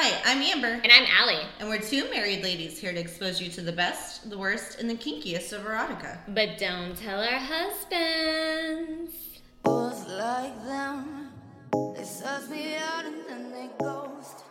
Hi, 0.00 0.16
I'm 0.26 0.40
Amber, 0.40 0.80
And 0.84 0.92
I'm 0.92 1.06
Allie. 1.18 1.44
and 1.58 1.68
we're 1.68 1.80
two 1.80 2.08
married 2.08 2.44
ladies 2.44 2.78
here 2.78 2.92
to 2.92 3.00
expose 3.00 3.40
you 3.40 3.48
to 3.50 3.60
the 3.60 3.72
best, 3.72 4.30
the 4.30 4.38
worst, 4.38 4.78
and 4.78 4.88
the 4.88 4.94
kinkiest 4.94 5.52
of 5.52 5.62
erotica. 5.62 6.18
But 6.28 6.56
don't 6.56 6.96
tell 6.96 7.20
our 7.20 7.26
husbands. 7.40 9.12
Boys 9.64 10.06
like 10.06 10.64
them, 10.66 11.32
they 11.96 12.04
suss 12.04 12.48
me 12.48 12.76
out 12.76 13.06
and 13.06 13.16
then 13.28 13.50
they 13.50 13.70
ghost. 13.80 14.44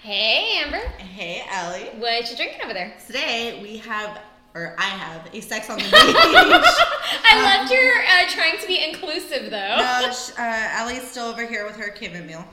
Hey, 0.00 0.62
Amber. 0.64 0.78
Hey, 0.96 1.44
Allie. 1.50 1.90
What 1.98 2.30
you 2.30 2.34
drinking 2.34 2.62
over 2.64 2.72
there? 2.72 2.94
Today 3.06 3.60
we 3.62 3.76
have, 3.76 4.18
or 4.54 4.76
I 4.78 4.84
have, 4.84 5.28
a 5.34 5.42
sex 5.42 5.68
on 5.68 5.76
the 5.76 5.84
beach. 5.84 5.92
I 5.92 7.58
loved 7.58 7.70
your 7.70 7.92
uh, 8.00 8.30
trying 8.30 8.58
to 8.58 8.66
be 8.66 8.82
inclusive, 8.82 9.50
though. 9.50 9.76
no, 9.76 10.10
sh- 10.10 10.30
uh, 10.38 10.68
Allie's 10.72 11.02
still 11.02 11.26
over 11.26 11.44
here 11.44 11.66
with 11.66 11.76
her 11.76 11.90
Cuban 11.90 12.26
meal. 12.26 12.46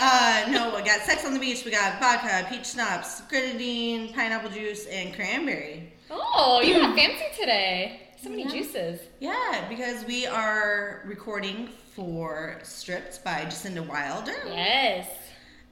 Uh, 0.00 0.46
no, 0.50 0.74
we 0.74 0.82
got 0.82 1.00
sex 1.02 1.24
on 1.24 1.32
the 1.34 1.40
beach. 1.40 1.64
We 1.64 1.70
got 1.70 2.00
vodka, 2.00 2.46
peach 2.50 2.66
schnapps, 2.72 3.20
grenadine, 3.22 4.12
pineapple 4.12 4.50
juice, 4.50 4.86
and 4.86 5.14
cranberry. 5.14 5.92
Oh, 6.10 6.60
you 6.60 6.74
got 6.80 6.96
fancy 6.96 7.24
today. 7.38 8.00
So 8.22 8.30
many 8.30 8.44
Yeah. 8.44 8.50
juices. 8.50 9.00
Yeah, 9.20 9.66
because 9.68 10.04
we 10.04 10.26
are 10.26 11.02
recording 11.06 11.68
for 11.94 12.58
Stripped 12.62 13.22
by 13.24 13.42
Jasinda 13.46 13.86
Wilder. 13.86 14.34
Yes. 14.46 15.08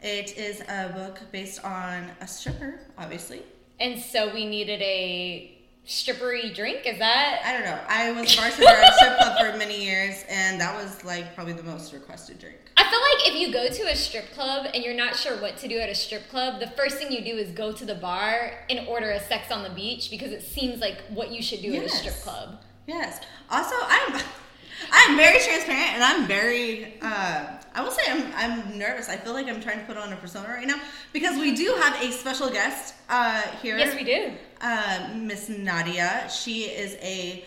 It 0.03 0.37
is 0.37 0.61
a 0.69 0.93
book 0.95 1.21
based 1.33 1.65
on 1.65 2.11
a 2.21 2.27
stripper, 2.29 2.81
obviously. 2.99 3.43
And 3.81 3.99
so 4.01 4.33
we 4.33 4.45
needed 4.47 4.81
a 4.83 5.59
strippery 5.87 6.55
drink. 6.55 6.87
Is 6.87 6.99
that? 6.99 7.41
I 7.45 7.53
don't 7.53 7.65
know. 7.65 7.81
I 7.89 8.13
was 8.13 8.33
a 8.33 8.37
bartender 8.37 8.69
at 8.69 8.93
a 8.93 8.97
strip 8.97 9.17
club 9.19 9.39
for 9.39 9.59
many 9.59 9.83
years, 9.85 10.25
and 10.29 10.61
that 10.61 10.75
was 10.75 11.03
like 11.05 11.35
probably 11.35 11.55
the 11.55 11.63
most 11.63 11.93
requested 11.93 12.39
drink. 12.39 12.59
I 12.77 12.83
feel 12.83 13.01
like 13.01 13.29
if 13.29 13.35
you 13.41 13.53
go 13.53 13.69
to 13.69 13.93
a 13.93 13.97
strip 13.97 14.33
club 14.35 14.67
and 14.75 14.83
you're 14.83 14.95
not 14.95 15.15
sure 15.17 15.41
what 15.41 15.57
to 15.59 15.69
do 15.69 15.79
at 15.79 15.89
a 15.89 15.95
strip 15.95 16.29
club, 16.29 16.61
the 16.61 16.67
first 16.69 16.97
thing 16.99 17.13
you 17.13 17.23
do 17.25 17.37
is 17.37 17.51
go 17.53 17.73
to 17.73 17.85
the 17.85 17.95
bar 17.95 18.53
and 18.69 18.87
order 18.89 19.11
a 19.11 19.21
sex 19.21 19.51
on 19.53 19.63
the 19.63 19.71
beach 19.71 20.11
because 20.11 20.33
it 20.33 20.43
seems 20.43 20.81
like 20.81 21.01
what 21.09 21.31
you 21.31 21.41
should 21.41 21.63
do 21.63 21.75
at 21.75 21.85
a 21.85 21.89
strip 21.89 22.15
club. 22.23 22.61
Yes. 22.87 23.21
Also, 23.51 23.75
I'm 23.89 24.21
I'm 24.93 25.17
very 25.17 25.39
transparent, 25.41 25.95
and 25.95 26.03
I'm 26.03 26.27
very. 26.27 26.95
Uh, 27.01 27.47
I 27.75 27.81
will 27.83 27.93
say 27.93 28.03
I'm 28.09 28.33
I'm 28.35 28.77
nervous. 28.77 29.09
I 29.09 29.17
feel 29.17 29.33
like 29.33 29.47
I'm 29.47 29.61
trying 29.61 29.79
to 29.79 29.85
put 29.87 29.97
on 29.97 30.13
a 30.13 30.17
persona 30.17 30.49
right 30.49 30.67
now 30.67 30.81
because 31.13 31.39
we 31.39 31.55
do 31.55 31.77
have 31.81 32.01
a 32.03 32.11
special 32.11 32.51
guest 32.51 32.95
uh, 33.09 33.43
here. 33.63 33.79
Yes, 33.79 33.95
we 33.95 34.03
do. 34.05 34.33
Uh, 34.61 35.11
Miss 35.15 35.49
Nadya. 35.49 36.29
She 36.29 36.65
is 36.65 36.95
a. 37.01 37.45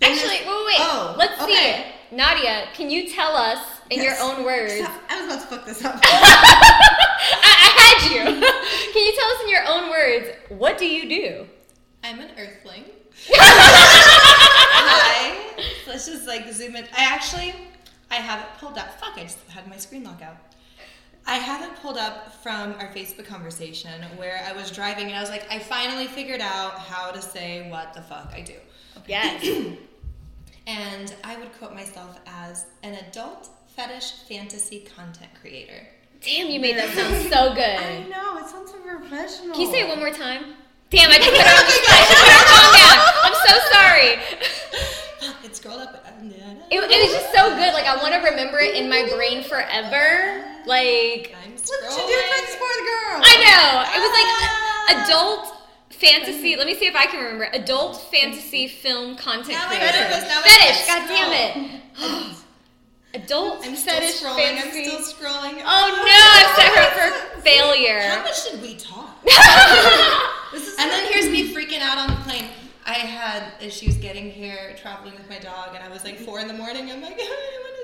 famous- 0.00 0.20
Actually, 0.24 0.46
wait, 0.46 0.56
wait, 0.56 0.66
wait. 0.66 0.76
Oh, 0.80 1.14
Let's 1.16 1.38
see 1.38 1.52
okay. 1.52 1.94
it. 2.10 2.16
Nadya, 2.18 2.72
can 2.74 2.90
you 2.90 3.08
tell 3.08 3.36
us 3.36 3.73
in 3.90 4.00
Yes. 4.00 4.18
your 4.18 4.22
own 4.30 4.44
words? 4.44 4.72
I 5.08 5.24
was 5.24 5.34
about 5.34 5.42
to 5.42 5.46
fuck 5.56 5.66
this 5.66 5.84
up. 5.84 5.98
I, 6.02 6.06
I 7.42 7.44
had 7.78 8.10
you. 8.10 8.24
can 8.92 9.02
you 9.06 9.12
tell 9.16 9.30
us 9.30 9.40
in 9.44 9.48
your 9.50 9.64
own 9.68 9.90
words 9.90 10.28
what 10.48 10.78
do 10.78 10.86
you 10.86 11.08
do? 11.08 11.46
I'm 12.02 12.18
an 12.20 12.30
earthling. 12.38 12.84
Hi. 13.32 15.36
Let's 15.86 16.06
just 16.06 16.26
like 16.26 16.50
zoom 16.52 16.74
in. 16.76 16.84
I 16.96 17.04
actually, 17.04 17.54
I 18.10 18.16
have 18.16 18.40
it 18.40 18.46
pulled 18.58 18.76
up. 18.78 18.98
Fuck, 19.00 19.16
I 19.18 19.22
just 19.22 19.38
had 19.48 19.66
my 19.68 19.76
screen 19.76 20.04
lock 20.04 20.20
out. 20.22 20.36
I 21.26 21.36
have 21.36 21.62
it 21.62 21.74
pulled 21.80 21.96
up 21.96 22.34
from 22.42 22.74
our 22.74 22.88
Facebook 22.92 23.24
conversation 23.26 24.02
where 24.16 24.44
I 24.46 24.52
was 24.52 24.70
driving 24.70 25.06
and 25.06 25.16
I 25.16 25.20
was 25.20 25.30
like, 25.30 25.46
I 25.50 25.58
finally 25.58 26.06
figured 26.06 26.42
out 26.42 26.78
how 26.78 27.10
to 27.12 27.22
say 27.22 27.70
what 27.70 27.94
the 27.94 28.02
fuck 28.02 28.30
I 28.34 28.42
do. 28.42 28.54
Yes. 29.06 29.66
And 30.66 31.14
I 31.22 31.36
would 31.36 31.52
quote 31.58 31.74
myself 31.74 32.18
as 32.26 32.64
an 32.82 32.94
adult 32.94 33.50
fetish 33.76 34.12
fantasy 34.28 34.80
content 34.96 35.30
creator. 35.40 35.86
Damn, 36.20 36.48
you 36.50 36.60
made 36.60 36.76
that 36.76 36.90
sound 36.94 37.14
so 37.32 37.54
good. 37.54 37.78
I 37.78 38.04
know 38.08 38.38
it 38.38 38.46
sounds 38.48 38.70
so 38.70 38.78
professional. 38.78 39.52
Can 39.52 39.60
you 39.60 39.70
say 39.70 39.80
it 39.82 39.88
one 39.88 39.98
more 39.98 40.10
time? 40.10 40.54
Damn, 40.90 41.10
I 41.10 41.18
just 41.18 41.30
put 41.30 41.40
on 41.42 41.64
the 41.66 41.74
spot. 41.74 41.94
I 41.94 42.02
should 42.06 42.20
put 42.22 42.30
her 42.32 42.46
phone 42.54 42.72
down. 42.80 42.98
I'm 43.24 43.36
so 43.44 43.54
sorry. 43.74 44.10
Fuck, 45.20 45.44
it 45.44 45.56
scrolled 45.56 45.80
up. 45.80 46.00
It, 46.70 46.78
it 46.80 46.80
was 46.80 47.12
just 47.12 47.32
so 47.34 47.50
good. 47.56 47.74
Like 47.74 47.84
I 47.86 47.96
want 48.00 48.14
to 48.14 48.20
remember 48.30 48.58
it 48.60 48.74
in 48.74 48.88
my 48.88 49.06
brain 49.14 49.42
forever. 49.44 50.42
Like 50.66 51.34
I'm 51.44 51.52
What 51.52 51.92
you 51.92 52.04
do 52.08 52.18
for 52.56 52.72
the 52.72 52.84
girl? 52.88 53.20
I 53.20 53.34
know. 53.44 53.84
It 53.92 54.00
was 54.00 54.14
like 54.16 54.30
a- 54.32 54.48
ah. 54.48 55.04
adult 55.04 55.52
fantasy. 55.90 56.56
Let 56.56 56.66
me 56.66 56.74
see 56.74 56.86
if 56.86 56.96
I 56.96 57.06
can 57.06 57.22
remember. 57.22 57.48
Adult 57.52 58.00
fantasy 58.10 58.68
film 58.68 59.16
content 59.16 59.58
Now 59.58 59.66
creator. 59.68 59.86
remember. 59.92 60.26
Now 60.26 60.40
I 60.40 60.48
Fetish. 60.48 60.86
can 60.86 61.00
God 61.00 61.08
damn 61.08 61.32
it. 61.32 61.80
Oh. 61.96 62.43
Adult 63.14 63.64
I'm 63.64 63.76
still 63.76 63.94
fetish 63.94 64.20
scrolling. 64.20 64.36
fantasy. 64.36 64.90
I'm 64.90 65.02
still 65.02 65.14
scrolling. 65.14 65.62
oh, 65.64 65.66
oh 65.66 65.88
no! 66.04 66.20
I'm 66.34 66.50
set 66.56 66.74
her 66.76 66.90
for 66.98 67.40
failure. 67.42 68.00
How 68.00 68.22
much 68.22 68.50
did 68.50 68.60
we 68.60 68.74
talk? 68.74 69.16
and 70.80 70.90
then 70.90 71.12
here's 71.12 71.30
me 71.30 71.54
freaking 71.54 71.80
out 71.80 71.96
on 71.98 72.08
the 72.08 72.20
plane. 72.22 72.46
I 72.86 72.94
had 72.94 73.52
issues 73.62 73.96
getting 73.96 74.30
here, 74.30 74.76
traveling 74.80 75.14
with 75.14 75.28
my 75.30 75.38
dog, 75.38 75.74
and 75.74 75.82
I 75.82 75.88
was 75.88 76.04
like 76.04 76.18
four 76.18 76.40
in 76.40 76.48
the 76.48 76.54
morning. 76.54 76.90
I'm 76.90 77.00
like, 77.00 77.16
I 77.20 77.60
want 77.62 77.76
to 77.76 77.83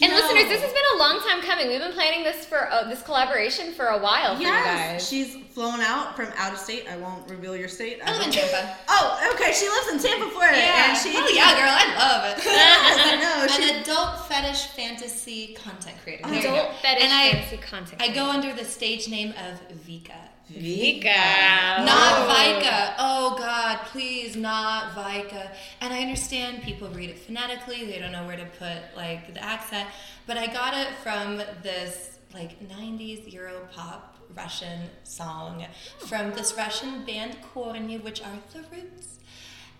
And 0.00 0.10
No. 0.10 0.16
listeners, 0.18 0.48
this 0.48 0.62
has 0.62 0.72
been 0.72 0.82
a 0.94 0.98
long 0.98 1.20
time 1.20 1.42
coming. 1.42 1.68
We've 1.68 1.80
been 1.80 1.92
planning 1.92 2.24
this 2.24 2.46
for 2.46 2.70
uh, 2.72 2.88
this 2.88 3.02
collaboration 3.02 3.72
for 3.72 3.86
a 3.86 3.98
while 3.98 4.34
for 4.36 4.42
you 4.42 4.48
Yes, 4.48 4.64
guys. 5.02 5.08
she's 5.08 5.36
flown 5.52 5.80
out 5.80 6.16
from 6.16 6.28
out 6.36 6.52
of 6.52 6.58
state. 6.58 6.86
I 6.90 6.96
won't 6.96 7.28
reveal 7.28 7.54
your 7.56 7.68
state. 7.68 8.00
I 8.04 8.10
live 8.16 8.26
in 8.26 8.32
Tampa. 8.32 8.76
Oh, 8.88 9.32
okay. 9.34 9.52
She 9.52 9.68
lives 9.68 9.88
in 9.92 9.98
Tampa, 10.10 10.30
Florida, 10.30 10.56
and 10.56 10.96
she. 10.96 11.10
oh 11.14 11.28
yeah, 11.32 11.52
girl, 11.54 11.70
I 11.70 11.94
love 11.98 12.24
it. 12.38 12.42
I 12.46 13.16
know. 13.20 13.46
She, 13.48 13.70
An 13.70 13.82
adult 13.82 14.26
fetish 14.26 14.68
fantasy 14.68 15.54
content 15.54 15.96
creator. 16.02 16.24
There 16.26 16.36
you 16.36 16.42
go. 16.42 16.54
Adult 16.54 16.76
fetish 16.80 17.04
and 17.04 17.12
I, 17.12 17.32
fantasy 17.32 17.56
content. 17.58 18.02
I 18.02 18.08
go 18.08 18.30
under 18.30 18.52
the 18.54 18.64
stage 18.64 19.08
name 19.08 19.30
of 19.30 19.60
Vika. 19.86 20.14
Vika. 20.50 21.84
Not 21.84 22.12
Oh. 22.18 22.34
Vika. 22.34 22.94
Oh 22.98 23.36
God, 23.38 23.78
please, 23.86 24.36
not 24.36 24.94
Vika. 24.94 25.50
And 25.80 25.92
I 25.92 26.00
understand 26.02 26.62
people 26.62 26.88
read 26.88 27.10
it 27.10 27.18
phonetically; 27.18 27.84
they 27.86 27.98
don't 27.98 28.12
know 28.12 28.26
where 28.26 28.36
to 28.36 28.46
put 28.58 28.96
like 28.96 29.32
the 29.32 29.42
accent. 29.42 29.88
But 30.26 30.36
I 30.36 30.46
got 30.46 30.74
it 30.74 30.88
from 31.02 31.38
this 31.62 32.18
like 32.34 32.60
'90s 32.68 33.32
Euro 33.32 33.68
pop 33.72 34.18
Russian 34.34 34.88
song 35.04 35.66
from 35.98 36.32
this 36.32 36.54
Russian 36.56 37.04
band 37.04 37.36
Korny, 37.54 38.02
which 38.02 38.20
are 38.22 38.38
the 38.52 38.64
Roots. 38.74 39.18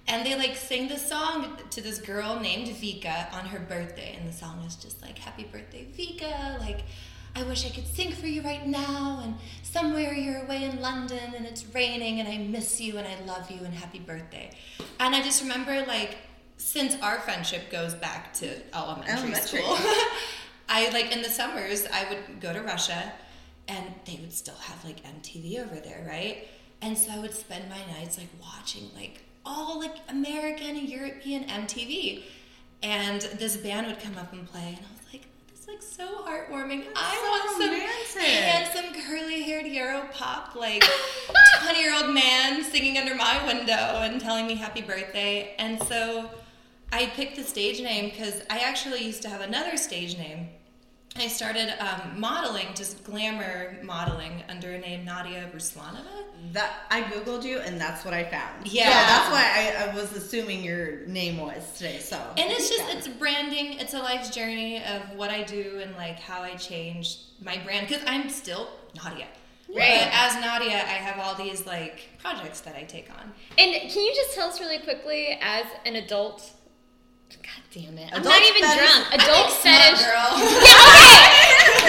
And 0.08 0.26
they 0.26 0.36
like 0.36 0.56
sing 0.56 0.88
the 0.88 0.98
song 0.98 1.56
to 1.70 1.80
this 1.80 1.98
girl 1.98 2.40
named 2.40 2.68
Vika 2.68 3.32
on 3.32 3.46
her 3.46 3.60
birthday, 3.60 4.16
and 4.18 4.28
the 4.28 4.32
song 4.32 4.62
is 4.66 4.76
just 4.76 5.00
like 5.00 5.18
"Happy 5.18 5.44
Birthday, 5.44 5.86
Vika!" 5.96 6.58
Like, 6.60 6.84
I 7.34 7.42
wish 7.44 7.64
I 7.66 7.70
could 7.70 7.86
sing 7.86 8.12
for 8.12 8.26
you 8.26 8.42
right 8.42 8.66
now, 8.66 9.20
and 9.22 9.34
somewhere 9.62 10.12
you're 10.12 10.42
away 10.44 10.64
in 10.64 10.80
London, 10.80 11.34
and 11.34 11.46
it's 11.46 11.64
raining, 11.74 12.20
and 12.20 12.28
I 12.28 12.38
miss 12.38 12.80
you, 12.80 12.98
and 12.98 13.06
I 13.06 13.24
love 13.24 13.50
you, 13.50 13.64
and 13.64 13.72
happy 13.74 13.98
birthday. 13.98 14.50
And 15.00 15.14
I 15.14 15.22
just 15.22 15.42
remember 15.42 15.84
like, 15.86 16.18
since 16.58 16.96
our 17.02 17.20
friendship 17.20 17.70
goes 17.70 17.94
back 17.94 18.34
to 18.34 18.48
elementary, 18.74 19.12
Elementary. 19.30 19.60
school, 19.60 19.76
I 20.68 20.88
like 20.92 21.14
in 21.14 21.22
the 21.22 21.28
summers 21.28 21.86
I 21.92 22.08
would 22.08 22.40
go 22.40 22.52
to 22.52 22.60
Russia, 22.60 23.12
and 23.68 23.94
they 24.04 24.18
would 24.20 24.32
still 24.32 24.56
have 24.56 24.84
like 24.84 25.02
MTV 25.02 25.64
over 25.64 25.76
there, 25.76 26.04
right? 26.08 26.48
And 26.82 26.96
so 26.98 27.12
I 27.12 27.18
would 27.18 27.34
spend 27.34 27.68
my 27.68 27.80
nights 27.94 28.18
like 28.18 28.28
watching 28.40 28.90
like 28.94 29.22
all 29.44 29.78
like 29.78 29.96
American 30.08 30.76
and 30.76 30.88
European 30.88 31.44
MTV. 31.44 32.24
And 32.82 33.20
this 33.38 33.56
band 33.56 33.86
would 33.86 34.00
come 34.00 34.18
up 34.18 34.32
and 34.32 34.46
play, 34.46 34.74
and 34.76 34.78
I 34.78 34.90
was 34.92 35.01
like, 35.82 35.90
this 35.90 35.92
is 35.92 35.98
like 35.98 36.08
so 36.08 36.22
heartwarming. 36.24 36.86
I 36.96 37.14
so 37.14 37.30
want 37.30 37.50
some 37.62 37.70
romantic. 37.70 38.42
handsome, 38.44 39.02
curly 39.02 39.42
haired 39.42 39.66
Euro 39.66 40.08
pop, 40.12 40.54
like 40.54 40.84
20 41.62 41.80
year 41.80 41.94
old 41.94 42.14
man 42.14 42.62
singing 42.64 42.98
under 42.98 43.14
my 43.14 43.44
window 43.46 43.72
and 43.72 44.20
telling 44.20 44.46
me 44.46 44.54
happy 44.54 44.82
birthday. 44.82 45.54
And 45.58 45.82
so 45.84 46.30
I 46.92 47.06
picked 47.06 47.36
the 47.36 47.44
stage 47.44 47.80
name 47.80 48.10
because 48.10 48.42
I 48.50 48.58
actually 48.60 49.04
used 49.04 49.22
to 49.22 49.28
have 49.28 49.40
another 49.40 49.76
stage 49.76 50.16
name. 50.18 50.48
I 51.14 51.28
started 51.28 51.74
um, 51.78 52.18
modeling, 52.18 52.68
just 52.74 53.04
glamour 53.04 53.76
modeling, 53.82 54.42
under 54.48 54.72
a 54.72 54.78
name 54.78 55.06
Nadya 55.06 55.52
Ruslanova. 55.52 56.24
that 56.52 56.86
I 56.90 57.02
googled 57.02 57.44
you, 57.44 57.58
and 57.58 57.78
that's 57.78 58.04
what 58.04 58.14
I 58.14 58.24
found. 58.24 58.66
Yeah. 58.66 58.84
So 58.84 58.90
that's 58.90 59.30
why 59.30 59.44
I, 59.44 59.90
I 59.90 59.94
was 59.94 60.12
assuming 60.16 60.64
your 60.64 61.06
name 61.06 61.38
was 61.38 61.70
today. 61.76 61.98
So. 61.98 62.16
And 62.38 62.50
it's 62.50 62.70
just 62.70 62.84
it's 62.94 63.08
branding. 63.08 63.74
It's 63.74 63.92
a 63.94 63.98
life's 63.98 64.30
journey 64.30 64.82
of 64.84 65.16
what 65.16 65.30
I 65.30 65.42
do 65.42 65.80
and 65.82 65.94
like 65.96 66.18
how 66.18 66.40
I 66.42 66.54
changed 66.54 67.20
my 67.42 67.58
brand 67.58 67.88
because 67.88 68.02
I'm 68.06 68.30
still 68.30 68.70
Nadya. 68.96 69.26
Right. 69.68 69.76
But 69.76 70.12
as 70.12 70.32
Nadya, 70.34 70.74
I 70.74 70.98
have 70.98 71.18
all 71.18 71.34
these 71.34 71.66
like 71.66 72.08
projects 72.18 72.60
that 72.60 72.74
I 72.74 72.84
take 72.84 73.10
on. 73.10 73.32
And 73.58 73.90
can 73.90 74.02
you 74.02 74.14
just 74.14 74.34
tell 74.34 74.48
us 74.48 74.60
really 74.60 74.78
quickly, 74.78 75.38
as 75.40 75.66
an 75.84 75.96
adult? 75.96 76.50
God 77.42 77.62
damn 77.72 77.98
it! 77.98 78.10
I'm 78.12 78.22
not 78.22 78.40
even 78.42 78.62
fetish- 78.62 78.78
drunk. 78.78 79.06
I'm 79.12 79.20
Adult 79.20 79.38
like, 79.38 79.50
smut 79.50 79.74
fetish. 79.80 80.04
girl. 80.06 80.32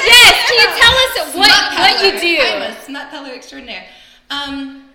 Yes. 0.06 0.50
Can 0.50 0.56
you 0.60 0.68
tell 0.82 0.94
us 0.94 1.36
what 1.36 1.46
Smut 1.48 1.80
what 1.80 2.04
you 2.04 2.20
do? 2.20 2.42
I'm 2.44 2.62
a 2.72 2.82
smut 2.82 3.10
peddler 3.10 3.34
extraordinaire. 3.34 3.86
Um, 4.30 4.90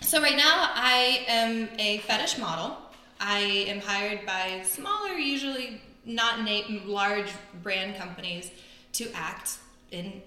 so 0.00 0.20
right 0.20 0.36
now 0.36 0.70
I 0.74 1.24
am 1.28 1.68
a 1.78 1.98
fetish 1.98 2.38
model. 2.38 2.76
I 3.20 3.38
am 3.68 3.80
hired 3.80 4.26
by 4.26 4.62
smaller, 4.64 5.12
usually 5.12 5.80
not 6.04 6.42
na- 6.42 6.62
large 6.84 7.30
brand 7.62 7.96
companies 7.96 8.50
to 8.94 9.10
act 9.14 9.58
in 9.90 10.20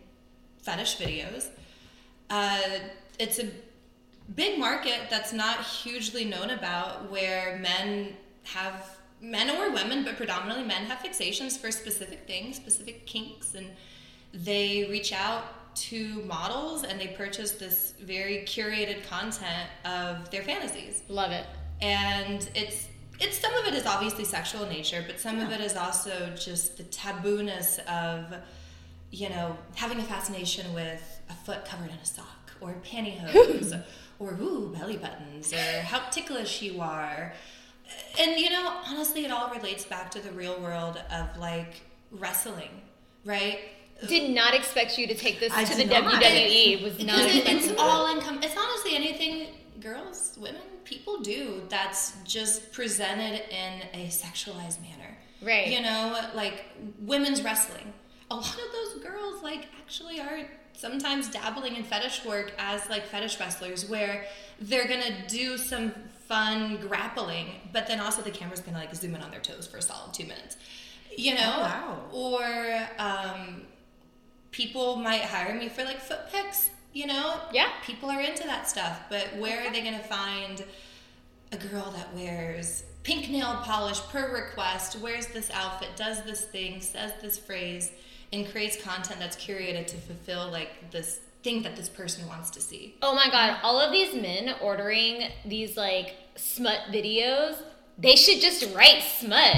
fetish 0.62 0.98
videos. 0.98 1.48
Uh, 2.30 2.60
it's 3.20 3.40
a 3.40 3.50
big 4.36 4.58
market 4.60 5.02
that's 5.10 5.34
not 5.34 5.64
hugely 5.64 6.26
known 6.26 6.50
about 6.52 7.10
where 7.12 7.58
men 7.62 8.16
have 8.44 8.97
men 9.22 9.50
or 9.50 9.72
women 9.72 10.04
but 10.04 10.16
predominantly 10.16 10.64
men 10.64 10.86
have 10.86 11.00
fixations 11.00 11.58
for 11.58 11.72
specific 11.72 12.28
things 12.28 12.56
specific 12.56 13.06
kinks 13.06 13.56
and 13.56 13.68
they 14.34 14.86
reach 14.90 15.12
out 15.14 15.76
to 15.76 16.22
models 16.24 16.84
and 16.84 17.00
they 17.00 17.08
purchase 17.08 17.52
this 17.52 17.94
very 18.02 18.38
curated 18.46 19.08
content 19.08 19.70
of 19.86 20.30
their 20.32 20.42
fantasies. 20.42 21.04
Love 21.08 21.32
it. 21.32 21.46
and 21.82 22.50
it's 22.56 22.88
it's 23.20 23.40
some 23.40 23.54
of 23.56 23.66
it 23.66 23.74
is 23.74 23.86
obviously 23.86 24.24
sexual 24.24 24.64
in 24.64 24.70
nature 24.70 25.04
but 25.08 25.20
some 25.20 25.40
of 25.40 25.52
it 25.52 25.60
is 25.62 25.76
also 25.76 26.32
just 26.36 26.78
the 26.78 26.84
tabooness 26.84 27.80
of 27.88 28.34
you 29.12 29.30
know 29.30 29.56
having 29.76 30.00
a 30.00 30.04
fascination 30.04 30.72
with 30.74 31.22
a 31.30 31.34
foot 31.34 31.66
covered 31.66 31.90
in 31.90 31.98
a 31.98 32.06
sock 32.06 32.52
or 32.62 32.76
pantyhose 32.84 33.84
or 34.20 34.34
ooh 34.42 34.74
belly 34.76 34.98
buttons 34.98 35.54
or 35.54 35.82
how 35.82 36.00
ticklish 36.10 36.62
you 36.62 36.82
are 36.82 37.34
and 38.20 38.40
you 38.40 38.50
know 38.50 38.82
honestly 38.88 39.26
it 39.26 39.32
all 39.32 39.50
relates 39.50 39.86
back 39.86 40.12
to 40.12 40.20
the 40.20 40.32
real 40.32 40.60
world 40.60 41.02
of 41.12 41.38
like 41.38 41.82
wrestling 42.12 42.70
right 43.26 43.60
Did 44.08 44.32
not 44.32 44.54
expect 44.54 44.98
you 44.98 45.08
to 45.08 45.16
take 45.16 45.40
this 45.40 45.52
I 45.54 45.64
to 45.64 45.76
the 45.76 45.86
not. 45.86 46.22
WWE. 46.22 46.84
Was 46.84 47.04
not 47.04 47.20
it, 47.20 47.48
it's 47.48 47.74
all 47.80 48.08
income. 48.16 48.40
It's 48.44 48.56
honestly 48.56 48.96
anything 48.96 49.48
girls, 49.80 50.38
women, 50.40 50.62
people 50.84 51.20
do 51.22 51.62
that's 51.70 52.14
just 52.24 52.72
presented 52.72 53.42
in 53.50 53.82
a 53.94 54.08
sexualized 54.08 54.82
manner. 54.82 55.18
Right. 55.42 55.68
You 55.68 55.82
know, 55.82 56.20
like 56.34 56.66
women's 57.00 57.44
wrestling. 57.44 57.94
A 58.30 58.36
lot 58.36 58.56
of 58.56 58.72
those 58.72 59.04
girls, 59.04 59.42
like, 59.42 59.68
actually 59.80 60.20
are 60.20 60.42
sometimes 60.74 61.30
dabbling 61.30 61.76
in 61.76 61.84
fetish 61.84 62.26
work 62.26 62.54
as 62.60 62.88
like 62.90 63.06
fetish 63.06 63.40
wrestlers, 63.40 63.88
where 63.90 64.26
they're 64.60 64.88
gonna 64.88 65.28
do 65.28 65.58
some 65.58 65.94
fun 66.28 66.78
grappling, 66.88 67.48
but 67.74 67.88
then 67.88 68.00
also 68.00 68.22
the 68.22 68.32
camera's 68.32 68.60
gonna 68.62 68.78
like 68.78 68.94
zoom 68.96 69.16
in 69.16 69.22
on 69.22 69.32
their 69.32 69.40
toes 69.40 69.68
for 69.68 69.78
a 69.78 69.82
solid 69.82 70.14
two 70.14 70.26
minutes. 70.26 70.58
You 71.18 71.36
know, 71.36 71.54
Oh, 71.56 71.62
wow. 71.62 72.00
or 72.12 72.88
um, 73.00 73.62
people 74.52 74.98
might 74.98 75.22
hire 75.22 75.54
me 75.56 75.70
for 75.70 75.84
like 75.84 76.00
foot 76.02 76.30
pics. 76.32 76.70
You 76.94 77.08
know, 77.08 77.40
Yeah. 77.52 77.70
people 77.84 78.10
are 78.10 78.22
into 78.22 78.44
that 78.44 78.68
stuff. 78.68 79.02
But 79.10 79.36
where 79.38 79.66
are 79.66 79.72
they 79.72 79.82
to 79.84 80.00
find 80.00 80.64
a 81.52 81.58
girl 81.58 81.92
that 81.92 82.14
wears 82.14 82.84
pink 83.04 83.30
nail 83.30 83.62
polish 83.64 84.00
per 84.10 84.34
request, 84.34 84.98
wears 85.00 85.28
this 85.28 85.50
outfit, 85.52 85.90
does 85.96 86.24
this 86.24 86.42
thing, 86.42 86.82
says 86.82 87.14
this 87.22 87.38
phrase, 87.38 87.92
and 88.34 88.50
creates 88.52 88.82
content 88.82 89.20
that's 89.20 89.38
curated 89.38 89.88
to 89.88 89.96
fulfill 89.98 90.50
like 90.52 90.92
this 90.92 91.20
thing 91.48 91.62
that 91.64 91.78
this 91.78 91.88
person 91.88 92.28
wants 92.28 92.50
to 92.52 92.60
see? 92.60 92.96
Oh 93.02 93.16
my 93.16 93.30
god, 93.32 93.60
all 93.64 93.80
of 93.80 93.94
these 93.94 94.14
men 94.14 94.56
ordering 94.62 95.30
these 95.46 95.78
like 95.78 96.16
smut 96.36 96.80
videos, 96.92 97.56
they 97.98 98.18
should 98.18 98.42
just 98.42 98.76
write 98.76 99.02
smut. 99.02 99.56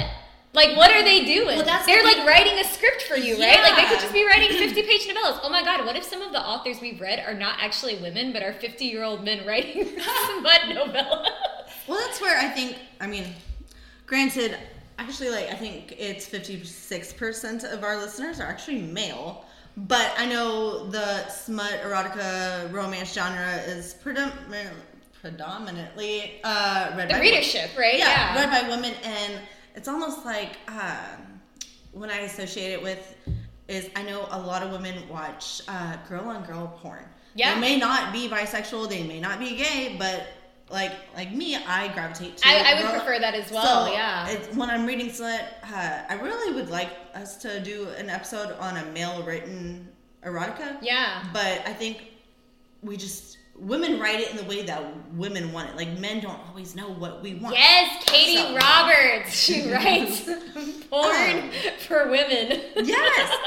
Like, 0.52 0.76
what 0.76 0.90
are 0.90 1.02
they 1.02 1.24
doing? 1.24 1.56
Well, 1.58 1.64
that's 1.64 1.86
They're 1.86 2.02
the 2.02 2.08
like 2.08 2.26
writing 2.26 2.58
a 2.58 2.64
script 2.64 3.02
for 3.02 3.16
you, 3.16 3.38
right? 3.38 3.60
Like, 3.62 3.76
they 3.76 3.84
could 3.84 4.00
just 4.00 4.12
be 4.12 4.26
writing 4.26 4.50
50 4.56 4.82
page 4.90 5.06
novellas. 5.06 5.38
Oh 5.44 5.48
my 5.48 5.62
god, 5.62 5.84
what 5.84 5.96
if 5.96 6.04
some 6.04 6.22
of 6.22 6.32
the 6.32 6.40
authors 6.40 6.80
we've 6.80 7.00
read 7.00 7.24
are 7.26 7.34
not 7.34 7.56
actually 7.60 7.96
women, 7.96 8.32
but 8.32 8.42
are 8.42 8.52
50 8.52 8.84
year 8.84 9.02
old 9.04 9.24
men 9.24 9.46
writing 9.46 9.84
smut 10.38 10.62
novellas? 10.62 11.28
Well, 11.88 11.98
that's 12.06 12.20
where 12.20 12.38
I 12.38 12.48
think. 12.48 12.76
I 13.00 13.06
mean, 13.08 13.26
granted, 14.06 14.56
actually, 14.98 15.30
like 15.30 15.48
I 15.50 15.54
think 15.54 15.94
it's 15.98 16.26
fifty 16.26 16.62
six 16.64 17.12
percent 17.12 17.64
of 17.64 17.82
our 17.82 17.96
listeners 17.96 18.38
are 18.38 18.46
actually 18.46 18.80
male. 18.82 19.44
But 19.86 20.12
I 20.18 20.26
know 20.26 20.86
the 20.86 21.26
smut, 21.28 21.80
erotica, 21.82 22.70
romance 22.72 23.14
genre 23.14 23.56
is 23.66 23.94
predominant, 23.94 24.76
predominantly 25.20 26.40
uh, 26.44 26.92
read 26.96 27.08
The 27.08 27.14
by 27.14 27.20
readership, 27.20 27.70
right? 27.78 27.98
Yeah, 27.98 28.34
read 28.34 28.50
by 28.50 28.68
women, 28.68 28.94
and 29.04 29.40
it's 29.74 29.88
almost 29.88 30.24
like 30.26 30.58
um, 30.68 31.40
when 31.92 32.10
I 32.10 32.18
associate 32.20 32.72
it 32.72 32.82
with 32.82 33.16
is 33.68 33.88
I 33.96 34.02
know 34.02 34.26
a 34.32 34.38
lot 34.38 34.62
of 34.62 34.72
women 34.72 35.08
watch 35.08 35.62
uh, 35.68 35.96
girl 36.08 36.28
on 36.28 36.44
girl 36.44 36.78
porn. 36.82 37.04
Yeah. 37.34 37.54
they 37.54 37.60
may 37.60 37.76
not 37.78 38.12
be 38.12 38.28
bisexual, 38.28 38.88
they 38.88 39.04
may 39.04 39.20
not 39.20 39.38
be 39.38 39.56
gay, 39.56 39.96
but 39.98 40.26
like 40.70 40.92
like 41.16 41.32
me, 41.34 41.56
I 41.56 41.88
gravitate 41.94 42.36
to. 42.38 42.48
I, 42.48 42.72
I 42.74 42.82
would 42.82 42.90
prefer 42.92 43.18
that 43.18 43.34
as 43.34 43.50
well, 43.50 43.86
So, 43.86 43.92
yeah. 43.92 44.28
It's, 44.28 44.54
when 44.56 44.70
I'm 44.70 44.86
reading 44.86 45.08
slut, 45.08 45.42
uh, 45.64 46.02
I 46.08 46.14
really 46.22 46.54
would 46.54 46.70
like 46.70 46.90
us 47.14 47.36
to 47.38 47.60
do 47.60 47.88
an 47.98 48.08
episode 48.08 48.52
on 48.58 48.76
a 48.76 48.84
male 48.92 49.22
written 49.24 49.88
erotica. 50.24 50.78
Yeah. 50.82 51.24
But 51.32 51.62
I 51.66 51.72
think 51.72 52.04
we 52.82 52.96
just 52.96 53.38
women 53.56 54.00
write 54.00 54.20
it 54.20 54.30
in 54.30 54.36
the 54.38 54.44
way 54.44 54.62
that 54.62 54.82
women 55.14 55.52
want 55.52 55.68
it. 55.70 55.76
Like 55.76 55.98
men 55.98 56.20
don't 56.20 56.40
always 56.48 56.74
know 56.74 56.88
what 56.90 57.22
we 57.22 57.34
want. 57.34 57.54
Yes, 57.56 58.02
Katie 58.06 58.36
So- 58.36 58.54
Roberts. 58.56 59.34
She 59.34 59.70
writes 59.70 60.22
porn 60.90 61.10
Um, 61.38 61.50
for 61.86 62.08
women. 62.10 62.60
yes. 62.76 63.38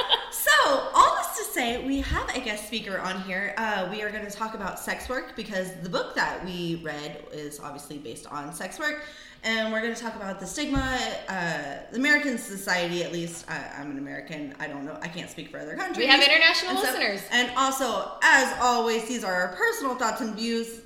Say, 1.53 1.85
we 1.85 2.01
have 2.01 2.27
a 2.35 2.39
guest 2.39 2.65
speaker 2.65 2.97
on 2.99 3.21
here. 3.21 3.53
Uh, 3.57 3.87
we 3.91 4.01
are 4.01 4.09
going 4.09 4.25
to 4.25 4.31
talk 4.31 4.55
about 4.55 4.79
sex 4.79 5.07
work 5.07 5.35
because 5.35 5.71
the 5.81 5.89
book 5.89 6.15
that 6.15 6.43
we 6.43 6.81
read 6.83 7.25
is 7.31 7.59
obviously 7.59 7.99
based 7.99 8.25
on 8.27 8.53
sex 8.53 8.79
work. 8.79 9.03
And 9.43 9.71
we're 9.71 9.81
going 9.81 9.93
to 9.93 10.01
talk 10.01 10.15
about 10.15 10.39
the 10.39 10.47
stigma, 10.47 10.97
uh, 11.27 11.95
American 11.95 12.37
society, 12.37 13.03
at 13.03 13.11
least. 13.11 13.45
I, 13.49 13.71
I'm 13.77 13.91
an 13.91 13.97
American. 13.97 14.55
I 14.59 14.67
don't 14.67 14.85
know. 14.85 14.97
I 15.01 15.07
can't 15.07 15.29
speak 15.29 15.51
for 15.51 15.59
other 15.59 15.75
countries. 15.75 15.97
We 15.97 16.07
have 16.07 16.23
international 16.23 16.71
and 16.71 16.79
listeners. 16.79 17.21
And 17.29 17.51
also, 17.57 18.13
as 18.23 18.55
always, 18.59 19.07
these 19.07 19.23
are 19.23 19.33
our 19.33 19.55
personal 19.55 19.95
thoughts 19.95 20.21
and 20.21 20.35
views. 20.35 20.81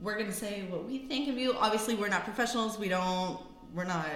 We're 0.00 0.14
going 0.14 0.26
to 0.26 0.32
say 0.32 0.66
what 0.68 0.84
we 0.84 0.98
think 0.98 1.28
of 1.28 1.38
you. 1.38 1.54
Obviously, 1.54 1.94
we're 1.94 2.08
not 2.08 2.24
professionals. 2.24 2.78
We 2.78 2.88
don't, 2.88 3.40
we're 3.72 3.84
not 3.84 4.06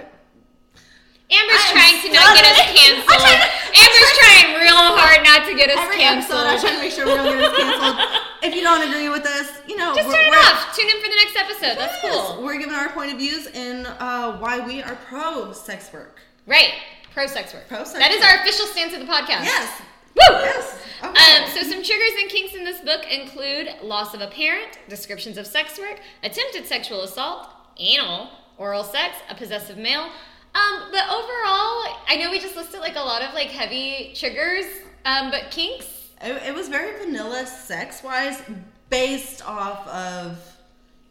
Amber's 1.29 1.59
I'm 1.59 1.75
trying 1.75 1.97
to 2.01 2.07
not 2.13 2.35
get 2.35 2.45
us 2.47 2.61
canceled. 2.77 3.19
Trying 3.19 3.41
to- 3.43 3.51
Amber's 3.77 4.11
trying 4.23 4.47
real 4.63 4.79
hard 4.95 5.23
not 5.27 5.43
to 5.47 5.53
get 5.55 5.69
us 5.69 5.77
every 5.79 5.97
canceled. 5.97 6.39
episode, 6.39 6.47
I 6.47 6.61
try 6.61 6.71
to 6.71 6.79
make 6.79 6.91
sure 6.91 7.05
we 7.05 7.13
don't 7.15 7.27
get 7.37 7.51
us 7.51 7.57
canceled. 7.57 7.97
if 8.47 8.55
you 8.55 8.61
don't 8.63 8.83
agree 8.87 9.09
with 9.09 9.25
us, 9.25 9.59
you 9.67 9.75
know, 9.75 9.93
Just 9.93 10.07
we're, 10.07 10.15
turn 10.15 10.27
it 10.31 10.37
off. 10.39 10.75
Tune 10.75 10.87
in 10.87 10.97
for 11.03 11.09
the 11.09 11.19
next 11.19 11.35
episode. 11.35 11.75
That's 11.77 11.99
cool. 12.01 12.43
We're 12.43 12.57
giving 12.57 12.75
our 12.75 12.89
point 12.89 13.11
of 13.11 13.17
views 13.19 13.47
in 13.47 13.85
uh, 13.85 14.37
why 14.39 14.59
we 14.65 14.81
are 14.81 14.95
pro 15.07 15.51
sex 15.51 15.91
work. 15.91 16.19
Right. 16.45 16.71
Pro 17.13 17.27
sex 17.27 17.53
work. 17.53 17.67
Pro 17.67 17.83
sex 17.83 17.99
That 17.99 18.11
is 18.11 18.23
our 18.23 18.39
official 18.41 18.65
stance 18.67 18.93
of 18.93 18.99
the 19.01 19.05
podcast. 19.11 19.43
Yes. 19.43 19.81
Woo! 20.15 20.23
Yes. 20.37 20.79
Okay. 21.03 21.43
Um, 21.43 21.49
so 21.51 21.61
some 21.63 21.83
triggers 21.83 22.13
and 22.21 22.29
kinks 22.29 22.55
in 22.55 22.63
this 22.63 22.79
book 22.81 23.05
include 23.11 23.69
loss 23.83 24.13
of 24.13 24.21
a 24.21 24.27
parent, 24.27 24.79
descriptions 24.87 25.37
of 25.37 25.45
sex 25.45 25.77
work, 25.77 25.99
attempted 26.23 26.65
sexual 26.65 27.01
assault, 27.03 27.49
anal, 27.77 28.29
oral 28.57 28.83
sex, 28.83 29.15
a 29.29 29.35
possessive 29.35 29.77
male. 29.77 30.09
Um, 30.57 30.89
but 30.91 31.03
overall, 31.09 31.85
I 32.07 32.17
know 32.19 32.31
we 32.31 32.39
just 32.39 32.55
listed 32.55 32.79
like 32.79 32.95
a 32.95 33.01
lot 33.01 33.21
of 33.21 33.33
like 33.33 33.49
heavy 33.49 34.13
triggers, 34.15 34.65
um, 35.05 35.29
but 35.29 35.51
kinks. 35.51 35.85
It, 36.21 36.41
it 36.47 36.55
was 36.55 36.67
very 36.67 36.97
vanilla 37.05 37.45
sex 37.45 38.01
wise, 38.03 38.41
based 38.89 39.45
off 39.47 39.87
of, 39.87 40.57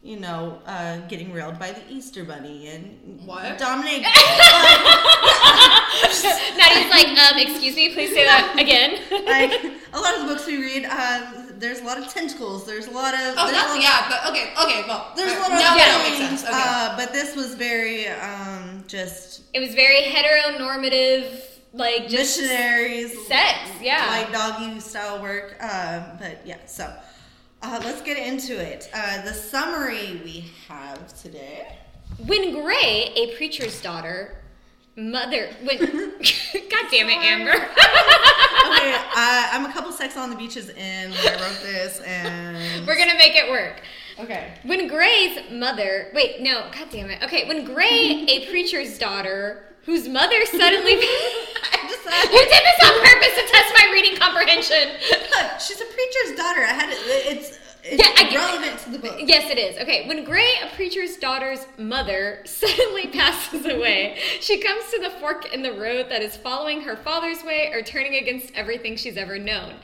you 0.03 0.19
know, 0.19 0.59
uh, 0.65 0.97
getting 1.07 1.31
railed 1.31 1.57
by 1.59 1.71
the 1.71 1.81
Easter 1.89 2.25
Bunny 2.25 2.67
and 2.67 3.21
What? 3.25 3.57
Dominic. 3.57 4.03
Nadya's 4.03 4.19
like, 6.91 7.07
um, 7.17 7.39
excuse 7.39 7.75
me, 7.75 7.93
please 7.93 8.13
say 8.13 8.25
that 8.25 8.55
again. 8.59 8.99
like 9.25 9.53
a 9.93 9.99
lot 9.99 10.13
of 10.15 10.21
the 10.27 10.33
books 10.33 10.45
we 10.45 10.57
read, 10.61 10.85
uh, 10.89 11.36
there's 11.59 11.79
a 11.79 11.83
lot 11.83 11.97
of 11.97 12.07
tentacles. 12.13 12.65
There's 12.65 12.87
a 12.87 12.91
lot 12.91 13.13
of. 13.13 13.19
Oh, 13.37 13.47
there's 13.47 13.49
a 13.49 13.51
that's 13.51 13.69
lot- 13.73 13.81
yeah, 13.81 14.09
but 14.09 14.29
okay, 14.31 14.53
okay, 14.63 14.87
well, 14.87 15.11
There's 15.15 15.31
a 15.31 15.35
uh, 15.35 15.39
lot 15.39 15.51
of 15.51 15.59
now 15.59 15.75
that 15.75 16.07
makes 16.09 16.17
sense. 16.29 16.43
Okay. 16.43 16.51
uh, 16.53 16.95
but 16.97 17.13
this 17.13 17.35
was 17.35 17.55
very 17.55 18.07
um, 18.07 18.83
just 18.87 19.43
it 19.53 19.59
was 19.59 19.73
very 19.75 20.01
heteronormative, 20.03 21.41
like 21.73 22.07
just 22.07 22.39
missionaries, 22.39 23.27
sex. 23.27 23.69
Yeah. 23.81 24.05
like 24.09 24.31
doggy 24.31 24.79
style 24.79 25.21
work. 25.21 25.55
Um, 25.61 26.17
but 26.19 26.41
yeah, 26.45 26.65
so 26.65 26.93
uh, 27.61 27.81
let's 27.83 28.01
get 28.01 28.17
into 28.17 28.59
it. 28.59 28.89
Uh, 28.93 29.23
the 29.23 29.33
summary 29.33 30.21
we 30.23 30.45
have 30.67 31.13
today. 31.21 31.77
When 32.25 32.53
Gray, 32.61 33.11
a 33.15 33.35
preacher's 33.35 33.81
daughter, 33.81 34.39
mother, 34.97 35.49
when 35.63 35.77
God 35.79 36.85
damn 36.91 37.09
it, 37.09 37.23
Amber. 37.23 37.69
Okay, 38.67 38.93
uh, 38.93 39.49
I'm 39.53 39.65
a 39.65 39.71
couple 39.71 39.91
sex 39.93 40.17
on 40.17 40.29
the 40.29 40.35
beaches 40.35 40.69
in 40.69 41.11
when 41.11 41.19
I 41.19 41.41
wrote 41.41 41.61
this, 41.61 42.01
and 42.01 42.85
We're 42.85 42.97
gonna 42.97 43.17
make 43.17 43.33
it 43.35 43.49
work. 43.49 43.81
okay. 44.19 44.53
When 44.63 44.87
Gray's 44.89 45.39
mother, 45.51 46.11
wait, 46.13 46.41
no, 46.41 46.69
god 46.75 46.89
damn 46.91 47.09
it. 47.09 47.23
Okay, 47.23 47.47
when 47.47 47.63
Gray, 47.63 48.25
a 48.27 48.45
preacher's 48.49 48.97
daughter, 48.97 49.63
whose 49.85 50.09
mother 50.09 50.45
suddenly. 50.47 50.95
I 50.95 51.87
you 52.23 52.39
did 52.39 52.49
this 52.49 52.79
on 52.83 52.93
purpose 52.99 53.35
to 53.35 53.51
test 53.51 53.73
my 53.73 53.89
reading 53.93 54.17
comprehension. 54.17 54.99
Look, 55.09 55.59
she's 55.59 55.79
a 55.79 55.85
preacher's 55.85 56.37
daughter. 56.37 56.61
I 56.61 56.73
had 56.73 56.89
it. 56.89 56.97
It's 57.37 57.57
it's 57.89 58.03
Yeah, 58.03 58.13
I 58.17 58.35
relevant 58.35 58.79
to 58.81 58.89
the 58.91 58.99
book. 58.99 59.17
Yes, 59.19 59.49
it 59.49 59.57
is. 59.57 59.77
Okay, 59.77 60.07
when 60.07 60.23
Gray, 60.23 60.53
a 60.63 60.75
preacher's 60.75 61.17
daughter's 61.17 61.65
mother, 61.77 62.41
suddenly 62.45 63.07
passes 63.07 63.65
away, 63.65 64.19
she 64.39 64.61
comes 64.61 64.89
to 64.91 64.99
the 64.99 65.09
fork 65.19 65.53
in 65.53 65.63
the 65.63 65.73
road 65.73 66.07
that 66.09 66.21
is 66.21 66.35
following 66.35 66.81
her 66.81 66.95
father's 66.97 67.43
way 67.43 67.71
or 67.73 67.81
turning 67.81 68.15
against 68.15 68.53
everything 68.53 68.95
she's 68.95 69.17
ever 69.17 69.39
known. 69.39 69.75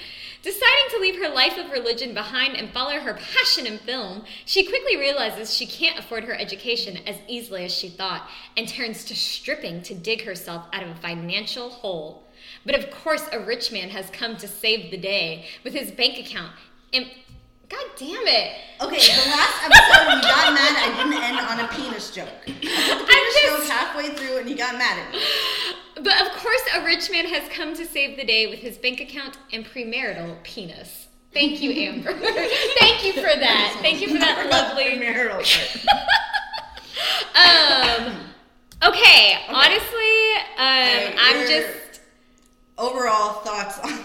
Deciding 0.41 0.89
to 0.89 1.00
leave 1.00 1.22
her 1.22 1.33
life 1.33 1.57
of 1.57 1.72
religion 1.72 2.13
behind 2.13 2.57
and 2.57 2.69
follow 2.72 3.00
her 3.00 3.13
passion 3.13 3.65
in 3.65 3.77
film, 3.77 4.25
she 4.45 4.67
quickly 4.67 4.98
realizes 4.98 5.53
she 5.53 5.65
can't 5.65 5.98
afford 5.98 6.25
her 6.25 6.33
education 6.33 6.98
as 7.07 7.15
easily 7.29 7.63
as 7.63 7.74
she 7.74 7.88
thought 7.88 8.29
and 8.57 8.67
turns 8.67 9.05
to 9.05 9.15
stripping 9.15 9.81
to 9.83 9.95
dig 9.95 10.24
herself 10.24 10.65
out 10.74 10.83
of 10.83 10.89
a 10.89 10.95
financial 10.95 11.69
hole. 11.69 12.27
But 12.65 12.75
of 12.75 12.91
course, 12.91 13.27
a 13.31 13.39
rich 13.39 13.72
man 13.72 13.89
has 13.89 14.10
come 14.10 14.36
to 14.38 14.48
save 14.48 14.91
the 14.91 14.98
day 14.98 15.45
with 15.63 15.74
his 15.74 15.91
bank 15.91 16.19
account. 16.19 16.51
God 17.70 17.86
damn 17.98 18.27
it! 18.27 18.51
Okay, 18.82 18.98
the 18.98 19.29
last 19.29 19.63
episode 19.63 20.15
you 20.15 20.22
got 20.22 20.53
mad 20.58 20.75
I 20.77 20.93
didn't 20.98 21.24
end 21.24 21.39
on 21.39 21.60
a 21.60 21.67
penis 21.70 22.12
joke. 22.12 22.27
I 22.46 22.51
put 22.51 22.62
the 22.62 23.05
penis 23.08 23.34
just- 23.41 23.58
joke 23.58 23.65
halfway 23.72 24.10
through 24.15 24.38
and 24.39 24.50
you 24.50 24.55
got 24.55 24.75
mad 24.77 25.00
at 25.00 25.12
me. 25.12 25.20
But 25.96 26.22
of 26.22 26.32
course, 26.34 26.62
a 26.75 26.84
rich 26.84 27.10
man 27.12 27.25
has 27.27 27.48
come 27.50 27.74
to 27.75 27.86
save 27.86 28.17
the 28.17 28.25
day 28.25 28.48
with 28.48 28.60
his 28.60 28.77
bank 28.77 29.00
account 29.00 29.38
and 29.53 29.65
premarital 29.65 30.41
penis. 30.43 31.08
Thank 31.34 31.62
you, 31.62 31.72
Amber. 31.72 32.13
Thank 32.79 33.05
you 33.05 33.13
for 33.13 33.22
that. 33.22 33.77
Thank 33.82 34.01
you 34.01 34.08
for 34.10 34.20
that 34.20 34.48
lovely. 34.51 35.00
marital. 35.00 35.38
Um. 37.36 38.13
Okay. 38.84 39.39
Honestly, 39.50 40.34
um, 40.58 41.15
I'm 41.17 41.48
just. 41.48 42.01
overall 42.77 43.41
thoughts 43.41 43.79
on. 43.79 44.00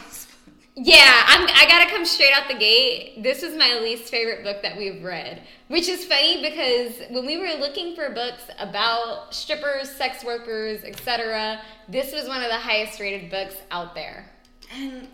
Yeah, 0.81 1.25
I'm. 1.27 1.49
I 1.49 1.67
gotta 1.69 1.91
come 1.91 2.05
straight 2.05 2.33
out 2.33 2.47
the 2.47 2.55
gate. 2.55 3.21
This 3.21 3.43
is 3.43 3.57
my 3.57 3.81
least 3.83 4.05
favorite 4.05 4.45
book 4.45 4.63
that 4.63 4.77
we've 4.77 5.03
read, 5.03 5.43
which 5.67 5.89
is 5.89 6.05
funny 6.05 6.41
because 6.41 6.93
when 7.11 7.27
we 7.27 7.37
were 7.37 7.59
looking 7.59 7.97
for 7.97 8.11
books 8.11 8.45
about 8.61 9.35
strippers, 9.35 9.91
sex 9.91 10.23
workers, 10.23 10.85
etc., 10.85 11.61
this 11.89 12.13
was 12.13 12.29
one 12.29 12.45
of 12.45 12.49
the 12.49 12.59
highest 12.59 13.01
rated 13.01 13.29
books 13.29 13.57
out 13.73 13.97
there. 13.97 14.31
And 14.73 15.09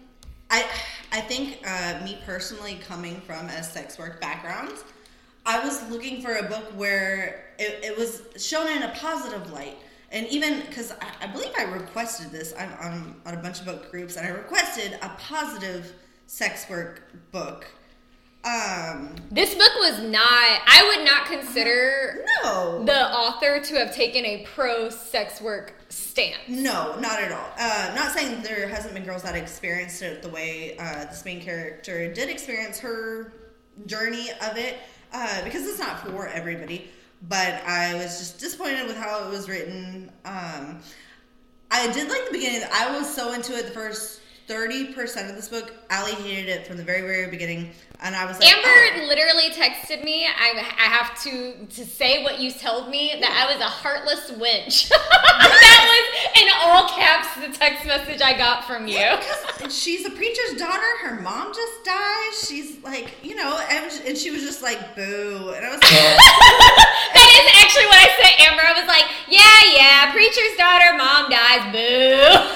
I, 0.50 0.66
I 1.12 1.22
think 1.22 1.60
uh, 1.66 2.04
me 2.04 2.18
personally, 2.26 2.78
coming 2.86 3.22
from 3.22 3.46
a 3.46 3.62
sex 3.62 3.98
work 3.98 4.20
background, 4.20 4.72
I 5.46 5.64
was 5.64 5.88
looking 5.90 6.20
for 6.20 6.34
a 6.34 6.42
book 6.42 6.64
where 6.76 7.54
it, 7.58 7.82
it 7.82 7.96
was 7.96 8.20
shown 8.36 8.68
in 8.68 8.82
a 8.82 8.90
positive 8.96 9.50
light. 9.50 9.78
And 10.14 10.28
even 10.28 10.60
because 10.60 10.92
I, 10.92 11.24
I 11.24 11.26
believe 11.26 11.50
I 11.58 11.64
requested 11.64 12.30
this 12.30 12.54
I'm, 12.56 12.70
I'm 12.80 13.20
on 13.26 13.34
a 13.34 13.42
bunch 13.42 13.58
of 13.60 13.66
book 13.66 13.90
groups, 13.90 14.16
and 14.16 14.24
I 14.26 14.30
requested 14.30 14.96
a 15.02 15.08
positive 15.18 15.92
sex 16.26 16.70
work 16.70 17.02
book. 17.32 17.66
Um, 18.44 19.16
This 19.30 19.54
book 19.54 19.72
was 19.80 20.00
not. 20.02 20.22
I 20.22 20.94
would 20.94 21.04
not 21.04 21.26
consider 21.26 22.24
no, 22.44 22.84
the 22.84 23.10
author 23.12 23.58
to 23.58 23.74
have 23.76 23.94
taken 23.94 24.24
a 24.24 24.46
pro 24.54 24.88
sex 24.90 25.40
work 25.40 25.74
stance. 25.88 26.36
No, 26.46 26.94
not 27.00 27.18
at 27.20 27.32
all. 27.32 27.50
Uh, 27.58 27.92
not 27.96 28.12
saying 28.12 28.42
there 28.42 28.68
hasn't 28.68 28.94
been 28.94 29.04
girls 29.04 29.22
that 29.22 29.34
experienced 29.34 30.02
it 30.02 30.22
the 30.22 30.28
way 30.28 30.76
uh, 30.78 31.06
this 31.06 31.24
main 31.24 31.40
character 31.40 32.12
did 32.12 32.28
experience 32.28 32.78
her 32.78 33.32
journey 33.86 34.28
of 34.42 34.56
it, 34.58 34.76
uh, 35.12 35.42
because 35.42 35.66
it's 35.66 35.78
not 35.78 36.06
for 36.06 36.28
everybody. 36.28 36.90
But 37.28 37.62
I 37.66 37.94
was 37.94 38.18
just 38.18 38.38
disappointed 38.38 38.86
with 38.86 38.96
how 38.96 39.26
it 39.26 39.30
was 39.30 39.48
written. 39.48 40.10
Um, 40.24 40.80
I 41.70 41.90
did 41.92 42.08
like 42.08 42.26
the 42.26 42.32
beginning. 42.32 42.68
I 42.72 42.96
was 42.98 43.12
so 43.12 43.32
into 43.32 43.54
it 43.56 43.66
the 43.66 43.72
first 43.72 44.20
thirty 44.46 44.92
percent 44.92 45.30
of 45.30 45.36
this 45.36 45.48
book. 45.48 45.72
Allie 45.90 46.12
hated 46.12 46.50
it 46.50 46.66
from 46.66 46.76
the 46.76 46.82
very, 46.82 47.00
very 47.00 47.30
beginning, 47.30 47.70
and 48.00 48.14
I 48.14 48.26
was 48.26 48.38
like, 48.38 48.52
Amber 48.52 48.68
oh. 48.68 49.06
literally 49.06 49.50
texted 49.50 50.04
me. 50.04 50.26
I, 50.26 50.52
I 50.58 50.88
have 50.88 51.22
to 51.22 51.66
to 51.66 51.86
say 51.86 52.22
what 52.22 52.40
you 52.40 52.50
told 52.50 52.88
me 52.88 53.14
that 53.20 53.32
I 53.32 53.52
was 53.52 53.62
a 53.62 53.68
heartless 53.68 54.30
wench. 54.32 54.88
that 54.90 55.82
was 55.88 56.42
in 56.42 56.48
all 56.60 56.88
caps 56.88 57.34
the 57.40 57.56
text 57.56 57.86
message 57.86 58.20
I 58.20 58.36
got 58.36 58.64
from 58.64 58.86
you. 58.88 59.16
She's 59.70 60.04
a 60.04 60.10
preacher's 60.10 60.58
daughter. 60.58 60.86
Her 61.02 61.20
mom 61.20 61.54
just 61.54 61.84
died. 61.84 62.30
She's 62.46 62.82
like, 62.82 63.14
you 63.22 63.36
know, 63.36 63.58
and, 63.70 63.90
and 64.06 64.18
she 64.18 64.30
was 64.30 64.42
just 64.42 64.62
like, 64.62 64.94
boo. 64.94 65.52
And 65.56 65.64
I 65.64 65.70
was 65.70 65.80
like, 65.80 67.00
That 67.14 67.30
is 67.30 67.46
actually 67.62 67.86
what 67.86 67.98
I 67.98 68.10
said, 68.20 68.34
Amber. 68.50 68.62
I 68.62 68.74
was 68.74 68.88
like, 68.88 69.06
yeah, 69.30 69.60
yeah, 69.72 70.12
preacher's 70.12 70.56
daughter, 70.58 70.92
mom 70.98 71.30
dies, 71.30 71.64
boo. 71.72 72.54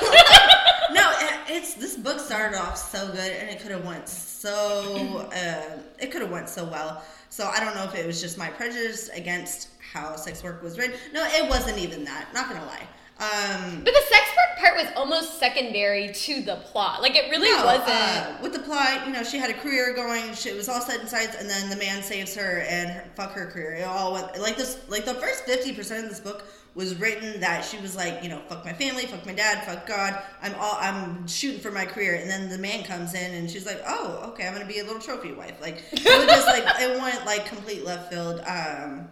no, 0.94 1.04
it, 1.24 1.56
it's 1.56 1.74
this 1.74 1.96
book 1.96 2.20
started 2.20 2.58
off 2.58 2.76
so 2.76 3.06
good, 3.08 3.32
and 3.32 3.48
it 3.48 3.60
could 3.60 3.70
have 3.70 3.84
went 3.86 4.08
so, 4.08 4.37
uh, 4.44 5.78
it 5.98 6.10
could 6.10 6.22
have 6.22 6.30
went 6.30 6.48
so 6.48 6.64
well. 6.64 7.02
So 7.30 7.46
I 7.46 7.60
don't 7.60 7.74
know 7.74 7.84
if 7.84 7.94
it 7.94 8.06
was 8.06 8.20
just 8.20 8.38
my 8.38 8.48
prejudice 8.48 9.08
against 9.10 9.68
how 9.92 10.16
sex 10.16 10.42
work 10.42 10.62
was 10.62 10.78
written. 10.78 10.96
No, 11.12 11.24
it 11.24 11.48
wasn't 11.48 11.78
even 11.78 12.04
that. 12.04 12.28
Not 12.34 12.48
gonna 12.48 12.64
lie. 12.66 12.86
Um, 13.20 13.82
but 13.84 13.92
the 13.92 14.02
sex 14.08 14.24
work 14.36 14.58
part 14.60 14.76
was 14.76 14.86
almost 14.96 15.40
secondary 15.40 16.12
to 16.12 16.40
the 16.42 16.56
plot. 16.70 17.02
Like 17.02 17.16
it 17.16 17.28
really 17.30 17.50
No, 17.50 17.64
wasn't. 17.64 17.88
uh, 17.88 18.32
with 18.40 18.52
the 18.52 18.60
plot, 18.60 19.06
you 19.08 19.12
know, 19.12 19.24
she 19.24 19.38
had 19.38 19.50
a 19.50 19.54
career 19.54 19.92
going. 19.92 20.32
She, 20.34 20.50
it 20.50 20.56
was 20.56 20.68
all 20.68 20.80
set 20.80 21.00
in 21.00 21.08
sights, 21.08 21.36
and 21.36 21.50
then 21.50 21.68
the 21.68 21.76
man 21.76 22.02
saves 22.04 22.34
her 22.36 22.60
and 22.68 22.90
her, 22.90 23.04
fuck 23.16 23.32
her 23.32 23.46
career. 23.46 23.74
It 23.74 23.82
all 23.84 24.12
went 24.12 24.38
like 24.38 24.56
this. 24.56 24.78
Like 24.88 25.04
the 25.04 25.14
first 25.14 25.44
fifty 25.44 25.72
percent 25.72 26.04
of 26.04 26.10
this 26.10 26.20
book 26.20 26.46
was 26.74 26.94
written 26.96 27.40
that 27.40 27.64
she 27.64 27.76
was 27.78 27.96
like, 27.96 28.22
you 28.22 28.28
know, 28.28 28.40
fuck 28.48 28.64
my 28.64 28.72
family, 28.72 29.04
fuck 29.06 29.26
my 29.26 29.32
dad, 29.32 29.64
fuck 29.66 29.86
God. 29.86 30.22
I'm 30.42 30.54
all 30.56 30.76
I'm 30.80 31.26
shooting 31.26 31.60
for 31.60 31.70
my 31.72 31.84
career, 31.86 32.14
and 32.16 32.30
then 32.30 32.48
the 32.48 32.58
man 32.58 32.84
comes 32.84 33.14
in, 33.14 33.34
and 33.34 33.50
she's 33.50 33.66
like, 33.66 33.82
oh, 33.86 34.30
okay, 34.32 34.46
I'm 34.46 34.52
gonna 34.52 34.66
be 34.66 34.78
a 34.78 34.84
little 34.84 35.00
trophy 35.00 35.32
wife. 35.32 35.60
Like 35.60 35.82
it 35.92 36.04
was 36.04 36.26
just 36.26 36.46
like 36.46 36.64
it 36.80 37.00
went 37.00 37.24
like 37.26 37.46
complete 37.46 37.84
left 37.84 38.12
field. 38.12 38.40
Um, 38.40 39.08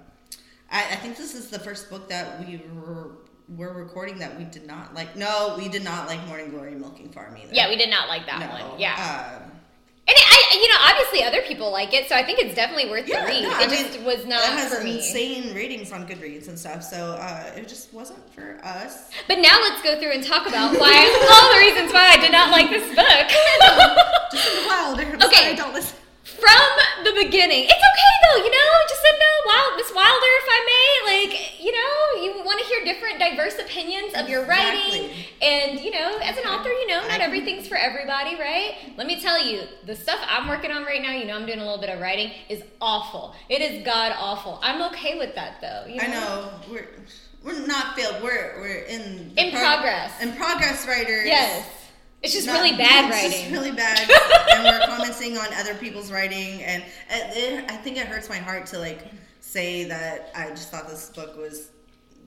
I, 0.71 0.81
I 0.93 0.97
think 0.97 1.17
this 1.17 1.35
is 1.35 1.49
the 1.49 1.59
first 1.59 1.91
book 1.91 2.09
that 2.09 2.39
we 2.47 2.61
were. 2.75 3.13
We're 3.49 3.73
recording 3.75 4.19
that 4.19 4.37
we 4.37 4.43
did 4.43 4.67
not 4.67 4.93
like. 4.93 5.15
No, 5.15 5.55
we 5.57 5.69
did 5.69 5.85
not 5.85 6.09
like 6.09 6.25
Morning 6.27 6.51
Glory 6.51 6.75
Milking 6.75 7.11
Farm 7.11 7.37
either. 7.37 7.55
yeah, 7.55 7.69
we 7.69 7.77
did 7.77 7.91
not 7.91 8.09
like 8.09 8.27
that 8.27 8.41
No. 8.41 8.69
one. 8.71 8.81
Yeah. 8.81 9.39
Um, 9.45 9.53
And 10.09 10.15
it, 10.15 10.23
I, 10.23 10.39
you 10.63 10.69
know, 10.71 10.79
obviously 10.87 11.25
other 11.25 11.43
people 11.43 11.73
like 11.73 11.93
it, 11.93 12.09
so 12.09 12.15
I 12.15 12.23
think 12.23 12.39
it's 12.39 12.55
definitely 12.55 12.89
worth 12.89 13.09
yeah, 13.09 13.23
the 13.23 13.27
read. 13.27 13.43
no, 13.43 13.51
it 13.59 13.67
I 13.67 13.67
just 13.67 13.95
mean, 13.99 14.05
was 14.07 14.25
not 14.25 14.39
It 14.39 14.55
has 14.55 14.73
for 14.79 14.85
me. 14.85 14.97
insane 14.99 15.53
ratings 15.53 15.91
on 15.91 16.07
Goodreads 16.07 16.47
and 16.47 16.57
stuff, 16.57 16.85
so 16.85 17.19
uh, 17.19 17.51
it 17.57 17.67
just 17.67 17.93
wasn't 17.93 18.23
for 18.33 18.57
us. 18.63 19.11
But 19.27 19.41
now 19.41 19.59
let's 19.61 19.83
go 19.83 19.99
through 19.99 20.13
and 20.13 20.23
talk 20.23 20.47
about 20.47 20.79
why 20.79 20.95
all 21.31 21.51
the 21.53 21.59
reasons 21.59 21.93
why 21.93 22.07
I 22.15 22.19
did 22.23 22.31
not 22.31 22.51
like 22.55 22.71
this 22.71 22.87
book. 22.95 23.27
Just 24.31 24.47
in 24.47 24.63
the 24.63 24.69
wild. 24.69 25.01
Okay. 25.27 25.43
sorry, 25.43 25.57
don't 25.57 25.75
listen. 25.75 25.97
From 26.23 26.69
the 27.03 27.13
beginning, 27.23 27.65
it's 27.67 27.83
okay 27.91 28.15
though, 28.31 28.39
you 28.45 28.51
know. 28.51 28.71
Just 28.91 29.03
in 29.11 29.17
the 29.19 29.33
wild, 29.47 29.71
Miss 29.79 29.91
Wilder, 29.95 30.33
if 30.43 30.49
I 30.51 30.61
may, 30.67 30.91
like 31.11 31.33
you 31.63 31.73
know, 31.73 32.23
you 32.23 32.45
want 32.45 32.61
to 32.61 32.67
hear 32.67 32.85
different, 32.85 33.19
diverse 33.47 33.61
opinions 33.63 34.15
of 34.15 34.29
your 34.29 34.45
writing, 34.47 35.05
Exactly. 35.05 35.27
and 35.43 35.81
you 35.81 35.91
know, 35.91 36.19
as 36.23 36.37
an 36.37 36.45
author, 36.45 36.69
you 36.69 36.87
know, 36.89 37.07
not 37.09 37.21
everything's 37.21 37.69
for 37.69 37.77
everybody, 37.77 38.37
right? 38.37 38.75
Let 38.97 39.07
me 39.07 39.21
tell 39.21 39.43
you, 39.45 39.63
the 39.85 39.95
stuff 39.97 40.19
I'm 40.27 40.49
working 40.49 40.71
on 40.71 40.85
right 40.85 41.03
now, 41.03 41.13
you 41.13 41.25
know, 41.27 41.37
I'm 41.37 41.47
doing 41.47 41.59
a 41.59 41.65
little 41.65 41.81
bit 41.81 41.91
of 41.91 42.01
writing, 42.01 42.33
is 42.49 42.63
awful. 42.81 43.35
It 43.49 43.61
is 43.61 43.85
god 43.85 44.13
awful. 44.19 44.59
I'm 44.63 44.83
okay 44.93 45.19
with 45.19 45.35
that 45.35 45.61
though. 45.61 45.85
You 45.89 45.97
know? 45.97 46.03
I 46.03 46.07
know 46.09 46.51
we're 46.71 46.89
we're 47.45 47.67
not 47.67 47.95
failed. 47.97 48.23
We're 48.23 48.55
we're 48.61 48.81
in 48.85 49.33
In 49.37 49.51
progress. 49.53 50.21
In 50.21 50.33
progress, 50.33 50.87
writers. 50.87 51.27
Yes. 51.27 51.67
It's 52.23 52.33
just 52.33 52.47
Not- 52.47 52.61
really 52.63 52.77
bad 52.77 53.05
it's 53.07 53.15
writing. 53.15 53.39
Just 53.41 53.51
really 53.53 53.73
bad, 53.73 54.11
and 54.51 54.65
we're 54.65 54.87
commenting 54.87 55.39
on 55.39 55.47
other 55.55 55.75
people's 55.75 56.11
writing, 56.11 56.63
and 56.63 56.83
it, 57.11 57.37
it, 57.37 57.71
I 57.71 57.77
think 57.77 57.99
it 57.99 58.07
hurts 58.07 58.29
my 58.29 58.39
heart 58.39 58.67
to 58.69 58.79
like 58.79 59.07
say 59.41 59.85
that 59.85 60.31
I 60.35 60.49
just 60.51 60.71
thought 60.71 60.89
this 60.89 61.11
book 61.11 61.37
was 61.37 61.71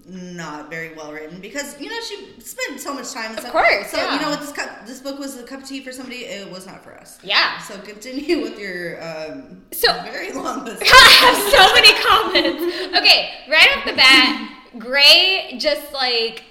not 0.10 0.70
very 0.70 0.94
well 0.96 1.12
written 1.14 1.40
because 1.40 1.80
you 1.80 1.90
know 1.90 2.00
she 2.08 2.40
spent 2.42 2.80
so 2.80 2.94
much 2.94 3.12
time. 3.14 3.28
And 3.32 3.36
Of 3.36 3.42
stuff. 3.42 3.52
course, 3.52 3.92
So 3.92 3.98
yeah. 3.98 4.16
you 4.16 4.22
know 4.22 4.30
what 4.30 4.40
this 4.42 4.52
cup, 4.52 4.86
this 4.86 5.00
book 5.02 5.20
was 5.20 5.38
a 5.38 5.44
cup 5.44 5.62
of 5.62 5.68
tea 5.68 5.82
for 5.84 5.92
somebody. 5.92 6.26
It 6.26 6.50
was 6.50 6.66
not 6.66 6.84
for 6.84 6.94
us. 6.96 7.20
Yeah. 7.24 7.60
So 7.60 7.78
continue 7.80 8.42
with 8.42 8.58
your 8.60 9.02
um, 9.04 9.62
So- 9.72 9.94
very 10.04 10.32
long 10.32 10.66
list. 10.66 10.82
I 10.84 11.10
have 11.22 11.38
so 11.54 11.74
many 11.74 11.94
comments. 12.04 12.98
Okay, 12.98 13.32
right 13.50 13.78
off 13.78 13.86
the 13.86 13.94
bat, 13.96 14.50
Gray 14.78 15.56
just 15.60 15.94
like 15.94 16.44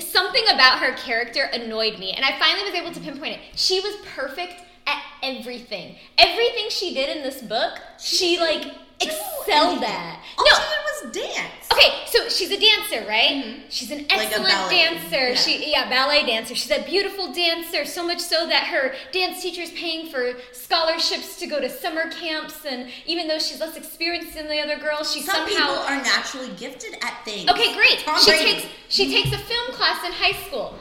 something 0.00 0.44
about 0.52 0.78
her 0.80 0.94
character 0.94 1.42
annoyed 1.52 1.98
me, 1.98 2.12
and 2.12 2.24
I 2.24 2.38
finally 2.38 2.64
was 2.70 2.74
able 2.74 2.92
to 2.92 3.00
pinpoint 3.00 3.34
it. 3.34 3.40
She 3.54 3.80
was 3.80 3.96
perfect 4.14 4.54
at 4.86 5.02
everything. 5.22 5.96
Everything 6.18 6.66
she 6.70 6.94
did 6.94 7.16
in 7.16 7.22
this 7.22 7.42
book, 7.42 7.78
she 7.98 8.38
like 8.38 8.72
excelled 9.00 9.82
at. 9.84 10.20
All 10.38 10.44
No, 10.44 10.54
she 10.54 11.12
did 11.12 11.28
was 11.28 11.34
dance. 11.36 11.52
Okay, 11.72 11.92
so 12.06 12.28
she's 12.28 12.50
a 12.50 12.58
dancer, 12.58 13.06
right? 13.08 13.62
She's 13.68 13.90
an 13.90 14.04
Mm-hmm. 14.06 14.16
Like 14.18 14.28
a 14.30 14.34
excellent 14.34 14.48
ballet. 14.52 14.70
dancer. 14.76 15.28
Yeah. 15.30 15.34
She 15.34 15.70
yeah, 15.72 15.88
ballet 15.90 16.24
dancer. 16.26 16.54
She's 16.54 16.70
a 16.70 16.82
beautiful 16.82 17.32
dancer, 17.32 17.84
so 17.84 18.06
much 18.06 18.20
so 18.20 18.46
that 18.46 18.64
her 18.64 18.94
dance 19.12 19.42
teacher 19.42 19.62
is 19.62 19.70
paying 19.72 20.08
for 20.10 20.32
scholarships 20.52 21.38
to 21.40 21.46
go 21.46 21.60
to 21.60 21.68
summer 21.68 22.10
camps 22.10 22.64
and 22.64 22.88
even 23.06 23.28
though 23.28 23.38
she's 23.38 23.60
less 23.60 23.76
experienced 23.76 24.34
than 24.34 24.48
the 24.48 24.60
other 24.60 24.78
girls, 24.78 25.12
she 25.12 25.20
Some 25.22 25.36
somehow 25.48 25.66
people 25.66 25.74
are 25.82 25.96
naturally 26.02 26.50
gifted 26.56 26.94
at 27.02 27.24
things. 27.24 27.50
Okay, 27.50 27.74
great. 27.74 27.98
Tom 28.00 28.18
she 28.20 28.30
Brady. 28.30 28.52
takes 28.54 28.66
she 28.88 29.10
takes 29.10 29.32
a 29.34 29.38
film 29.38 29.72
class 29.72 30.04
in 30.04 30.12
high 30.12 30.36
school. 30.46 30.74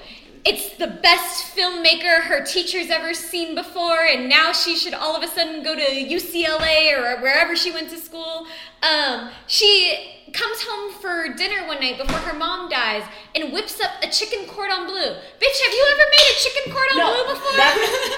It's 0.47 0.75
the 0.75 0.85
best 0.85 1.55
filmmaker 1.55 2.21
her 2.21 2.45
teacher's 2.45 2.91
ever 2.91 3.15
seen 3.15 3.55
before, 3.55 4.05
and 4.05 4.29
now 4.29 4.51
she 4.51 4.75
should 4.75 4.93
all 4.93 5.15
of 5.15 5.23
a 5.23 5.27
sudden 5.27 5.63
go 5.63 5.75
to 5.75 5.81
UCLA 5.81 6.93
or 6.93 7.19
wherever 7.19 7.55
she 7.55 7.71
went 7.71 7.89
to 7.89 7.97
school. 7.97 8.45
Um, 8.85 9.29
she 9.47 10.11
comes 10.33 10.61
home 10.61 10.93
for 11.01 11.33
dinner 11.33 11.65
one 11.65 11.79
night 11.79 11.97
before 11.97 12.19
her 12.19 12.37
mom 12.37 12.69
dies 12.69 13.03
and 13.33 13.53
whips 13.53 13.79
up 13.79 13.91
a 14.03 14.09
chicken 14.09 14.45
cordon 14.47 14.85
bleu. 14.85 14.99
Bitch, 14.99 15.57
have 15.63 15.73
you 15.73 15.87
ever 15.91 16.05
made 16.11 16.27
a 16.29 16.37
chicken 16.37 16.73
cordon 16.73 16.97
No, 16.97 17.23
bleu 17.23 17.33
before? 17.33 17.55
that, 17.55 17.75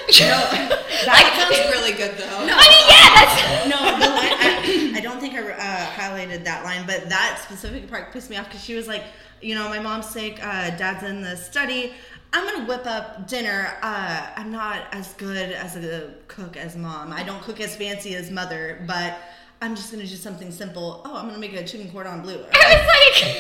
That 1.06 1.48
sounds 1.48 1.72
really 1.76 1.92
good 1.94 2.18
though. 2.18 2.46
No, 2.46 2.56
I 2.58 2.68
mean, 2.74 2.86
yeah, 2.90 3.10
that's. 3.16 3.70
no, 3.70 3.78
the 4.00 4.10
line, 4.10 4.34
I, 4.34 4.94
I 4.98 5.02
don't 5.02 5.20
think 5.20 5.36
I 5.36 5.52
uh, 5.52 5.86
highlighted 5.92 6.44
that 6.46 6.64
line, 6.64 6.86
but 6.88 7.08
that 7.10 7.40
specific 7.44 7.90
part 7.90 8.12
pissed 8.12 8.30
me 8.30 8.38
off 8.38 8.46
because 8.46 8.64
she 8.64 8.74
was 8.74 8.88
like, 8.88 9.04
you 9.42 9.54
know, 9.54 9.70
my 9.70 9.80
mom's 9.80 10.10
sick, 10.10 10.40
uh, 10.44 10.72
dad's 10.72 11.04
in 11.04 11.22
the 11.22 11.38
study. 11.38 11.94
I'm 12.34 12.44
gonna 12.46 12.68
whip 12.68 12.86
up 12.86 13.28
dinner. 13.28 13.74
Uh, 13.82 14.28
I'm 14.36 14.52
not 14.52 14.88
as 14.92 15.14
good 15.14 15.52
as 15.52 15.76
a 15.78 16.14
cook 16.28 16.58
as 16.58 16.76
mom. 16.76 17.14
I 17.14 17.24
don't 17.24 17.42
cook 17.42 17.62
as 17.62 17.76
fancy 17.76 18.16
as 18.16 18.30
mother, 18.32 18.84
but 18.86 19.18
I'm 19.60 19.76
just 19.76 19.92
gonna 19.92 20.06
do 20.06 20.16
something 20.16 20.52
simple. 20.52 21.02
Oh, 21.04 21.16
I'm 21.18 21.26
gonna 21.28 21.40
make 21.40 21.54
a 21.54 21.66
chicken 21.66 21.90
cordon 21.92 22.22
bleu. 22.22 22.36
I 22.54 22.76
was 22.76 22.88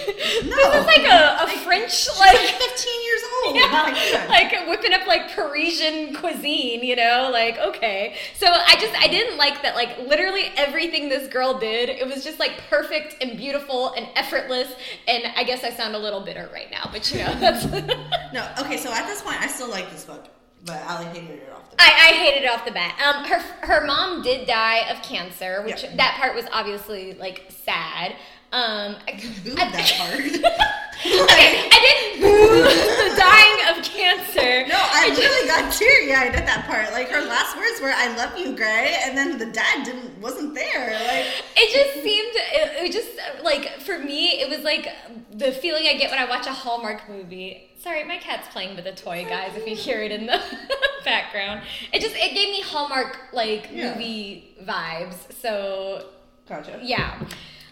like, 0.08 0.48
No. 0.50 0.56
this 0.56 0.76
is 0.82 0.86
like 0.88 1.06
a, 1.06 1.44
a 1.44 1.48
French, 1.64 2.08
like, 2.20 2.38
15 2.38 3.04
years 3.06 3.22
old. 3.46 3.56
yeah, 3.56 4.26
like 4.28 4.68
whipping 4.68 4.94
up 4.94 5.06
like 5.06 5.30
Parisian 5.36 6.16
cuisine, 6.16 6.84
you 6.84 6.96
know? 6.96 7.30
Like, 7.32 7.60
okay. 7.60 8.16
So 8.36 8.48
I 8.48 8.76
just, 8.82 8.96
I 9.00 9.08
didn't 9.08 9.38
like 9.38 9.62
that, 9.62 9.76
like, 9.76 10.00
literally 10.08 10.46
everything 10.58 11.08
this 11.08 11.28
girl 11.32 11.60
did, 11.60 11.90
it 11.90 12.08
was 12.08 12.24
just 12.24 12.40
like 12.40 12.54
perfect 12.68 13.18
and 13.22 13.38
beautiful 13.38 13.94
and 13.94 14.08
effortless. 14.16 14.74
And 15.08 15.24
I 15.36 15.44
guess 15.44 15.64
I 15.64 15.70
sound 15.70 15.96
a 15.96 16.00
little 16.00 16.22
bitter 16.22 16.50
right 16.52 16.72
now, 16.72 16.90
but 16.92 17.12
you 17.12 17.20
know, 17.20 17.34
that's. 17.40 17.66
No, 18.34 18.46
okay, 18.60 18.78
so 18.78 18.92
at 18.92 19.06
this 19.08 19.22
point, 19.22 19.40
I 19.40 19.48
still 19.48 19.70
like 19.70 19.90
this 19.92 20.04
book, 20.04 20.26
but 20.66 20.76
Allie 20.82 21.06
hated 21.06 21.40
it 21.44 21.50
off 21.54 21.70
the 21.72 21.76
bat. 21.78 21.94
I, 21.96 22.10
I 22.10 22.14
hated 22.14 22.44
it 22.44 22.48
off 22.52 22.66
the 22.66 22.72
bat. 22.72 22.96
Um, 23.06 23.24
her 23.26 23.40
her 23.66 23.86
mom 23.86 24.22
did 24.22 24.48
die 24.48 24.90
of 24.90 25.02
cancer, 25.04 25.62
which 25.64 25.84
Yeah. 25.84 25.96
that 25.98 26.18
part 26.20 26.36
was 26.36 26.46
obviously 26.52 27.14
like 27.14 27.52
sad. 27.64 28.16
Um, 28.52 28.96
I, 29.08 29.22
Booed 29.44 29.60
I- 29.60 29.72
that 29.72 29.94
part. 29.98 30.20
okay, 30.20 30.42
I 31.70 31.80
didn't 31.84 32.22
boo 32.22 32.64
the 32.64 33.16
dying 33.18 33.78
of 33.78 33.84
cancer. 33.84 34.68
No, 34.68 34.76
I 34.80 35.10
really 35.18 35.48
got 35.48 35.72
teary 35.74 36.14
eyed 36.14 36.34
at 36.34 36.46
that 36.46 36.66
part. 36.66 36.92
Like 36.94 37.10
her 37.10 37.22
last 37.26 37.56
words 37.58 37.82
were 37.82 37.92
"I 37.94 38.16
love 38.16 38.38
you, 38.38 38.56
Gray," 38.56 38.96
and 39.04 39.18
then 39.18 39.38
the 39.38 39.48
dad 39.48 39.84
didn't 39.86 40.18
wasn't 40.22 40.56
there. 40.56 40.92
Like 40.94 41.26
It 41.58 41.74
just 41.74 42.04
seemed, 42.04 42.32
it, 42.36 42.86
it 42.86 42.92
just 42.94 43.10
like 43.44 43.82
for 43.82 44.00
me, 44.00 44.40
it 44.42 44.50
was 44.50 44.62
like 44.64 44.88
the 45.32 45.52
feeling 45.52 45.84
I 45.88 45.96
get 45.98 46.10
when 46.10 46.20
I 46.20 46.26
watch 46.30 46.48
a 46.48 46.54
Hallmark 46.54 47.08
movie. 47.10 47.67
Sorry, 47.82 48.04
my 48.04 48.18
cat's 48.18 48.48
playing 48.50 48.76
with 48.76 48.86
a 48.88 48.92
toy, 48.94 49.26
guys. 49.30 49.56
If 49.56 49.68
you 49.68 49.76
hear 49.76 50.02
it 50.02 50.12
in 50.12 50.26
the 50.26 50.42
background, 51.06 51.62
it 51.94 52.02
just 52.02 52.16
it 52.16 52.34
gave 52.34 52.50
me 52.50 52.62
Hallmark 52.62 53.18
like 53.34 53.70
Yeah. 53.72 53.94
movie 53.94 54.56
vibes. 54.64 55.32
So 55.42 56.06
gotcha. 56.50 56.80
yeah. 56.82 57.20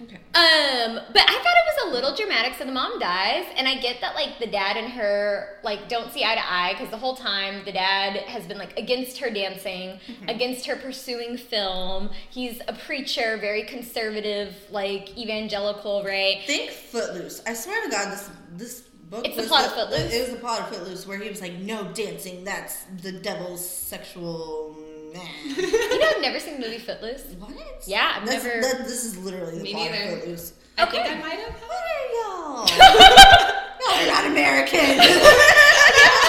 Okay. 0.04 0.16
Um, 0.16 1.00
but 1.14 1.22
I 1.22 1.40
thought 1.42 1.56
it 1.56 1.86
was 1.86 1.88
a 1.88 1.94
little 1.94 2.14
dramatic. 2.18 2.56
So 2.56 2.66
the 2.66 2.72
mom 2.74 3.00
dies, 3.00 3.46
and 3.56 3.66
I 3.66 3.76
get 3.80 4.02
that 4.02 4.14
like 4.14 4.40
the 4.40 4.46
dad 4.46 4.76
and 4.76 4.92
her 4.92 5.58
like 5.64 5.88
don't 5.88 6.12
see 6.12 6.24
eye 6.26 6.36
to 6.36 6.42
eye 6.54 6.74
because 6.74 6.90
the 6.92 6.98
whole 6.98 7.16
time 7.16 7.64
the 7.64 7.72
dad 7.72 8.18
has 8.28 8.46
been 8.46 8.58
like 8.58 8.78
against 8.78 9.18
her 9.20 9.30
dancing, 9.30 9.98
against 10.28 10.66
her 10.66 10.76
pursuing 10.76 11.38
film. 11.38 12.10
He's 12.30 12.60
a 12.68 12.74
preacher, 12.74 13.38
very 13.40 13.64
conservative, 13.64 14.54
like 14.70 15.18
evangelical, 15.18 16.04
right? 16.04 16.42
Think 16.46 16.72
Footloose. 16.72 17.42
I 17.48 17.54
swear 17.54 17.82
to 17.86 17.90
God, 17.90 18.12
this 18.12 18.30
this 18.58 18.82
book 19.10 19.26
It's 19.26 19.36
the 19.36 19.42
was 19.44 19.50
plot 19.50 19.66
of 19.66 19.74
Footloose? 19.74 20.14
It 20.14 20.22
was 20.22 20.30
the 20.32 20.38
plot 20.38 20.60
of 20.62 20.68
Footloose, 20.70 21.06
where 21.08 21.18
he 21.20 21.30
was 21.30 21.42
like, 21.42 21.54
"No 21.60 21.92
dancing. 21.94 22.44
That's 22.44 22.84
the 23.02 23.12
devil's 23.14 23.68
sexual." 23.68 24.76
Man. 25.14 25.26
You 25.46 26.00
know, 26.00 26.08
I've 26.16 26.22
never 26.22 26.40
seen 26.42 26.60
the 26.60 26.68
movie 26.68 26.80
Footloose. 26.80 27.24
what? 27.40 27.52
Yeah, 27.88 28.16
I've 28.18 28.26
That's, 28.28 28.44
never- 28.44 28.62
that- 28.62 28.80
this 28.86 29.06
is 29.06 29.18
literally 29.18 29.58
the 29.60 29.64
Me 29.64 29.74
plot 29.74 29.92
neither. 29.92 30.04
of 30.14 30.20
Footloose. 30.20 30.54
I 30.78 30.86
think 30.88 31.06
I 31.06 31.16
might 31.22 31.40
have. 31.40 31.54
What 31.54 31.84
are 31.94 32.06
y'all? 32.12 32.68
y'all 33.80 34.04
are 34.04 34.08
not 34.08 34.26
American. 34.32 35.00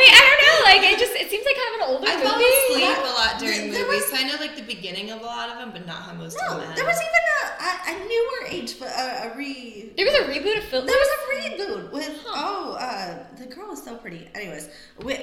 I 0.00 0.08
mean, 0.08 0.14
I 0.16 0.22
don't 0.24 0.40
know. 0.48 0.58
Like, 0.64 0.82
it 0.92 0.98
just 0.98 1.12
it 1.12 1.28
seems 1.28 1.44
like 1.44 1.56
kind 1.60 1.70
of 1.70 1.76
an 1.76 1.86
older 1.92 2.06
I 2.08 2.14
movie. 2.16 2.24
fell 2.24 2.40
asleep 2.40 2.98
a 3.04 3.12
lot 3.20 3.32
during 3.38 3.70
There 3.70 3.84
movies, 3.84 4.02
was- 4.02 4.10
so 4.10 4.16
I 4.16 4.24
know 4.24 4.36
like 4.40 4.56
the 4.56 4.62
beginning 4.64 5.10
of 5.10 5.20
a 5.20 5.24
lot 5.24 5.50
of 5.50 5.58
them, 5.58 5.70
but 5.72 5.86
not 5.86 6.02
how 6.02 6.14
most 6.14 6.38
no, 6.40 6.54
of 6.56 6.60
them. 6.60 6.68
End. 6.70 6.78
There 6.78 6.86
was 6.88 6.96
even 6.96 7.22
a, 7.36 7.40
a, 7.68 7.70
a 7.92 7.94
newer 8.08 8.40
age, 8.48 8.78
but 8.80 8.88
a, 8.88 9.28
a 9.32 9.36
re. 9.36 9.92
There 9.96 10.06
was 10.06 10.14
a 10.14 10.24
reboot 10.32 10.56
of 10.58 10.64
Footloose. 10.64 10.88
There 10.90 11.02
was 11.04 11.12
a 11.12 11.20
reboot 11.36 11.92
with 11.92 12.24
oh, 12.26 12.76
uh, 12.80 13.24
the 13.38 13.46
girl 13.46 13.68
was 13.68 13.82
so 13.82 13.96
pretty. 13.96 14.28
Anyways, 14.34 14.68
we, 15.04 15.14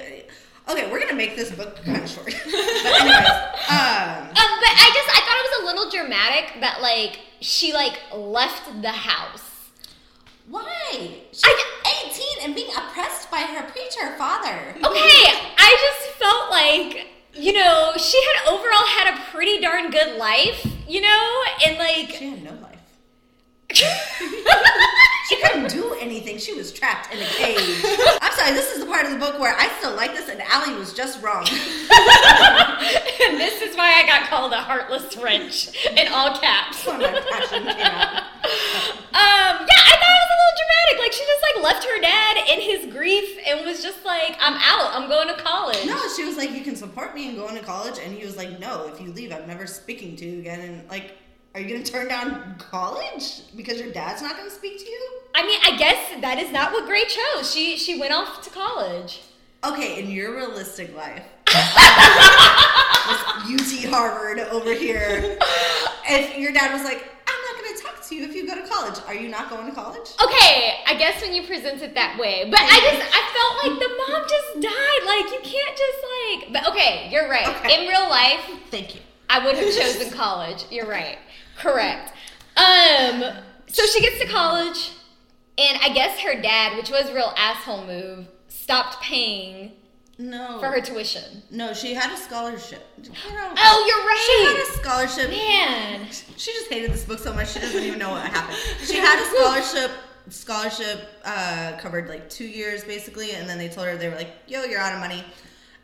okay, 0.68 0.90
we're 0.90 1.00
gonna 1.00 1.14
make 1.14 1.34
this 1.36 1.50
book 1.50 1.76
kind 1.84 2.02
of 2.02 2.08
short. 2.08 2.26
but 2.44 2.54
anyways, 2.54 3.28
um, 3.68 4.30
Um, 4.30 4.50
but 4.62 4.72
I 4.78 4.90
just 4.94 5.08
I 5.10 5.20
thought 5.24 5.36
it 5.38 5.46
was 5.50 5.62
a 5.62 5.64
little 5.66 5.90
dramatic 5.90 6.60
that 6.60 6.80
like 6.82 7.18
she 7.40 7.72
like 7.72 7.98
left 8.14 8.82
the 8.82 8.90
house. 8.92 9.42
Why? 10.50 11.10
She's 11.32 11.44
eighteen 12.04 12.36
and 12.42 12.54
being 12.54 12.70
oppressed 12.76 13.30
by 13.30 13.38
her 13.38 13.68
preacher 13.70 14.16
father. 14.16 14.74
Okay, 14.76 15.24
I 15.58 15.76
just 15.80 16.10
felt 16.18 16.50
like 16.50 17.06
you 17.34 17.52
know 17.52 17.92
she 17.96 18.20
had 18.22 18.48
overall 18.52 18.86
had 18.86 19.14
a 19.14 19.20
pretty 19.30 19.60
darn 19.60 19.90
good 19.90 20.16
life, 20.16 20.66
you 20.88 21.00
know, 21.00 21.42
and 21.66 21.78
like 21.78 22.10
She 22.10 22.30
had 22.30 22.42
no 22.42 22.52
life. 22.52 22.78
She 25.28 25.36
couldn't 25.42 25.68
do 25.68 25.94
anything. 26.00 26.38
She 26.38 26.54
was 26.54 26.72
trapped 26.72 27.12
in 27.12 27.20
a 27.20 27.26
cage. 27.26 27.84
I'm 28.22 28.32
sorry, 28.32 28.52
this 28.52 28.72
is 28.72 28.80
the 28.80 28.86
part 28.86 29.04
of 29.04 29.12
the 29.12 29.18
book 29.18 29.38
where 29.38 29.54
I 29.54 29.68
still 29.78 29.94
like 29.94 30.14
this, 30.14 30.28
and 30.28 30.40
Allie 30.40 30.74
was 30.74 30.94
just 30.94 31.22
wrong. 31.22 31.46
and 31.46 31.50
this 33.38 33.60
is 33.60 33.76
why 33.76 33.92
I 33.92 34.06
got 34.06 34.28
called 34.30 34.52
a 34.52 34.56
heartless 34.56 35.16
wrench 35.18 35.68
in 35.90 36.08
all 36.08 36.38
caps. 36.38 36.84
That's 36.84 36.86
why 36.86 37.12
my 37.12 37.20
passion 37.30 37.62
came 37.64 37.86
out. 37.86 38.22
Um, 39.12 39.66
yeah, 39.68 39.82
I 39.84 39.94
thought 40.00 40.14
it 40.16 40.22
was 40.24 40.32
a 40.32 40.38
little 40.38 40.56
dramatic. 40.56 40.98
Like 40.98 41.12
she 41.12 41.24
just 41.26 41.42
like 41.42 41.64
left 41.64 41.84
her 41.84 42.00
dad 42.00 42.36
in 42.48 42.60
his 42.60 42.92
grief 42.92 43.38
and 43.46 43.66
was 43.66 43.82
just 43.82 44.04
like, 44.06 44.36
I'm 44.40 44.54
out. 44.54 44.94
I'm 44.94 45.08
going 45.08 45.28
to 45.28 45.42
college. 45.42 45.84
No, 45.84 45.98
she 46.16 46.24
was 46.24 46.36
like, 46.38 46.52
"You 46.52 46.62
can 46.62 46.76
support 46.76 47.14
me 47.14 47.28
in 47.28 47.36
going 47.36 47.54
to 47.56 47.62
college," 47.62 47.98
and 48.02 48.14
he 48.14 48.24
was 48.24 48.36
like, 48.36 48.58
"No, 48.58 48.86
if 48.86 49.00
you 49.00 49.12
leave, 49.12 49.32
I'm 49.32 49.46
never 49.46 49.66
speaking 49.66 50.16
to 50.16 50.24
you 50.24 50.38
again." 50.38 50.60
And 50.60 50.88
like, 50.88 51.12
are 51.58 51.60
you 51.60 51.74
gonna 51.74 51.84
turn 51.84 52.06
down 52.06 52.54
college 52.58 53.42
because 53.56 53.80
your 53.80 53.90
dad's 53.90 54.22
not 54.22 54.36
gonna 54.36 54.48
speak 54.48 54.78
to 54.78 54.84
you? 54.84 55.10
I 55.34 55.44
mean, 55.44 55.58
I 55.64 55.76
guess 55.76 56.20
that 56.20 56.38
is 56.38 56.52
not 56.52 56.70
what 56.70 56.86
Gray 56.86 57.02
chose. 57.04 57.52
She 57.52 57.76
she 57.76 57.98
went 57.98 58.12
off 58.12 58.42
to 58.42 58.50
college. 58.50 59.22
Okay, 59.64 60.00
in 60.00 60.08
your 60.08 60.36
realistic 60.36 60.96
life, 60.96 61.24
UT 61.48 61.56
Harvard 63.90 64.38
over 64.38 64.72
here, 64.72 65.36
if 66.08 66.38
your 66.38 66.52
dad 66.52 66.72
was 66.72 66.84
like, 66.84 67.04
"I'm 67.26 67.40
not 67.42 67.56
gonna 67.60 67.76
talk 67.82 68.06
to 68.06 68.14
you 68.14 68.22
if 68.22 68.36
you 68.36 68.46
go 68.46 68.54
to 68.54 68.62
college," 68.68 69.00
are 69.08 69.16
you 69.16 69.28
not 69.28 69.50
going 69.50 69.66
to 69.66 69.72
college? 69.72 70.14
Okay, 70.22 70.74
I 70.86 70.94
guess 70.96 71.20
when 71.20 71.34
you 71.34 71.42
present 71.42 71.82
it 71.82 71.92
that 71.94 72.16
way, 72.20 72.48
but 72.48 72.60
I 72.62 72.78
just 72.86 73.02
I 73.02 73.20
felt 73.34 73.64
like 73.66 73.80
the 73.82 73.90
mom 73.98 74.22
just 74.30 74.60
died. 74.62 75.02
Like 75.06 75.26
you 75.34 75.40
can't 75.42 75.76
just 75.76 76.04
like. 76.06 76.52
But 76.52 76.68
okay, 76.70 77.08
you're 77.10 77.28
right. 77.28 77.48
Okay. 77.48 77.82
In 77.82 77.88
real 77.88 78.08
life, 78.08 78.48
Thank 78.70 78.94
you. 78.94 79.00
I 79.28 79.44
would 79.44 79.56
have 79.56 79.74
chosen 79.74 80.10
college. 80.10 80.64
You're 80.70 80.86
right. 80.86 81.18
Correct. 81.58 82.12
Um. 82.56 83.24
So 83.66 83.84
she 83.86 84.00
gets 84.00 84.18
to 84.20 84.26
college, 84.26 84.92
and 85.58 85.78
I 85.82 85.90
guess 85.92 86.18
her 86.20 86.40
dad, 86.40 86.76
which 86.76 86.90
was 86.90 87.08
a 87.10 87.14
real 87.14 87.32
asshole 87.36 87.84
move, 87.86 88.26
stopped 88.48 89.00
paying 89.02 89.72
No. 90.18 90.58
for 90.58 90.68
her 90.68 90.80
tuition. 90.80 91.42
No, 91.50 91.74
she 91.74 91.92
had 91.94 92.10
a 92.12 92.16
scholarship. 92.16 92.82
Oh, 92.98 93.84
you're 93.86 94.06
right. 94.06 94.24
She 94.26 94.44
had 94.46 94.56
a 94.56 94.78
scholarship. 94.82 95.30
Man. 95.30 96.06
She 96.36 96.52
just 96.52 96.70
hated 96.70 96.92
this 96.92 97.04
book 97.04 97.18
so 97.18 97.32
much 97.34 97.52
she 97.52 97.58
doesn't 97.60 97.82
even 97.82 97.98
know 97.98 98.10
what 98.10 98.26
happened. 98.26 98.56
She 98.84 98.96
had 98.96 99.20
a 99.20 99.26
scholarship. 99.36 99.90
Scholarship 100.30 101.08
uh, 101.24 101.72
covered 101.78 102.08
like 102.08 102.28
two 102.28 102.46
years 102.46 102.84
basically, 102.84 103.32
and 103.32 103.48
then 103.48 103.56
they 103.58 103.68
told 103.68 103.86
her 103.86 103.96
they 103.96 104.08
were 104.10 104.14
like, 104.16 104.30
"Yo, 104.46 104.62
you're 104.64 104.78
out 104.80 104.92
of 104.92 105.00
money," 105.00 105.24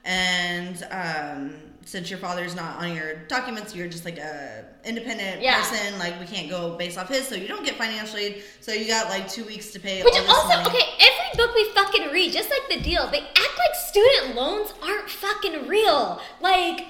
and 0.05 0.87
um, 0.91 1.55
since 1.85 2.09
your 2.11 2.19
father's 2.19 2.55
not 2.55 2.79
on 2.83 2.95
your 2.95 3.15
documents, 3.29 3.75
you're 3.75 3.89
just 3.89 4.05
like 4.05 4.19
a 4.19 4.65
independent 4.85 5.41
Yeah. 5.43 5.59
person. 5.61 5.99
Like 5.99 6.19
we 6.21 6.27
can't 6.27 6.49
go 6.51 6.77
based 6.77 6.99
off 6.99 7.09
his, 7.09 7.27
so 7.29 7.35
you 7.35 7.49
don't 7.49 7.65
get 7.65 7.77
financial 7.77 8.19
aid. 8.19 8.43
So 8.61 8.73
you 8.73 8.87
got 8.87 9.09
like 9.09 9.29
two 9.29 9.45
weeks 9.45 9.71
to 9.73 9.81
pay. 9.81 10.03
Which 10.03 10.15
also, 10.15 10.49
money. 10.49 10.67
okay, 10.69 10.87
every 11.01 11.37
book 11.47 11.55
we 11.55 11.71
fucking 11.75 12.09
read, 12.13 12.33
just 12.33 12.51
like 12.51 12.69
the 12.79 12.83
deal, 12.85 13.09
they 13.11 13.21
act 13.21 13.59
like 13.59 13.75
student 13.89 14.35
loans 14.35 14.73
aren't 14.83 15.09
fucking 15.11 15.69
real. 15.69 16.21
Like, 16.41 16.87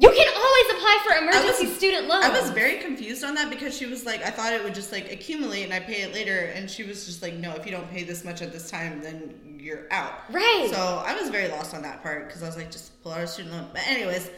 you 0.00 0.10
can 0.10 0.28
always 0.36 0.76
apply 0.76 0.98
for 1.06 1.22
emergency 1.22 1.66
was- 1.66 1.76
student 1.76 2.06
loan. 2.08 2.22
I 2.22 2.28
was 2.28 2.50
very 2.50 2.78
confused 2.78 3.24
on 3.24 3.34
that 3.36 3.50
because 3.50 3.76
she 3.76 3.86
was 3.86 4.04
like, 4.06 4.22
I 4.22 4.30
thought 4.30 4.52
it 4.52 4.62
would 4.62 4.74
just 4.74 4.92
like 4.92 5.10
accumulate 5.12 5.64
and 5.64 5.72
I 5.72 5.80
pay 5.80 6.02
it 6.02 6.12
later, 6.14 6.52
and 6.54 6.70
she 6.70 6.84
was 6.84 7.06
just 7.06 7.22
like, 7.22 7.34
no, 7.34 7.54
if 7.54 7.64
you 7.66 7.72
don't 7.72 7.90
pay 7.90 8.02
this 8.04 8.24
much 8.24 8.42
at 8.42 8.52
this 8.52 8.70
time, 8.70 9.00
then 9.02 9.34
you're 9.60 9.86
out. 9.90 10.12
Right. 10.30 10.68
So 10.70 11.02
I 11.04 11.14
was 11.20 11.30
very 11.30 11.48
lost 11.48 11.74
on 11.74 11.82
that 11.82 12.02
part 12.02 12.26
because 12.28 12.42
I 12.42 12.46
was 12.46 12.56
like, 12.56 12.70
just 12.70 13.02
pull 13.02 13.12
out 13.12 13.20
a 13.22 13.26
student 13.26 13.54
loan. 13.54 13.68
But 13.72 13.86
anyways, 13.86 14.30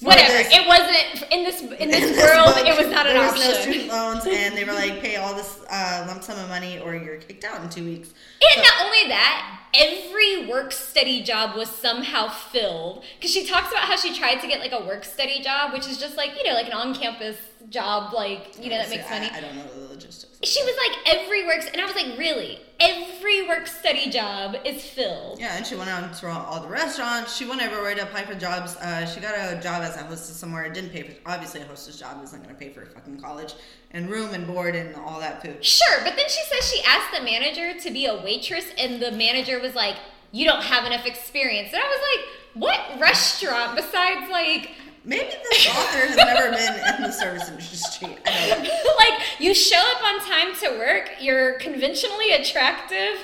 Whatever. 0.00 0.48
it 0.50 0.66
wasn't 0.66 1.32
in 1.32 1.44
this 1.44 1.60
in 1.60 1.68
this, 1.68 1.80
in 1.80 1.88
this 2.16 2.20
world. 2.22 2.54
book, 2.54 2.66
it 2.66 2.76
was 2.76 2.90
not 2.92 3.06
an 3.06 3.14
there 3.14 3.24
option. 3.28 3.48
was 3.48 3.56
no 3.56 3.62
student 3.62 3.88
loans, 3.88 4.26
and 4.26 4.56
they 4.56 4.64
were 4.64 4.72
like, 4.72 5.00
pay 5.00 5.16
all 5.16 5.34
this 5.34 5.60
uh, 5.70 6.04
lump 6.08 6.22
sum 6.22 6.38
of 6.38 6.48
money 6.48 6.78
or 6.78 6.94
you're 6.94 7.16
kicked 7.16 7.44
out 7.44 7.62
in 7.62 7.68
two 7.70 7.84
weeks. 7.84 8.10
And 8.54 8.62
not 8.62 8.84
only 8.86 9.08
that, 9.08 9.60
every 9.74 10.46
work 10.46 10.72
study 10.72 11.22
job 11.22 11.56
was 11.56 11.68
somehow 11.68 12.28
filled. 12.28 13.04
Because 13.16 13.30
she 13.30 13.46
talks 13.46 13.70
about 13.70 13.84
how 13.84 13.96
she 13.96 14.14
tried 14.16 14.40
to 14.40 14.46
get 14.46 14.60
like 14.60 14.72
a 14.72 14.84
work 14.84 15.04
study 15.04 15.40
job, 15.40 15.72
which 15.72 15.86
is 15.88 15.98
just 15.98 16.16
like, 16.16 16.36
you 16.36 16.44
know, 16.44 16.54
like 16.54 16.66
an 16.66 16.72
on 16.72 16.94
campus 16.94 17.36
job, 17.70 18.12
like, 18.12 18.54
you 18.62 18.70
know, 18.70 18.78
that 18.78 18.90
makes 18.90 19.06
I- 19.06 19.18
money. 19.18 19.30
I, 19.32 19.40
don't 19.40 19.56
know 19.56 19.66
the 19.66 19.88
logistics. 19.88 20.38
She 20.42 20.62
was 20.62 20.74
like 20.76 21.16
every 21.16 21.46
work, 21.46 21.64
and 21.72 21.80
I 21.80 21.84
was 21.86 21.94
like, 21.94 22.18
really, 22.18 22.60
every 22.80 23.48
work 23.48 23.66
study 23.66 24.10
job 24.10 24.56
is 24.64 24.84
filled. 24.84 25.40
Yeah, 25.40 25.56
and 25.56 25.66
she 25.66 25.74
went 25.74 25.90
on 25.90 26.12
to 26.12 26.28
all 26.28 26.60
the 26.60 26.68
restaurants. 26.68 27.34
She 27.34 27.46
went 27.46 27.62
everywhere 27.62 27.94
to 27.94 28.02
apply 28.02 28.24
for 28.24 28.34
jobs. 28.34 28.76
Uh, 28.76 29.06
she 29.06 29.20
got 29.20 29.34
a 29.34 29.60
job 29.60 29.82
as 29.82 29.96
a 29.96 30.04
hostess 30.04 30.36
somewhere. 30.36 30.64
It 30.64 30.74
didn't 30.74 30.90
pay 30.90 31.02
for. 31.02 31.14
Obviously, 31.26 31.62
a 31.62 31.64
hostess 31.64 31.98
job 31.98 32.22
isn't 32.22 32.42
going 32.42 32.54
to 32.54 32.60
pay 32.60 32.70
for 32.70 32.84
fucking 32.84 33.20
college 33.20 33.54
and 33.92 34.10
room 34.10 34.34
and 34.34 34.46
board 34.46 34.74
and 34.74 34.94
all 34.96 35.20
that 35.20 35.42
food. 35.42 35.64
Sure, 35.64 35.98
but 36.04 36.16
then 36.16 36.28
she 36.28 36.42
says 36.50 36.70
she 36.70 36.82
asked 36.86 37.16
the 37.16 37.22
manager 37.24 37.78
to 37.80 37.90
be 37.90 38.06
a 38.06 38.16
waitress, 38.22 38.66
and 38.78 39.00
the 39.00 39.12
manager 39.12 39.60
was 39.60 39.74
like, 39.74 39.96
"You 40.32 40.44
don't 40.46 40.62
have 40.62 40.84
enough 40.84 41.06
experience." 41.06 41.72
And 41.72 41.82
I 41.82 41.88
was 41.88 42.00
like, 42.12 42.62
"What 42.62 43.00
restaurant 43.00 43.76
besides 43.76 44.30
like?" 44.30 44.70
Maybe 45.04 45.30
this 45.50 45.68
author 45.68 45.98
has 46.06 46.16
never 46.16 46.50
been 46.50 46.96
in 46.96 47.02
the 47.02 47.10
service 47.12 47.48
industry. 47.48 48.16
I 48.26 48.48
don't 48.48 48.62
know. 48.64 48.70
like 48.96 49.20
you 49.38 49.52
show 49.54 49.76
up 49.78 50.02
on 50.02 50.20
time 50.20 50.54
to 50.62 50.78
work, 50.78 51.10
you're 51.20 51.58
conventionally 51.58 52.30
attractive, 52.32 53.18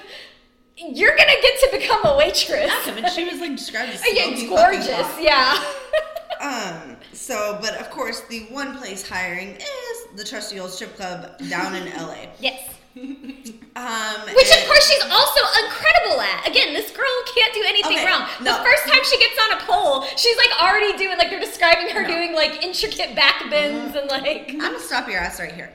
you're 0.76 1.16
gonna 1.16 1.40
get 1.40 1.60
to 1.60 1.78
become 1.78 2.04
a 2.04 2.16
waitress. 2.18 2.70
Yeah, 2.86 3.00
but 3.00 3.10
she 3.12 3.24
was 3.24 3.40
like 3.40 3.56
described 3.56 3.92
as 3.92 4.02
Yeah, 4.12 4.48
gorgeous, 4.48 5.20
yeah. 5.20 5.62
Um. 6.40 6.96
So, 7.12 7.58
but 7.60 7.74
of 7.78 7.90
course, 7.90 8.22
the 8.30 8.44
one 8.50 8.78
place 8.78 9.06
hiring 9.06 9.56
is 9.56 10.06
the 10.16 10.24
trusty 10.24 10.58
old 10.58 10.70
strip 10.70 10.96
club 10.96 11.38
down 11.50 11.74
in 11.74 11.84
LA. 11.94 12.26
yes. 12.40 12.76
Um. 12.96 14.20
Which 14.34 14.50
of 14.50 14.66
course 14.66 14.84
she's 14.90 15.02
also 15.10 15.40
incredible 15.64 16.20
at. 16.20 16.48
Again, 16.48 16.74
this 16.74 16.90
girl 16.90 17.06
can't 17.34 17.54
do 17.54 17.62
anything 17.66 17.98
Okay, 17.98 18.06
wrong. 18.06 18.26
The 18.40 18.52
first 18.64 18.82
time 18.88 19.00
she 19.04 19.18
gets 19.18 19.38
on 19.44 19.58
a 19.58 19.60
pole, 19.62 20.04
she's 20.16 20.36
like 20.36 20.60
already 20.60 20.96
doing 20.98 21.16
like 21.16 21.30
they're 21.30 21.40
describing 21.40 21.88
her 21.90 22.02
No. 22.02 22.08
Mm-hmm. 22.08 22.16
doing 22.18 22.34
like 22.34 22.62
intricate 22.62 23.14
back 23.14 23.48
bends 23.48 23.94
and 23.96 24.08
like 24.10 24.50
I'm 24.50 24.58
gonna 24.58 24.80
stop 24.80 25.08
your 25.08 25.18
ass 25.18 25.38
right 25.38 25.52
here. 25.52 25.70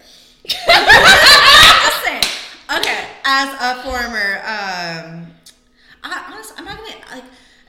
Saying. 2.03 2.23
Okay, 2.79 3.07
as 3.23 3.49
a 3.61 3.81
former, 3.83 4.37
um, 4.43 5.27
I, 6.03 6.31
honestly, 6.33 6.55
I'm 6.57 6.65
not 6.65 6.77
gonna 6.77 7.15
like 7.15 7.23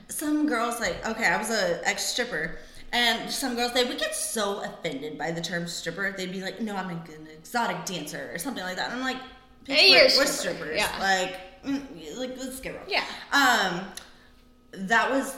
some 0.09 0.45
girls 0.47 0.79
like. 0.79 1.07
Okay, 1.07 1.25
I 1.25 1.37
was 1.37 1.49
a 1.51 1.79
ex 1.87 2.03
stripper, 2.05 2.57
and 2.91 3.29
some 3.31 3.55
girls 3.55 3.73
they 3.73 3.85
would 3.85 3.97
get 3.99 4.13
so 4.13 4.61
offended 4.63 5.17
by 5.17 5.31
the 5.31 5.41
term 5.41 5.67
stripper. 5.67 6.13
They'd 6.17 6.31
be 6.31 6.41
like, 6.41 6.59
"No, 6.61 6.75
I'm 6.75 6.89
an 6.89 7.01
exotic 7.33 7.85
dancer" 7.85 8.29
or 8.33 8.37
something 8.37 8.63
like 8.63 8.75
that. 8.75 8.91
And 8.91 8.99
I'm 8.99 9.05
like, 9.05 9.21
"Bitch, 9.67 9.75
Hey, 9.75 9.89
we're, 9.91 9.97
you're 9.97 10.01
a 10.01 10.17
we're 10.17 10.25
stripper, 10.25 10.57
strippers. 10.57 10.77
yeah. 10.77 10.97
Like, 10.99 11.63
mm, 11.63 12.17
like 12.17 12.37
let's 12.37 12.59
get 12.59 12.73
real. 12.73 12.81
Yeah. 12.87 13.03
Um, 13.31 13.85
that 14.87 15.09
was 15.09 15.35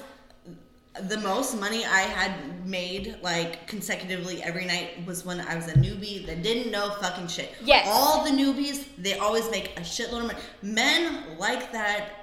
the 1.07 1.17
most 1.17 1.57
money 1.59 1.85
I 1.85 2.01
had 2.01 2.65
made 2.65 3.17
like 3.21 3.67
consecutively 3.67 4.43
every 4.43 4.65
night 4.65 5.05
was 5.05 5.23
when 5.23 5.39
I 5.39 5.55
was 5.55 5.67
a 5.69 5.73
newbie 5.73 6.25
that 6.25 6.43
didn't 6.43 6.71
know 6.71 6.89
fucking 6.99 7.27
shit. 7.27 7.53
Yes. 7.63 7.87
All 7.89 8.23
the 8.23 8.31
newbies, 8.31 8.85
they 8.97 9.17
always 9.17 9.49
make 9.49 9.77
a 9.77 9.81
shitload 9.81 10.21
of 10.21 10.27
money. 10.27 10.39
Men 10.61 11.37
like 11.37 11.71
that 11.71 12.18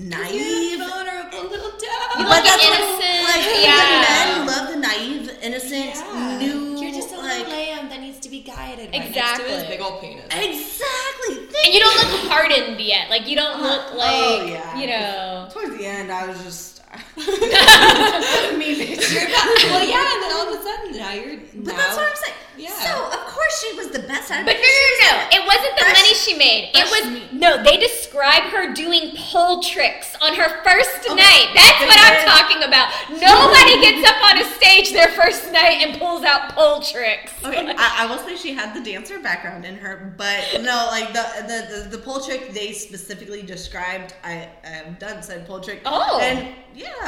naive. 0.00 0.78
Vulnerable 0.78 1.50
little 1.50 1.70
dog. 1.70 2.18
You 2.18 2.24
But 2.24 2.28
like 2.28 2.44
that's 2.44 2.64
it 2.64 2.70
what- 2.70 2.80
innocent, 2.80 3.22
Like, 3.28 3.64
yeah. 3.64 3.76
the 3.88 4.36
men 4.36 4.46
love 4.46 4.68
the 4.70 4.76
naive, 4.76 5.30
innocent, 5.42 5.94
Yeah. 5.94 6.38
new. 6.38 6.78
You're 6.80 6.92
just 6.94 7.12
a 7.12 7.16
little 7.20 7.38
like, 7.38 7.48
lamb 7.48 7.88
that 7.90 8.00
needs 8.00 8.18
to 8.20 8.28
be 8.30 8.40
guided 8.40 8.90
right 8.90 8.92
next 8.92 9.08
Exactly. 9.08 9.44
to 9.46 9.50
his 9.58 9.64
big 9.64 9.80
old 9.80 10.00
penis. 10.00 10.24
Exactly. 10.30 11.48
and 11.64 11.74
you 11.74 11.80
don't 11.80 11.96
look 11.96 12.30
hardened 12.30 12.80
yet. 12.80 13.10
Like 13.10 13.26
you 13.28 13.36
don't 13.36 13.60
look 13.62 13.92
Uh, 13.92 13.96
like 13.96 14.10
oh, 14.14 14.44
yeah. 14.46 14.78
you 14.78 14.86
know. 14.86 15.48
Towards 15.52 15.76
the 15.76 15.86
end, 15.86 16.10
I 16.12 16.26
was 16.26 16.42
just. 16.44 16.80
me, 18.58 18.74
bitch. 18.78 19.12
You're 19.12 19.26
about, 19.28 19.46
well, 19.70 19.86
yeah, 19.88 20.12
and 20.14 20.22
then 20.22 20.32
all 20.32 20.52
of 20.54 20.60
a 20.60 20.62
sudden 20.62 20.96
now 20.96 21.12
you're. 21.12 21.36
But 21.54 21.74
now, 21.74 21.76
that's 21.76 21.96
what 21.96 22.08
I'm 22.10 22.16
saying. 22.16 22.34
Yeah. 22.58 22.70
So 22.70 23.04
of 23.06 23.26
course 23.26 23.62
she 23.64 23.76
was 23.76 23.90
the 23.90 24.00
best 24.00 24.30
at. 24.32 24.44
But 24.44 24.56
no, 24.56 24.62
no, 24.62 24.90
no, 25.06 25.12
it 25.30 25.46
wasn't 25.46 25.74
the 25.78 25.84
Fresh- 25.84 26.02
money 26.02 26.14
she 26.14 26.34
made. 26.36 26.70
It 26.74 26.86
was 26.90 27.12
meat. 27.12 27.32
no. 27.32 27.62
They 27.62 27.76
describe 27.76 28.42
her 28.50 28.74
doing 28.74 29.12
pole 29.16 29.62
tricks 29.62 30.16
on 30.20 30.34
her 30.34 30.48
first 30.64 31.06
oh 31.08 31.12
Okay. 31.14 31.22
night. 31.22 31.46
That's 31.54 31.80
what 31.86 31.98
I'm 32.02 32.26
talking 32.26 32.62
about. 32.66 32.90
Nobody 33.10 33.80
gets 33.80 34.08
up 34.08 34.18
on 34.24 34.38
a 34.42 34.44
stage 34.58 34.92
their 34.92 35.08
first 35.08 35.52
night 35.52 35.86
and 35.86 36.00
pulls 36.00 36.24
out 36.24 36.50
pole 36.54 36.80
tricks. 36.80 37.32
Okay, 37.44 37.74
I, 37.78 38.04
I 38.04 38.06
will 38.06 38.18
say 38.18 38.34
she 38.36 38.54
had 38.54 38.74
the 38.74 38.82
dancer 38.82 39.20
background 39.20 39.64
in 39.64 39.76
her, 39.76 40.12
but 40.16 40.44
no, 40.60 40.88
like 40.90 41.12
the 41.12 41.24
the, 41.46 41.82
the, 41.90 41.96
the 41.96 42.02
pole 42.02 42.20
trick 42.20 42.52
they 42.52 42.72
specifically 42.72 43.42
described. 43.42 44.14
I 44.24 44.48
I 44.64 44.68
have 44.68 44.98
done 44.98 45.22
said 45.22 45.46
pole 45.46 45.60
trick. 45.60 45.82
Oh. 45.84 46.18
and 46.20 46.54
yeah. 46.74 47.07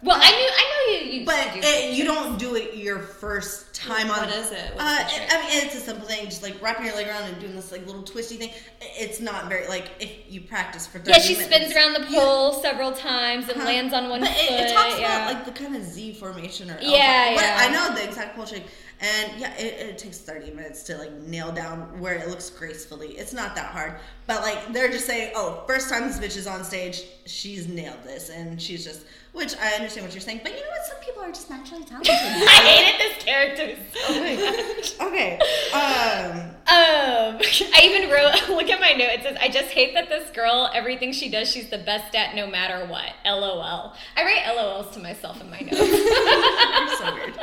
Well, 0.00 0.16
I 0.20 0.30
knew, 0.30 0.48
I 0.56 0.64
know 0.70 0.92
you. 1.06 1.18
you 1.20 1.26
But 1.26 1.54
do 1.54 1.60
it, 1.62 1.94
you 1.94 2.04
don't 2.04 2.38
do 2.38 2.54
it 2.54 2.76
your 2.76 3.00
first 3.00 3.74
time 3.74 4.10
on. 4.10 4.18
What 4.20 4.28
is 4.32 4.52
it? 4.52 4.72
Uh. 4.78 4.78
I 4.78 5.40
mean, 5.40 5.64
it's 5.66 5.74
a 5.74 5.80
simple 5.80 6.06
thing, 6.06 6.26
just 6.26 6.42
like 6.44 6.60
wrapping 6.62 6.86
your 6.86 6.94
leg 6.94 7.08
around 7.08 7.24
and 7.24 7.40
doing 7.40 7.56
this 7.56 7.72
like 7.72 7.84
little 7.84 8.04
twisty 8.04 8.36
thing. 8.36 8.50
It's 8.80 9.20
not 9.20 9.48
very 9.48 9.66
like 9.66 9.90
if 9.98 10.10
you 10.28 10.40
practice 10.40 10.86
for. 10.86 10.98
30 11.00 11.10
yeah, 11.10 11.18
she 11.18 11.32
minutes. 11.36 11.52
spins 11.52 11.74
around 11.74 11.94
the 11.94 12.06
pole 12.14 12.52
several 12.52 12.92
times 12.92 13.48
and 13.48 13.58
Huh. 13.60 13.64
lands 13.66 13.92
on 13.92 14.08
one 14.08 14.20
but 14.20 14.28
foot. 14.28 14.38
It, 14.38 14.70
it 14.70 14.72
talks 14.72 15.00
yeah. 15.00 15.16
about 15.30 15.34
like 15.34 15.44
the 15.44 15.60
kind 15.62 15.74
of 15.74 15.82
Z 15.82 16.14
formation 16.14 16.70
or 16.70 16.74
L 16.74 16.90
Yeah, 16.92 17.34
but 17.34 17.42
yeah. 17.42 17.56
I 17.58 17.68
know 17.72 17.94
the 17.96 18.04
exact 18.04 18.36
pole 18.36 18.46
trick, 18.46 18.66
and 19.00 19.32
yeah, 19.40 19.52
it, 19.56 19.88
it 19.88 19.98
takes 19.98 20.18
thirty 20.18 20.52
minutes 20.52 20.84
to 20.84 20.96
like 20.96 21.12
nail 21.22 21.50
down 21.50 21.98
where 21.98 22.14
it 22.14 22.28
looks 22.28 22.50
gracefully. 22.50 23.18
It's 23.18 23.32
not 23.32 23.56
that 23.56 23.72
hard, 23.72 23.94
but 24.28 24.42
like 24.42 24.72
they're 24.72 24.90
just 24.90 25.06
saying, 25.06 25.32
oh, 25.34 25.64
first 25.66 25.88
time 25.90 26.06
this 26.06 26.18
bitch 26.20 26.36
is 26.36 26.46
on 26.46 26.62
stage, 26.62 27.02
she's 27.26 27.66
nailed 27.66 28.04
this, 28.04 28.30
and 28.30 28.62
she's 28.62 28.84
just. 28.84 29.04
Which 29.38 29.56
I 29.56 29.70
understand 29.74 30.04
what 30.04 30.12
you're 30.12 30.20
saying, 30.20 30.40
but 30.42 30.50
you 30.52 30.58
know 30.58 30.68
what? 30.68 30.84
Some 30.84 30.98
people 30.98 31.22
are 31.22 31.28
just 31.28 31.48
naturally 31.48 31.84
talented. 31.86 32.12
I 32.12 32.58
hated 32.66 33.00
this 33.00 33.24
character 33.24 33.76
so 33.94 34.98
much. 34.98 35.12
okay. 35.12 35.38
Um. 35.72 36.54
Um, 36.68 37.38
I 37.74 37.80
even 37.84 38.10
wrote, 38.10 38.48
look 38.48 38.68
at 38.68 38.80
my 38.80 38.92
note. 38.92 39.10
It 39.10 39.22
says, 39.22 39.38
I 39.40 39.48
just 39.48 39.70
hate 39.70 39.94
that 39.94 40.08
this 40.08 40.28
girl, 40.30 40.70
everything 40.74 41.12
she 41.12 41.30
does, 41.30 41.48
she's 41.50 41.70
the 41.70 41.78
best 41.78 42.14
at 42.14 42.34
no 42.34 42.46
matter 42.46 42.84
what. 42.86 43.12
LOL. 43.24 43.94
I 44.16 44.22
write 44.24 44.42
LOLs 44.54 44.92
to 44.94 45.00
myself 45.00 45.40
in 45.40 45.48
my 45.48 45.60
notes. 45.60 45.78
You're 45.78 46.96
so 46.96 47.14
weird. 47.14 47.38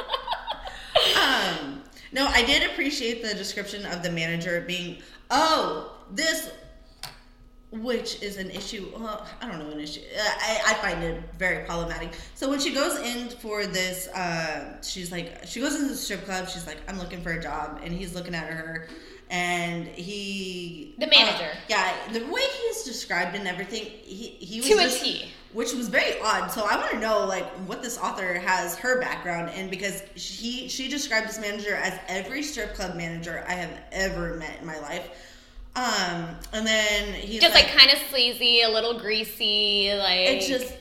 Um, 1.16 1.82
no, 2.12 2.28
I 2.28 2.44
did 2.46 2.70
appreciate 2.70 3.24
the 3.24 3.34
description 3.34 3.86
of 3.88 4.04
the 4.04 4.12
manager 4.12 4.64
being, 4.68 4.98
oh, 5.32 5.92
this, 6.12 6.52
which 7.82 8.22
is 8.22 8.38
an 8.38 8.50
issue. 8.52 8.92
Well, 8.98 9.26
I 9.42 9.48
don't 9.48 9.60
know 9.60 9.70
an 9.70 9.80
issue. 9.80 10.02
Uh, 10.18 10.22
I, 10.24 10.62
I 10.68 10.74
find 10.76 11.04
it 11.04 11.22
very 11.38 11.66
problematic. 11.66 12.14
So 12.36 12.50
when 12.50 12.60
she 12.60 12.74
goes 12.74 12.98
in 13.00 13.30
for 13.30 13.66
this, 13.66 14.08
uh, 14.10 14.82
she's 14.82 15.12
like, 15.12 15.42
she 15.46 15.60
goes 15.62 15.76
into 15.76 15.90
the 15.90 15.96
strip 15.96 16.26
club. 16.26 16.48
She's 16.50 16.68
like, 16.68 16.78
I'm 16.88 16.98
looking 17.00 17.22
for 17.22 17.32
a 17.34 17.42
job, 17.42 17.80
and 17.84 17.94
he's 17.94 18.14
looking 18.16 18.36
at 18.36 18.48
her. 18.52 18.88
And 19.32 19.88
he, 19.88 20.94
The 21.00 21.08
manager. 21.08 21.46
uh, 21.52 21.58
yeah, 21.68 21.94
the 22.14 22.20
way 22.28 22.42
he's 22.62 22.84
described 22.84 23.36
and 23.36 23.48
everything, 23.48 23.86
he 23.86 24.28
he 24.40 24.60
was 24.62 24.70
To 24.70 24.76
a 24.78 24.82
just- 24.82 25.04
T. 25.04 25.32
which 25.54 25.74
was 25.74 25.88
very 25.90 26.20
odd. 26.22 26.50
So 26.52 26.64
I 26.70 26.76
want 26.78 26.92
to 26.92 27.00
know 27.00 27.26
like 27.26 27.46
what 27.68 27.82
this 27.82 27.98
author 27.98 28.36
has 28.36 28.76
her 28.78 29.02
background 29.02 29.50
in 29.58 29.68
because 29.70 30.04
she 30.16 30.68
she 30.70 30.88
described 30.88 31.28
this 31.28 31.40
manager 31.40 31.74
as 31.76 32.00
every 32.08 32.44
strip 32.44 32.76
club 32.76 32.96
manager 32.96 33.44
I 33.48 33.54
have 33.54 33.72
ever 33.92 34.36
met 34.36 34.60
in 34.62 34.68
my 34.68 34.80
life. 34.80 35.10
Um, 35.76 36.38
and 36.54 36.66
then 36.66 37.14
he's 37.14 37.42
just 37.42 37.54
like, 37.54 37.68
kind 37.68 37.92
of 37.92 37.98
sleazy, 38.10 38.62
a 38.62 38.70
little 38.70 38.98
greasy, 38.98 39.94
like. 39.98 40.20
it 40.20 40.48
just 40.48 40.74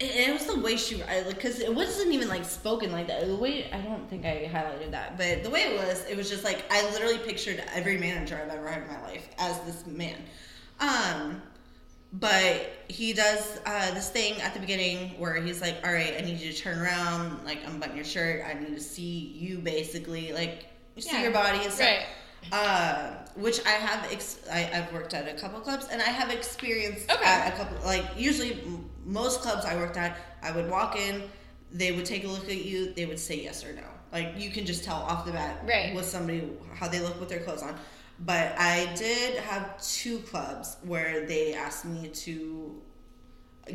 it, 0.00 0.32
was 0.32 0.46
the 0.46 0.60
way 0.60 0.76
she 0.76 0.96
like, 0.96 1.28
because 1.28 1.60
it 1.60 1.74
wasn't 1.74 2.12
even 2.12 2.28
like 2.28 2.44
spoken 2.44 2.92
like 2.92 3.08
that. 3.08 3.26
The 3.26 3.34
way 3.34 3.70
I 3.72 3.78
don't 3.80 4.08
think 4.08 4.24
I 4.24 4.48
highlighted 4.52 4.92
that, 4.92 5.18
but 5.18 5.42
the 5.42 5.50
way 5.50 5.62
it 5.62 5.78
was, 5.78 6.04
it 6.08 6.16
was 6.16 6.30
just 6.30 6.44
like 6.44 6.64
I 6.70 6.88
literally 6.90 7.18
pictured 7.18 7.62
every 7.74 7.98
manager 7.98 8.40
I've 8.42 8.50
ever 8.50 8.68
had 8.68 8.82
in 8.82 8.88
my 8.88 9.02
life 9.02 9.28
as 9.38 9.58
this 9.60 9.86
man. 9.86 10.16
Um, 10.80 11.42
but 12.12 12.70
he 12.88 13.12
does 13.12 13.60
uh, 13.66 13.92
this 13.92 14.08
thing 14.08 14.40
at 14.40 14.54
the 14.54 14.60
beginning 14.60 15.10
where 15.18 15.34
he's 15.34 15.60
like, 15.60 15.76
"All 15.84 15.92
right, 15.92 16.14
I 16.16 16.20
need 16.20 16.38
you 16.38 16.52
to 16.52 16.58
turn 16.58 16.78
around. 16.78 17.44
Like, 17.44 17.58
unbutton 17.66 17.96
your 17.96 18.04
shirt. 18.04 18.44
I 18.46 18.54
need 18.54 18.74
to 18.74 18.80
see 18.80 19.34
you, 19.36 19.58
basically, 19.58 20.32
like 20.32 20.66
see 20.96 21.10
Yeah. 21.12 21.22
your 21.22 21.32
body 21.32 21.58
and 21.64 21.72
stuff." 21.72 21.86
Right. 21.88 22.06
Uh, 22.52 23.10
which 23.34 23.64
I 23.66 23.70
have, 23.70 24.10
ex- 24.12 24.38
I, 24.50 24.70
I've 24.72 24.92
worked 24.92 25.12
at 25.14 25.28
a 25.28 25.38
couple 25.38 25.60
clubs, 25.60 25.86
and 25.90 26.00
I 26.00 26.06
have 26.06 26.30
experienced 26.30 27.10
Okay. 27.10 27.24
at 27.24 27.52
a 27.52 27.56
couple. 27.56 27.76
Like 27.84 28.04
usually, 28.16 28.54
m- 28.62 28.88
most 29.04 29.42
clubs 29.42 29.64
I 29.64 29.76
worked 29.76 29.96
at, 29.96 30.16
I 30.42 30.50
would 30.52 30.70
walk 30.70 30.96
in, 30.96 31.22
they 31.70 31.92
would 31.92 32.06
take 32.06 32.24
a 32.24 32.28
look 32.28 32.44
at 32.48 32.64
you, 32.64 32.92
they 32.94 33.04
would 33.06 33.18
say 33.18 33.42
yes 33.42 33.64
or 33.64 33.72
no. 33.74 33.82
Like 34.12 34.34
you 34.38 34.50
can 34.50 34.64
just 34.64 34.84
tell 34.84 34.96
off 34.96 35.26
the 35.26 35.32
bat 35.32 35.60
Right. 35.66 35.94
with 35.94 36.06
somebody 36.06 36.48
how 36.74 36.88
they 36.88 37.00
look 37.00 37.20
with 37.20 37.28
their 37.28 37.40
clothes 37.40 37.62
on. 37.62 37.76
But 38.20 38.54
I 38.58 38.92
did 38.96 39.36
have 39.40 39.80
two 39.82 40.18
clubs 40.20 40.76
where 40.82 41.26
they 41.26 41.52
asked 41.54 41.84
me 41.84 42.08
to 42.08 42.82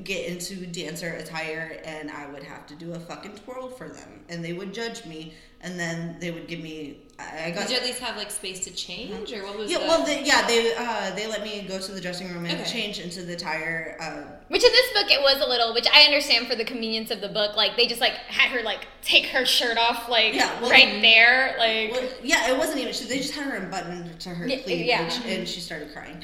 get 0.04 0.28
into 0.28 0.66
dancer 0.66 1.10
attire 1.10 1.80
and 1.86 2.10
I 2.10 2.28
would 2.28 2.44
have 2.44 2.66
to 2.68 2.76
do 2.76 2.94
a 2.94 3.00
fucking 3.00 3.36
twirl 3.36 3.70
for 3.70 3.90
them 3.90 4.22
and 4.30 4.44
they 4.44 4.54
would 4.54 4.74
judge 4.74 5.06
me 5.06 5.34
and 5.62 5.80
then 5.80 6.18
they 6.20 6.32
would 6.32 6.48
give 6.48 6.60
me 6.60 6.98
I 7.20 7.46
I 7.46 7.52
got 7.52 7.68
Did 7.68 7.72
you 7.72 7.78
at 7.78 7.84
least 7.84 8.00
have 8.00 8.18
like 8.18 8.32
space 8.32 8.62
to 8.66 8.72
change, 8.74 9.32
or 9.32 9.44
what 9.44 9.58
was? 9.58 9.72
yeah 9.72 9.78
the, 9.80 9.86
well 9.86 10.06
they, 10.06 10.24
yeah 10.24 10.46
they 10.48 10.76
uh, 10.76 11.16
they 11.16 11.28
let 11.28 11.44
me 11.44 11.62
go 11.68 11.80
to 11.80 11.92
the 11.92 12.02
dressing 12.02 12.34
room 12.34 12.46
and 12.46 12.60
Okay. 12.60 12.70
change 12.70 13.00
into 13.00 13.22
the 13.22 13.34
attire 13.34 13.96
uh, 14.02 14.24
Which 14.50 14.64
in 14.64 14.72
this 14.72 14.94
book 14.94 15.12
it 15.12 15.22
was 15.22 15.40
a 15.46 15.48
little, 15.48 15.74
which 15.74 15.88
I 15.94 16.02
understand 16.04 16.48
for 16.48 16.56
the 16.56 16.66
convenience 16.66 17.12
of 17.12 17.22
the 17.22 17.30
book. 17.30 17.56
Like 17.56 17.78
they 17.78 17.88
just 17.88 18.02
like 18.02 18.14
had 18.14 18.50
her 18.50 18.64
like 18.64 18.88
take 19.04 19.28
her 19.28 19.46
shirt 19.46 19.78
off, 19.78 20.10
like 20.10 20.34
Yeah, 20.34 20.60
well, 20.60 20.70
right 20.72 21.02
there, 21.02 21.56
like. 21.58 21.92
Well, 21.92 22.10
yeah, 22.24 22.52
it 22.52 22.58
wasn't 22.58 22.80
even. 22.80 22.94
She, 22.94 23.06
they 23.06 23.20
just 23.20 23.34
had 23.34 23.46
her 23.46 23.56
unbuttoned 23.58 24.20
to 24.22 24.30
her 24.30 24.48
Yeah, 24.48 24.58
cleavage, 24.58 24.88
yeah. 24.88 25.24
And 25.28 25.48
she 25.48 25.60
started 25.62 25.94
crying. 25.94 26.24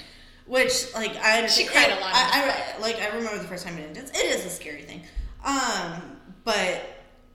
Which, 0.49 0.93
like, 0.95 1.15
I 1.17 1.37
understand. 1.37 1.69
cried 1.69 1.91
a 1.91 2.01
lot 2.01 2.11
I, 2.11 2.73
I, 2.75 2.81
like, 2.81 2.99
I 2.99 3.15
remember 3.15 3.37
the 3.37 3.47
first 3.47 3.65
time 3.65 3.75
I 3.77 3.81
did 3.81 3.93
dance. 3.93 4.09
It 4.09 4.25
is 4.25 4.45
a 4.45 4.49
scary 4.49 4.81
thing. 4.81 5.03
Um, 5.45 6.17
but 6.43 6.81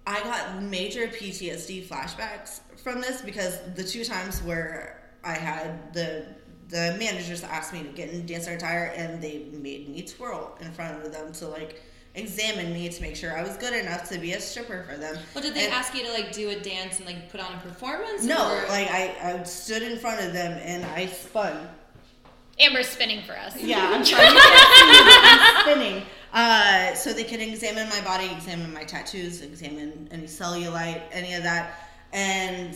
I 0.06 0.20
got 0.24 0.60
major 0.62 1.06
PTSD 1.06 1.86
flashbacks 1.86 2.60
from 2.82 3.00
this 3.00 3.22
because 3.22 3.58
the 3.76 3.84
two 3.84 4.04
times 4.04 4.42
where 4.42 5.00
I 5.22 5.32
had 5.34 5.94
the 5.94 6.26
the 6.70 6.96
managers 6.98 7.44
asked 7.44 7.72
me 7.72 7.82
to 7.84 7.88
get 7.90 8.08
in 8.10 8.26
dancer 8.26 8.52
attire, 8.52 8.92
and 8.96 9.22
they 9.22 9.46
made 9.52 9.88
me 9.88 10.02
twirl 10.02 10.56
in 10.60 10.72
front 10.72 11.04
of 11.06 11.12
them 11.12 11.32
to 11.34 11.46
like 11.46 11.80
examine 12.16 12.72
me 12.72 12.88
to 12.88 13.00
make 13.02 13.14
sure 13.14 13.36
I 13.38 13.42
was 13.42 13.56
good 13.58 13.74
enough 13.74 14.08
to 14.10 14.18
be 14.18 14.32
a 14.32 14.40
stripper 14.40 14.84
for 14.90 14.96
them. 14.96 15.16
Well, 15.34 15.44
did 15.44 15.54
they 15.54 15.66
And- 15.66 15.74
ask 15.74 15.94
you 15.94 16.04
to 16.04 16.12
like 16.12 16.32
do 16.32 16.50
a 16.50 16.58
dance 16.58 16.96
and 16.98 17.06
like 17.06 17.30
put 17.30 17.40
on 17.40 17.54
a 17.54 17.58
performance? 17.58 18.24
no, 18.24 18.50
or- 18.50 18.68
like 18.68 18.90
I, 18.90 19.14
I 19.22 19.42
stood 19.44 19.82
in 19.82 19.98
front 19.98 20.20
of 20.26 20.32
them 20.32 20.58
and 20.64 20.84
I 20.86 21.06
spun. 21.06 21.68
Amber's 22.58 22.88
spinning 22.88 23.22
for 23.22 23.36
us. 23.36 23.56
Yeah, 23.60 23.90
I'm 23.92 24.04
trying 24.04 24.32
to 24.34 24.40
can't 24.40 24.76
see 24.76 24.86
me, 24.86 25.00
but 25.04 25.40
I'm 25.40 25.62
spinning. 25.62 26.02
Uh, 26.32 26.94
so 26.94 27.12
they 27.12 27.24
can 27.24 27.40
examine 27.40 27.88
my 27.88 28.00
body, 28.02 28.28
examine 28.32 28.72
my 28.72 28.84
tattoos, 28.84 29.40
examine 29.42 30.08
any 30.10 30.24
cellulite, 30.24 31.02
any 31.12 31.34
of 31.34 31.42
that, 31.44 31.74
and 32.12 32.74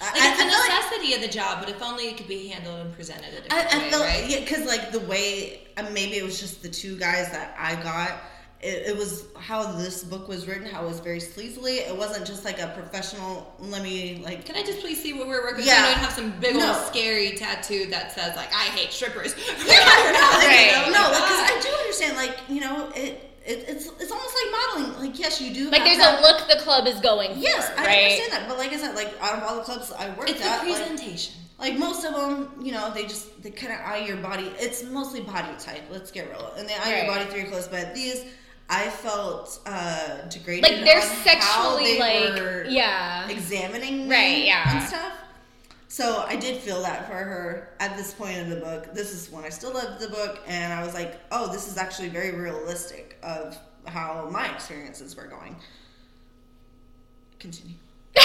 Like 0.00 0.12
I- 0.14 0.32
it's 0.32 0.40
a 0.40 0.44
I 0.44 0.48
feel 0.48 0.58
like- 0.58 0.68
necessity 0.68 1.14
of 1.14 1.20
the 1.22 1.28
job, 1.28 1.60
but 1.60 1.68
if 1.70 1.82
only 1.82 2.04
it 2.08 2.16
could 2.16 2.28
be 2.28 2.48
handled 2.48 2.80
and 2.80 2.94
presented 2.94 3.32
a 3.34 3.40
different 3.42 3.52
I, 3.74 3.78
I 3.78 3.82
way, 3.82 3.90
felt 3.90 4.04
right? 4.04 4.28
yeah, 4.28 4.40
because 4.40 4.64
like 4.66 4.92
the 4.92 5.00
way 5.00 5.62
uh, 5.76 5.84
maybe 5.92 6.16
it 6.18 6.24
was 6.24 6.38
just 6.40 6.62
the 6.62 6.68
two 6.68 6.96
guys 6.98 7.30
that 7.32 7.54
I 7.58 7.74
got. 7.82 8.12
It, 8.60 8.88
it 8.88 8.96
was 8.96 9.26
how 9.38 9.70
this 9.72 10.02
book 10.02 10.26
was 10.26 10.48
written, 10.48 10.66
how 10.66 10.82
it 10.84 10.88
was 10.88 10.98
very 10.98 11.20
sleazily. 11.20 11.76
It 11.88 11.96
wasn't 11.96 12.26
just 12.26 12.44
like 12.44 12.60
a 12.60 12.68
professional. 12.76 13.54
Let 13.60 13.82
me 13.82 14.20
like 14.24 14.44
Can 14.44 14.56
I 14.56 14.64
just 14.64 14.80
please 14.80 15.00
see 15.00 15.12
what 15.12 15.28
we're 15.28 15.42
working 15.42 15.58
with? 15.58 15.66
Yeah. 15.66 15.76
I 15.78 15.82
know 15.82 15.88
you 15.90 15.94
have 15.96 16.12
some 16.12 16.32
big 16.40 16.56
No. 16.56 16.74
old 16.74 16.86
scary 16.88 17.36
tattoo 17.36 17.86
that 17.90 18.10
says 18.12 18.34
like 18.34 18.52
I 18.52 18.64
hate 18.74 18.90
strippers. 18.92 19.34
Yeah, 19.58 20.10
no, 20.12 20.38
like, 20.38 20.48
Right. 20.48 20.90
no, 20.90 21.02
Oh 21.06 21.12
my 21.12 21.20
because 21.20 21.40
I 21.40 21.60
do 21.62 21.68
understand. 21.78 22.16
Like 22.16 22.36
you 22.48 22.60
know, 22.60 22.90
it, 22.96 23.30
it 23.46 23.64
it's 23.68 23.86
it's 24.00 24.10
almost 24.10 24.34
like 24.34 24.52
modeling. 24.82 25.08
Like 25.08 25.18
yes, 25.20 25.40
you 25.40 25.54
do. 25.54 25.70
Like 25.70 25.84
there's 25.84 25.98
that- 25.98 26.18
a 26.18 26.22
look 26.22 26.48
the 26.48 26.56
club 26.64 26.88
is 26.88 26.98
going 27.00 27.34
for. 27.34 27.38
Yes, 27.38 27.70
I 27.78 27.86
right? 27.86 28.02
understand 28.04 28.32
that. 28.32 28.48
But 28.48 28.58
like 28.58 28.72
I 28.72 28.76
said, 28.76 28.96
like 28.96 29.14
out 29.20 29.38
of 29.38 29.44
all 29.44 29.54
the 29.56 29.62
clubs 29.62 29.92
I 29.92 30.08
worked 30.16 30.30
It's 30.30 30.40
the 30.40 30.46
at, 30.46 30.66
like, 30.66 30.74
presentation. 30.76 31.34
like 31.60 31.78
most 31.78 32.04
of 32.04 32.12
them, 32.14 32.50
you 32.60 32.72
know, 32.72 32.90
they 32.92 33.04
just 33.04 33.40
they 33.40 33.50
kind 33.52 33.72
of 33.72 33.78
eye 33.86 33.98
your 34.04 34.16
body. 34.16 34.50
It's 34.58 34.82
mostly 34.82 35.20
body 35.20 35.48
type. 35.60 35.82
Let's 35.92 36.10
get 36.10 36.28
real, 36.28 36.52
and 36.58 36.68
they 36.68 36.74
eye 36.74 37.02
your 37.04 37.06
body 37.06 37.24
through 37.30 37.42
your 37.42 37.50
clothes. 37.50 37.68
But 37.68 37.94
these, 37.94 38.24
I 38.70 38.88
felt 38.90 39.60
uh 39.66 40.22
degraded. 40.28 40.70
Like 40.70 40.84
they're 40.84 41.00
sexually 41.02 41.98
they 41.98 42.30
like 42.30 42.66
yeah. 42.70 43.28
examining 43.28 44.08
me 44.08 44.14
Right, 44.14 44.44
yeah. 44.44 44.78
and 44.78 44.88
stuff. 44.88 45.12
So 45.88 46.24
I 46.28 46.36
did 46.36 46.60
feel 46.60 46.82
that 46.82 47.06
for 47.08 47.14
her 47.14 47.70
at 47.80 47.96
this 47.96 48.12
point 48.12 48.36
in 48.36 48.50
the 48.50 48.56
book. 48.56 48.92
This 48.94 49.12
is 49.12 49.30
when 49.32 49.44
I 49.44 49.48
still 49.48 49.72
loved 49.72 50.00
the 50.00 50.08
book, 50.08 50.40
and 50.46 50.72
I 50.72 50.84
was 50.84 50.92
like, 50.92 51.18
"Oh, 51.32 51.50
this 51.50 51.66
is 51.66 51.78
actually 51.78 52.10
very 52.10 52.32
realistic 52.32 53.16
of 53.22 53.56
how 53.86 54.28
my 54.30 54.52
experiences 54.52 55.16
were 55.16 55.26
going." 55.26 55.56
Continue. 57.38 57.74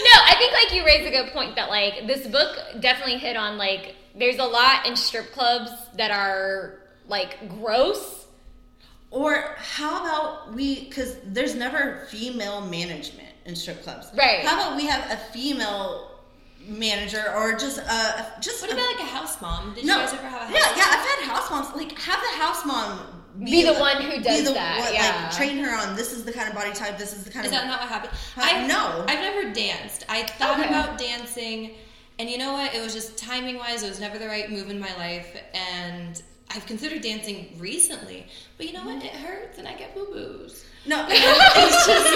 No, 0.00 0.14
I 0.26 0.36
think 0.38 0.52
like 0.52 0.72
you 0.72 0.86
raised 0.86 1.06
a 1.06 1.10
good 1.10 1.32
point 1.32 1.56
that 1.56 1.68
like 1.68 2.06
this 2.06 2.26
book 2.26 2.56
definitely 2.80 3.18
hit 3.18 3.36
on 3.36 3.58
like 3.58 3.96
there's 4.16 4.38
a 4.38 4.44
lot 4.44 4.86
in 4.86 4.94
strip 4.96 5.32
clubs 5.32 5.70
that 5.96 6.10
are 6.10 6.78
like 7.08 7.48
gross. 7.60 8.17
Or 9.10 9.54
how 9.56 10.02
about 10.04 10.52
we? 10.54 10.84
Because 10.84 11.16
there's 11.24 11.54
never 11.54 12.06
female 12.10 12.60
management 12.60 13.28
in 13.46 13.56
strip 13.56 13.82
clubs. 13.82 14.08
Right. 14.16 14.40
How 14.44 14.54
about 14.60 14.76
we 14.76 14.86
have 14.86 15.10
a 15.10 15.16
female 15.32 16.10
manager 16.66 17.24
or 17.34 17.52
just 17.54 17.78
a 17.78 18.26
just 18.40 18.60
What 18.60 18.70
a- 18.70 18.74
about 18.74 18.86
like 18.96 19.00
a 19.00 19.06
house 19.10 19.40
mom? 19.40 19.74
Did 19.74 19.86
no, 19.86 19.94
you 19.94 20.00
guys 20.00 20.12
ever 20.12 20.28
have 20.28 20.42
a 20.42 20.44
house 20.44 20.52
yeah, 20.54 20.60
mom? 20.68 20.76
yeah. 20.76 20.84
I've 20.88 21.08
had 21.08 21.34
house 21.34 21.50
moms. 21.50 21.74
Like, 21.76 21.98
have 21.98 22.20
the 22.20 22.36
house 22.42 22.66
mom 22.66 23.00
Be 23.42 23.62
the 23.64 23.74
one 23.74 24.02
who 24.02 24.20
does 24.22 24.44
the 24.44 24.52
that, 24.52 24.78
one- 24.80 24.92
yeah. 24.94 25.22
Like, 25.28 25.36
train 25.36 25.56
her 25.64 25.74
on 25.74 25.96
this 25.96 26.12
is 26.12 26.24
the 26.24 26.32
kind 26.32 26.48
of 26.48 26.54
body 26.54 26.72
type. 26.72 26.98
This 26.98 27.14
is 27.14 27.24
the 27.24 27.30
kind 27.30 27.46
Is 27.46 27.52
of. 27.52 27.56
Is 27.56 27.60
that 27.62 27.66
not 27.68 27.80
what 27.80 27.88
happened? 27.88 28.12
Huh, 28.34 28.42
I've, 28.44 28.68
no. 28.68 29.04
I've 29.08 29.20
never 29.20 29.54
danced. 29.54 30.04
I 30.10 30.24
thought 30.24 30.58
Okay. 30.60 30.68
about 30.68 30.98
dancing, 30.98 31.70
and 32.18 32.28
you 32.28 32.36
know 32.36 32.52
what? 32.52 32.74
It 32.74 32.82
was 32.82 32.92
just 32.92 33.16
timing 33.16 33.56
wise. 33.56 33.82
It 33.82 33.88
was 33.88 34.00
never 34.00 34.18
the 34.18 34.26
right 34.26 34.50
move 34.50 34.68
in 34.68 34.78
my 34.78 34.94
life, 34.98 35.34
and 35.54 36.20
I've 36.50 36.66
considered 36.66 37.02
dancing 37.02 37.54
recently. 37.58 38.26
But 38.56 38.66
you 38.66 38.72
know 38.72 38.84
what? 38.84 39.04
It 39.04 39.12
hurts, 39.12 39.58
and 39.58 39.68
I 39.68 39.74
get 39.74 39.94
boo 39.94 40.06
boos. 40.06 40.64
no, 40.86 41.06
It's 41.10 41.86
just 41.86 42.06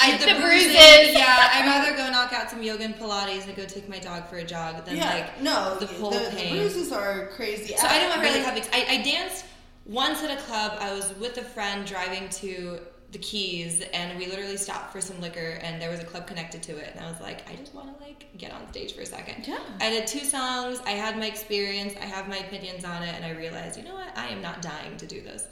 I'm, 0.00 0.14
I, 0.14 0.16
the, 0.18 0.26
The 0.26 0.40
bruises. 0.40 0.66
bruises. 0.66 1.14
Yeah, 1.14 1.50
I'd 1.52 1.64
rather 1.66 1.96
go 1.96 2.10
knock 2.10 2.32
out 2.32 2.50
some 2.50 2.62
yoga 2.62 2.84
and 2.84 2.94
Pilates 2.96 3.46
and 3.46 3.56
go 3.56 3.64
take 3.64 3.88
my 3.88 3.98
dog 3.98 4.28
for 4.28 4.36
a 4.36 4.44
jog 4.44 4.84
than 4.84 4.96
yeah, 4.96 5.14
like 5.14 5.42
no. 5.42 5.76
the 5.78 5.86
full 5.86 6.10
the, 6.10 6.30
pain. 6.30 6.54
The 6.54 6.60
bruises 6.60 6.92
are 6.92 7.28
crazy. 7.36 7.76
So 7.76 7.86
I 7.86 8.00
don't 8.00 8.12
ever 8.12 8.24
like 8.24 8.42
have. 8.42 8.68
I, 8.72 8.98
I 8.98 9.02
danced 9.02 9.44
once 9.84 10.22
at 10.22 10.36
a 10.36 10.40
club. 10.42 10.76
I 10.80 10.92
was 10.92 11.14
with 11.18 11.38
a 11.38 11.44
friend 11.44 11.86
driving 11.86 12.28
to 12.30 12.80
the 13.12 13.18
Keys, 13.18 13.82
and 13.94 14.18
we 14.18 14.26
literally 14.26 14.56
stopped 14.56 14.92
for 14.92 15.00
some 15.00 15.20
liquor, 15.20 15.58
and 15.62 15.80
there 15.80 15.90
was 15.90 16.00
a 16.00 16.04
club 16.04 16.26
connected 16.26 16.62
to 16.64 16.76
it, 16.76 16.92
and 16.94 17.04
I 17.04 17.08
was 17.10 17.20
like, 17.20 17.48
I 17.48 17.54
just 17.54 17.74
want 17.74 17.96
to 17.96 18.04
like 18.04 18.26
get 18.36 18.52
on 18.52 18.68
stage 18.70 18.94
for 18.94 19.02
a 19.02 19.06
second. 19.06 19.46
Yeah. 19.46 19.58
I 19.80 19.90
did 19.90 20.06
two 20.06 20.24
songs. 20.24 20.80
I 20.84 20.90
had 20.90 21.16
my 21.16 21.26
experience. 21.26 21.94
I 22.00 22.04
have 22.04 22.28
my 22.28 22.38
opinions 22.38 22.84
on 22.84 23.02
it, 23.02 23.14
and 23.14 23.24
I 23.24 23.30
realized, 23.30 23.78
you 23.78 23.84
know 23.84 23.94
what? 23.94 24.16
I 24.16 24.26
am 24.26 24.42
not 24.42 24.60
dying 24.60 24.96
to 24.98 25.06
do 25.06 25.20
this. 25.20 25.46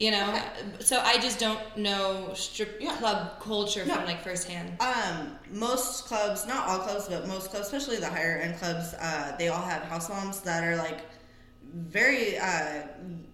You 0.00 0.12
know, 0.12 0.40
so 0.80 0.98
I 0.98 1.18
just 1.18 1.38
don't 1.38 1.60
know 1.76 2.30
strip 2.32 2.78
Yeah. 2.80 2.96
club 2.96 3.38
culture 3.38 3.84
No. 3.84 3.96
from 3.96 4.06
like 4.06 4.22
firsthand. 4.24 4.80
Um, 4.80 5.38
most 5.52 6.06
clubs, 6.06 6.46
not 6.46 6.66
all 6.66 6.78
clubs, 6.78 7.06
but 7.08 7.28
most 7.28 7.50
clubs, 7.50 7.66
especially 7.66 7.98
the 7.98 8.08
higher 8.08 8.38
end 8.38 8.58
clubs, 8.58 8.94
uh, 8.94 9.36
they 9.38 9.48
all 9.48 9.60
have 9.62 9.82
house 9.82 10.08
moms 10.08 10.40
that 10.40 10.64
are 10.64 10.76
like 10.76 11.00
very. 11.72 12.38
Uh, 12.38 12.82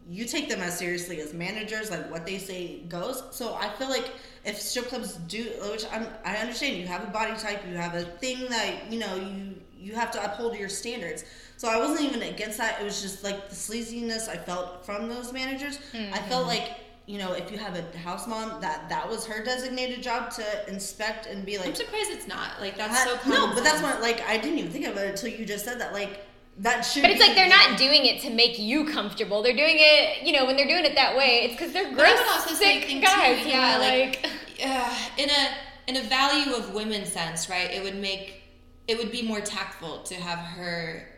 you 0.09 0.25
take 0.25 0.49
them 0.49 0.61
as 0.61 0.79
seriously 0.79 1.21
as 1.21 1.35
managers, 1.35 1.91
like 1.91 2.11
what 2.11 2.25
they 2.25 2.39
say 2.39 2.81
goes. 2.89 3.25
So 3.31 3.55
I 3.55 3.69
feel 3.71 3.89
like 3.89 4.13
if 4.45 4.61
strip 4.61 4.87
clubs 4.87 5.15
do, 5.29 5.45
which 5.71 5.85
I'm, 5.93 6.07
I 6.25 6.37
understand, 6.37 6.77
you 6.77 6.87
have 6.87 7.03
a 7.03 7.09
body 7.11 7.37
type, 7.37 7.63
you 7.69 7.75
have 7.75 7.95
a 7.95 8.03
thing 8.03 8.49
that 8.49 8.91
you 8.91 9.01
know 9.01 9.17
you 9.17 9.55
you 9.79 9.95
have 9.95 10.11
to 10.13 10.25
uphold 10.25 10.57
your 10.57 10.69
standards. 10.69 11.25
So 11.57 11.69
I 11.69 11.79
wasn't 11.79 12.01
even 12.03 12.23
against 12.23 12.59
that. 12.59 12.81
It 12.81 12.85
was 12.85 13.03
just 13.03 13.25
like 13.25 13.49
the 13.49 13.55
sleaziness 13.55 14.29
I 14.29 14.37
felt 14.37 14.85
from 14.85 15.09
those 15.09 15.33
managers. 15.33 15.79
I 15.95 16.19
felt 16.29 16.47
mm-hmm. 16.47 16.49
like 16.49 16.81
you 17.07 17.19
know 17.19 17.33
if 17.33 17.51
you 17.51 17.59
have 17.59 17.77
a 17.77 17.99
house 17.99 18.27
mom 18.27 18.61
that 18.61 18.89
that 18.89 19.09
was 19.09 19.27
her 19.27 19.45
designated 19.45 20.03
job 20.03 20.31
to 20.33 20.69
inspect 20.69 21.27
and 21.27 21.45
be 21.47 21.57
like 21.57 21.69
I'm 21.69 21.75
surprised 21.75 22.11
it's 22.11 22.27
not 22.29 22.61
like 22.61 22.77
that's 22.77 23.01
I- 23.01 23.05
so 23.05 23.17
common 23.19 23.51
no, 23.51 23.55
but 23.55 23.65
that's 23.65 23.83
what 23.83 24.01
like 24.01 24.23
I 24.29 24.37
didn't 24.39 24.59
even 24.59 24.71
think 24.71 24.87
of 24.87 24.97
it 24.97 25.11
until 25.11 25.31
you 25.31 25.45
just 25.45 25.65
said 25.65 25.81
that. 25.81 25.93
Like 25.93 26.26
that 26.59 26.83
should. 26.83 27.03
But 27.03 27.11
it's 27.11 27.21
like 27.21 27.35
they're 27.35 27.49
not 27.49 27.79
doing 27.79 28.07
it 28.07 28.23
to 28.23 28.31
make 28.31 28.59
you 28.59 28.87
comfortable. 28.87 29.43
They're 29.43 29.57
doing 29.57 29.77
it, 29.79 30.27
you 30.27 30.33
know, 30.33 30.47
when 30.47 30.57
they're 30.57 30.69
doing 30.69 30.85
it 30.85 30.95
that 30.95 31.17
way, 31.17 31.43
it's 31.45 31.55
because 31.55 31.73
they're 31.73 31.93
gross, 31.95 32.19
sick 32.59 32.85
think 32.85 33.05
guys. 33.05 33.43
too, 33.43 33.49
yeah, 33.49 33.79
like, 33.79 34.23
like 34.23 34.33
uh, 34.65 34.99
in 35.19 35.29
a 35.31 35.49
in 35.87 35.97
a 35.97 36.09
value 36.09 36.55
of 36.55 36.75
women 36.75 37.05
sense, 37.05 37.51
right? 37.51 37.71
It 37.71 37.83
would 37.83 37.97
make 37.97 38.43
it 38.89 38.97
would 38.99 39.11
be 39.11 39.23
more 39.23 39.41
tactful 39.41 40.03
to 40.05 40.15
have 40.15 40.39
her 40.39 41.09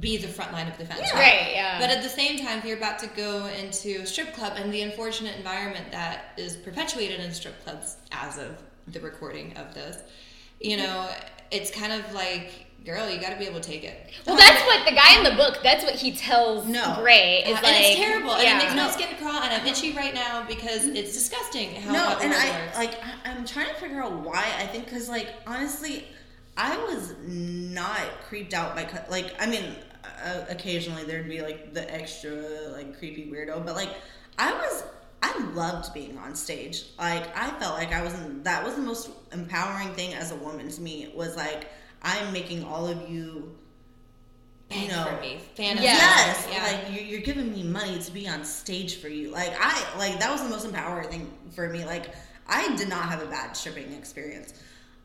be 0.00 0.16
the 0.16 0.26
front 0.26 0.52
line 0.52 0.66
of 0.66 0.76
defense, 0.76 1.00
Yeah. 1.04 1.18
Right, 1.18 1.52
yeah. 1.54 1.78
But 1.78 1.90
at 1.90 2.02
the 2.02 2.08
same 2.08 2.38
time, 2.38 2.58
if 2.58 2.64
you're 2.64 2.76
about 2.76 2.98
to 3.00 3.06
go 3.08 3.46
into 3.46 4.00
a 4.02 4.06
strip 4.06 4.34
club 4.34 4.54
and 4.56 4.72
the 4.72 4.82
unfortunate 4.82 5.36
environment 5.36 5.92
that 5.92 6.32
is 6.36 6.56
perpetuated 6.56 7.20
in 7.20 7.32
strip 7.32 7.62
clubs 7.62 7.96
as 8.10 8.36
of 8.38 8.60
the 8.88 8.98
recording 8.98 9.56
of 9.56 9.74
this, 9.74 9.98
you 10.60 10.76
know, 10.76 11.08
it's 11.52 11.70
kind 11.70 11.92
of 11.92 12.12
like, 12.14 12.65
girl, 12.86 13.10
you 13.10 13.20
got 13.20 13.30
to 13.30 13.36
be 13.36 13.44
able 13.44 13.60
to 13.60 13.68
take 13.68 13.82
it. 13.84 13.98
Well, 14.26 14.36
that's 14.36 14.62
what 14.62 14.86
the 14.88 14.94
guy 14.94 15.18
in 15.18 15.24
the 15.24 15.34
book. 15.36 15.58
That's 15.62 15.84
what 15.84 15.94
he 15.96 16.12
tells 16.12 16.66
No. 16.66 16.94
Gray 17.00 17.42
is 17.42 17.48
Yeah, 17.48 17.54
like, 17.56 17.64
and 17.64 17.84
it's 17.84 17.96
terrible, 17.96 18.32
and 18.32 18.46
it 18.48 18.64
makes 18.64 18.74
my 18.76 18.90
skin 18.90 19.16
crawl, 19.18 19.42
and 19.42 19.52
I'm 19.52 19.66
itchy 19.66 19.92
right 19.92 20.14
now 20.14 20.44
because 20.46 20.86
it's 20.86 21.12
disgusting 21.12 21.74
how 21.74 21.92
no, 21.92 22.18
and 22.20 22.32
I 22.32 22.50
works. 22.64 22.78
like 22.78 22.94
I, 23.04 23.30
I'm 23.30 23.44
trying 23.44 23.68
to 23.68 23.74
figure 23.74 24.02
out 24.02 24.12
why. 24.20 24.44
I 24.58 24.66
think 24.66 24.84
because 24.84 25.08
like 25.08 25.34
honestly, 25.46 26.04
I 26.56 26.76
was 26.86 27.14
not 27.26 28.02
creeped 28.28 28.54
out 28.54 28.74
by. 28.76 28.88
Like 29.10 29.34
I 29.40 29.46
mean, 29.46 29.64
uh, 30.24 30.44
occasionally 30.48 31.02
there'd 31.04 31.28
be 31.28 31.42
like 31.42 31.74
the 31.74 31.92
extra 31.92 32.32
like 32.72 32.96
creepy 32.98 33.30
weirdo, 33.30 33.66
but 33.66 33.74
like 33.74 33.90
I 34.38 34.52
was. 34.52 34.84
I 35.22 35.36
loved 35.54 35.92
being 35.94 36.16
on 36.18 36.36
stage. 36.36 36.84
Like 36.98 37.36
I 37.36 37.50
felt 37.58 37.74
like 37.78 37.90
I 37.92 38.02
was 38.04 38.14
in, 38.14 38.42
that 38.44 38.62
was 38.62 38.74
the 38.76 38.82
most 38.82 39.08
empowering 39.32 39.92
thing 39.94 40.12
as 40.14 40.30
a 40.30 40.36
woman 40.36 40.68
to 40.68 40.80
me 40.80 41.10
was 41.16 41.34
like 41.36 41.68
I'm 42.06 42.32
making 42.32 42.64
all 42.64 42.86
of 42.86 43.10
you 43.10 43.56
you 44.70 44.88
know, 44.88 45.04
for 45.04 45.20
me. 45.20 45.38
Fantasy. 45.54 45.84
Yes, 45.84 46.48
Yeah. 46.50 46.62
like 46.64 46.92
you're, 46.92 47.04
you're 47.04 47.20
giving 47.20 47.52
me 47.52 47.62
money 47.62 47.98
to 47.98 48.12
be 48.12 48.28
on 48.28 48.44
stage 48.44 48.96
for 48.96 49.08
you. 49.08 49.30
Like 49.30 49.54
I 49.60 49.84
like 49.98 50.18
that 50.20 50.30
was 50.30 50.42
the 50.42 50.48
most 50.48 50.64
empowering 50.64 51.08
thing 51.08 51.32
for 51.54 51.68
me. 51.68 51.84
Like 51.84 52.14
I 52.48 52.74
did 52.76 52.88
not 52.88 53.08
have 53.08 53.22
a 53.22 53.26
bad 53.26 53.56
stripping 53.56 53.92
experience. 53.92 54.54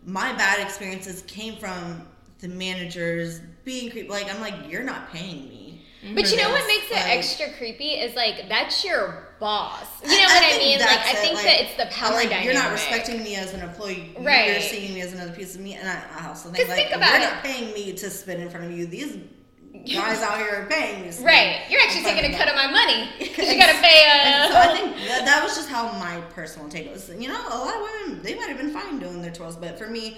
My 0.04 0.34
bad 0.34 0.60
experiences 0.60 1.24
came 1.28 1.58
from 1.58 2.08
the 2.40 2.48
managers 2.48 3.42
being 3.64 3.92
creepy. 3.92 4.08
Like 4.10 4.34
I'm 4.34 4.42
like, 4.42 4.56
you're 4.68 4.84
not 4.84 5.12
paying 5.12 5.48
me. 5.50 5.86
But 6.16 6.32
you 6.32 6.38
know 6.38 6.50
what 6.50 6.66
makes 6.66 6.90
it 6.90 6.96
Like, 6.96 7.18
extra 7.18 7.52
creepy 7.58 7.92
is 7.92 8.16
like 8.16 8.50
that's 8.50 8.84
your 8.84 9.28
boss. 9.42 9.86
You 10.04 10.18
know 10.18 10.24
what 10.24 10.44
I, 10.44 10.58
mean? 10.58 10.80
Like 10.80 10.90
I 10.90 11.14
think 11.16 11.36
Like, 11.36 11.46
that 11.46 11.62
it's 11.62 11.76
the 11.78 11.88
power 11.94 12.14
like, 12.14 12.30
dynamic. 12.30 12.46
You're 12.46 12.54
not 12.54 12.72
respecting 12.72 13.22
me 13.24 13.36
as 13.36 13.54
an 13.54 13.62
employee. 13.62 14.16
Right. 14.20 14.52
You're 14.52 14.62
seeing 14.62 14.94
me 14.94 15.02
as 15.02 15.14
another 15.14 15.32
piece 15.34 15.56
of 15.56 15.62
me, 15.62 15.74
and 15.76 15.88
I, 15.90 16.02
I 16.20 16.28
also 16.30 16.50
think, 16.50 16.70
like 16.70 16.78
think 16.78 16.96
about 16.96 17.20
you're 17.20 17.28
it. 17.30 17.34
not 17.34 17.44
paying 17.44 17.74
me 17.74 17.92
to 17.94 18.10
spit 18.10 18.40
in 18.40 18.50
front 18.50 18.66
of 18.68 18.72
you. 18.72 18.86
These 18.86 19.18
guys 19.96 20.22
out 20.22 20.38
here 20.38 20.64
are 20.64 20.68
paying 20.70 21.02
me. 21.04 21.12
Right. 21.24 21.62
You're 21.70 21.82
actually 21.82 22.04
taking 22.04 22.34
a 22.34 22.38
cut 22.38 22.48
of 22.48 22.56
my 22.56 22.68
money 22.72 23.10
because 23.20 23.52
you 23.52 23.58
got 23.58 23.74
to 23.74 23.82
pay 23.82 24.06
a. 24.06 24.46
Uh, 24.46 24.52
so 24.52 24.58
I 24.58 24.78
think 24.78 24.96
that, 25.08 25.26
that 25.26 25.44
was 25.44 25.56
just 25.56 25.70
how 25.70 25.92
my 26.00 26.22
personal 26.34 26.70
take 26.70 26.92
was. 26.92 27.10
You 27.10 27.28
know, 27.30 27.42
a 27.52 27.58
lot 27.58 27.76
of 27.76 27.82
women 27.82 28.24
they 28.24 28.36
might 28.36 28.50
have 28.50 28.58
been 28.58 28.72
fine 28.72 29.00
doing 29.00 29.22
their 29.22 29.32
twirls, 29.32 29.58
but 29.58 29.78
for 29.78 29.88
me, 29.88 30.18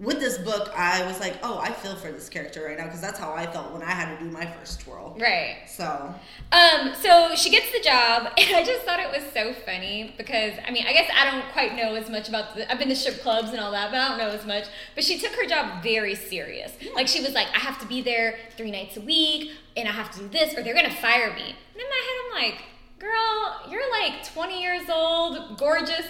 with 0.00 0.18
this 0.18 0.38
book, 0.38 0.72
I 0.74 1.04
was 1.04 1.20
like, 1.20 1.36
oh, 1.42 1.58
I 1.58 1.72
feel 1.72 1.94
for 1.94 2.10
this 2.10 2.30
character 2.30 2.64
right 2.64 2.78
now 2.78 2.86
because 2.86 3.02
that's 3.02 3.18
how 3.18 3.34
I 3.34 3.46
felt 3.46 3.70
when 3.70 3.82
I 3.82 3.90
had 3.90 4.16
to 4.16 4.24
do 4.24 4.30
my 4.30 4.46
first 4.46 4.80
twirl. 4.80 5.14
right. 5.20 5.58
So 5.68 6.14
Um, 6.52 6.94
so 6.94 7.34
she 7.34 7.50
gets 7.50 7.70
the 7.70 7.80
job, 7.80 8.32
and 8.38 8.56
I 8.56 8.64
just 8.64 8.84
thought 8.86 8.98
it 8.98 9.10
was 9.10 9.30
so 9.34 9.52
funny 9.52 10.14
because 10.16 10.54
I 10.66 10.70
mean, 10.70 10.86
I 10.86 10.94
guess 10.94 11.10
I 11.14 11.30
don't 11.30 11.44
quite 11.52 11.76
know 11.76 11.94
as 11.94 12.08
much 12.08 12.30
about 12.30 12.56
the. 12.56 12.70
I've 12.70 12.78
been 12.78 12.88
to 12.88 12.96
strip 12.96 13.20
clubs 13.20 13.50
and 13.50 13.60
all 13.60 13.72
that, 13.72 13.90
but 13.90 14.00
I 14.00 14.08
don't 14.08 14.18
know 14.18 14.30
as 14.30 14.46
much. 14.46 14.64
But 14.94 15.04
she 15.04 15.18
took 15.18 15.32
her 15.32 15.46
job 15.46 15.82
very 15.82 16.14
serious. 16.14 16.72
Like 16.94 17.06
she 17.06 17.20
was 17.22 17.34
like, 17.34 17.48
I 17.54 17.58
have 17.58 17.78
to 17.80 17.86
be 17.86 18.00
there 18.00 18.38
three 18.56 18.70
nights 18.70 18.96
a 18.96 19.02
week, 19.02 19.50
and 19.76 19.86
I 19.86 19.92
have 19.92 20.10
to 20.12 20.20
do 20.20 20.28
this, 20.28 20.56
or 20.56 20.62
they're 20.62 20.74
gonna 20.74 20.90
fire 20.90 21.34
me. 21.34 21.42
And 21.44 21.82
in 21.82 21.88
my 21.88 22.02
head, 22.06 22.16
I'm 22.24 22.42
like, 22.42 22.62
girl, 22.98 23.70
you're 23.70 23.90
like 23.90 24.24
20 24.32 24.62
years 24.62 24.88
old, 24.90 25.58
gorgeous. 25.58 26.06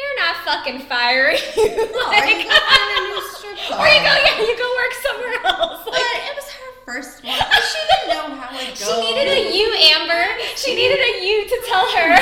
They're 0.00 0.26
not 0.26 0.36
fucking 0.44 0.80
firing 0.88 1.36
you. 1.56 1.76
no, 1.76 1.84
or 1.84 2.08
Like- 2.08 2.36
you 2.36 2.44
go 2.48 2.56
find 2.56 2.90
a 2.96 3.00
new 3.08 3.20
strip 3.36 3.56
club. 3.68 3.80
or 3.84 3.86
you 3.88 4.00
go, 4.00 4.12
yeah, 4.16 4.40
you 4.40 4.56
go 4.56 4.68
work 4.80 4.94
somewhere 5.04 5.36
else. 5.44 5.80
But 5.84 5.92
Like, 5.92 6.22
it 6.30 6.34
was 6.36 6.48
her 6.50 6.72
first 6.86 7.24
one. 7.24 7.34
She 7.36 7.80
didn't 7.90 8.08
know 8.16 8.34
how 8.36 8.56
it 8.58 8.68
goes. 8.70 8.78
she 8.88 9.00
needed 9.00 9.28
a 9.28 9.56
you, 9.56 9.68
Amber. 9.94 10.24
She 10.56 10.74
needed 10.74 10.98
a 10.98 11.24
you 11.24 11.44
to 11.48 11.62
tell 11.68 11.86
her. 11.96 12.16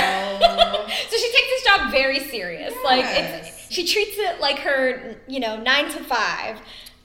So 1.09 1.17
she 1.17 1.33
takes 1.33 1.49
this 1.55 1.65
job 1.65 1.91
very 1.91 2.21
serious. 2.21 2.75
Like 2.85 3.05
it's, 3.07 3.73
she 3.73 3.87
treats 3.87 4.17
it 4.19 4.41
like 4.41 4.59
her, 4.61 5.17
you 5.29 5.41
know, 5.41 5.57
nine 5.61 5.85
to 5.91 6.03
five. 6.05 6.57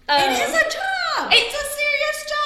Um, 0.09 0.19
it 0.31 0.33
is 0.33 0.53
a 0.53 0.63
job. 0.63 1.29
It's 1.31 1.55
a 1.55 1.65
serious 1.77 2.25
job. 2.29 2.42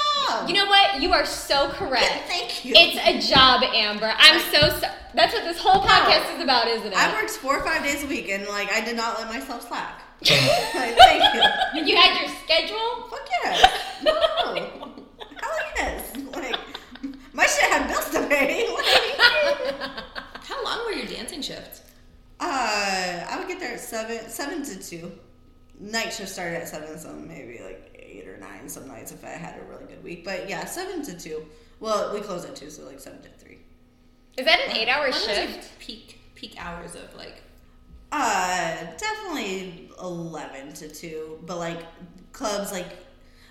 You 0.48 0.54
know 0.54 0.66
what? 0.66 1.00
You 1.00 1.12
are 1.12 1.24
so 1.26 1.68
correct. 1.70 2.04
Thank 2.26 2.64
you. 2.64 2.72
It's 2.76 2.98
a 2.98 3.32
job, 3.32 3.62
Amber. 3.62 4.12
I'm 4.16 4.40
so 4.52 4.68
so. 4.78 4.86
That's 5.14 5.32
what 5.32 5.44
this 5.44 5.58
whole 5.58 5.82
podcast 5.82 6.36
is 6.36 6.42
about, 6.42 6.68
isn't 6.68 6.86
it? 6.92 6.96
I 6.96 7.12
worked 7.12 7.30
four 7.30 7.58
or 7.58 7.64
five 7.64 7.82
days 7.82 8.04
a 8.04 8.06
week, 8.06 8.28
and 8.28 8.46
like 8.46 8.70
I 8.72 8.80
did 8.84 8.96
not 8.96 9.18
let 9.18 9.28
myself 9.28 9.66
slack. 9.66 10.02
like, 10.20 10.96
thank 10.96 11.34
you. 11.34 11.84
you 11.86 11.96
had 11.96 12.20
your 12.20 12.28
schedule. 12.44 13.08
Fuck 13.10 13.28
yes. 13.44 13.82
No. 14.02 14.12
Hell 14.14 15.58
yes. 15.76 16.16
Like 16.34 16.56
my 17.32 17.46
shit 17.46 17.70
had 17.70 17.88
bills 17.88 18.10
to 18.10 18.26
pay. 18.26 18.66
How 20.42 20.64
long 20.64 20.84
were 20.86 20.92
your 20.92 21.06
dancing 21.06 21.42
shifts? 21.42 21.82
uh, 22.40 23.26
I 23.28 23.36
would 23.38 23.48
get 23.48 23.60
there 23.60 23.74
at 23.74 23.80
seven, 23.80 24.28
seven 24.28 24.62
to 24.64 24.78
two. 24.78 25.12
Night 25.80 26.12
shift 26.12 26.28
started 26.30 26.56
at 26.62 26.68
seven, 26.68 26.98
so 26.98 27.12
maybe 27.12 27.60
like 27.62 27.87
eight 28.08 28.28
or 28.28 28.36
nine 28.38 28.68
some 28.68 28.88
nights 28.88 29.12
if 29.12 29.24
I 29.24 29.30
had 29.30 29.60
a 29.60 29.64
really 29.64 29.84
good 29.86 30.02
week. 30.02 30.24
But 30.24 30.48
yeah, 30.48 30.64
seven 30.64 31.02
to 31.04 31.18
two. 31.18 31.44
Well, 31.80 32.12
we 32.12 32.20
close 32.20 32.44
at 32.44 32.56
two, 32.56 32.70
so 32.70 32.84
like 32.84 33.00
seven 33.00 33.22
to 33.22 33.28
three. 33.28 33.58
Is 34.36 34.44
that 34.44 34.60
an 34.60 35.00
was 35.00 35.26
your 35.26 35.34
shift? 35.34 35.78
peak 35.78 36.18
peak 36.34 36.54
hours 36.58 36.94
of 36.94 37.14
like 37.16 37.42
Uh, 38.12 38.76
definitely 38.96 39.90
eleven 40.00 40.72
to 40.74 40.88
two. 40.88 41.38
But 41.46 41.58
like 41.58 41.82
clubs, 42.32 42.72
like 42.72 42.86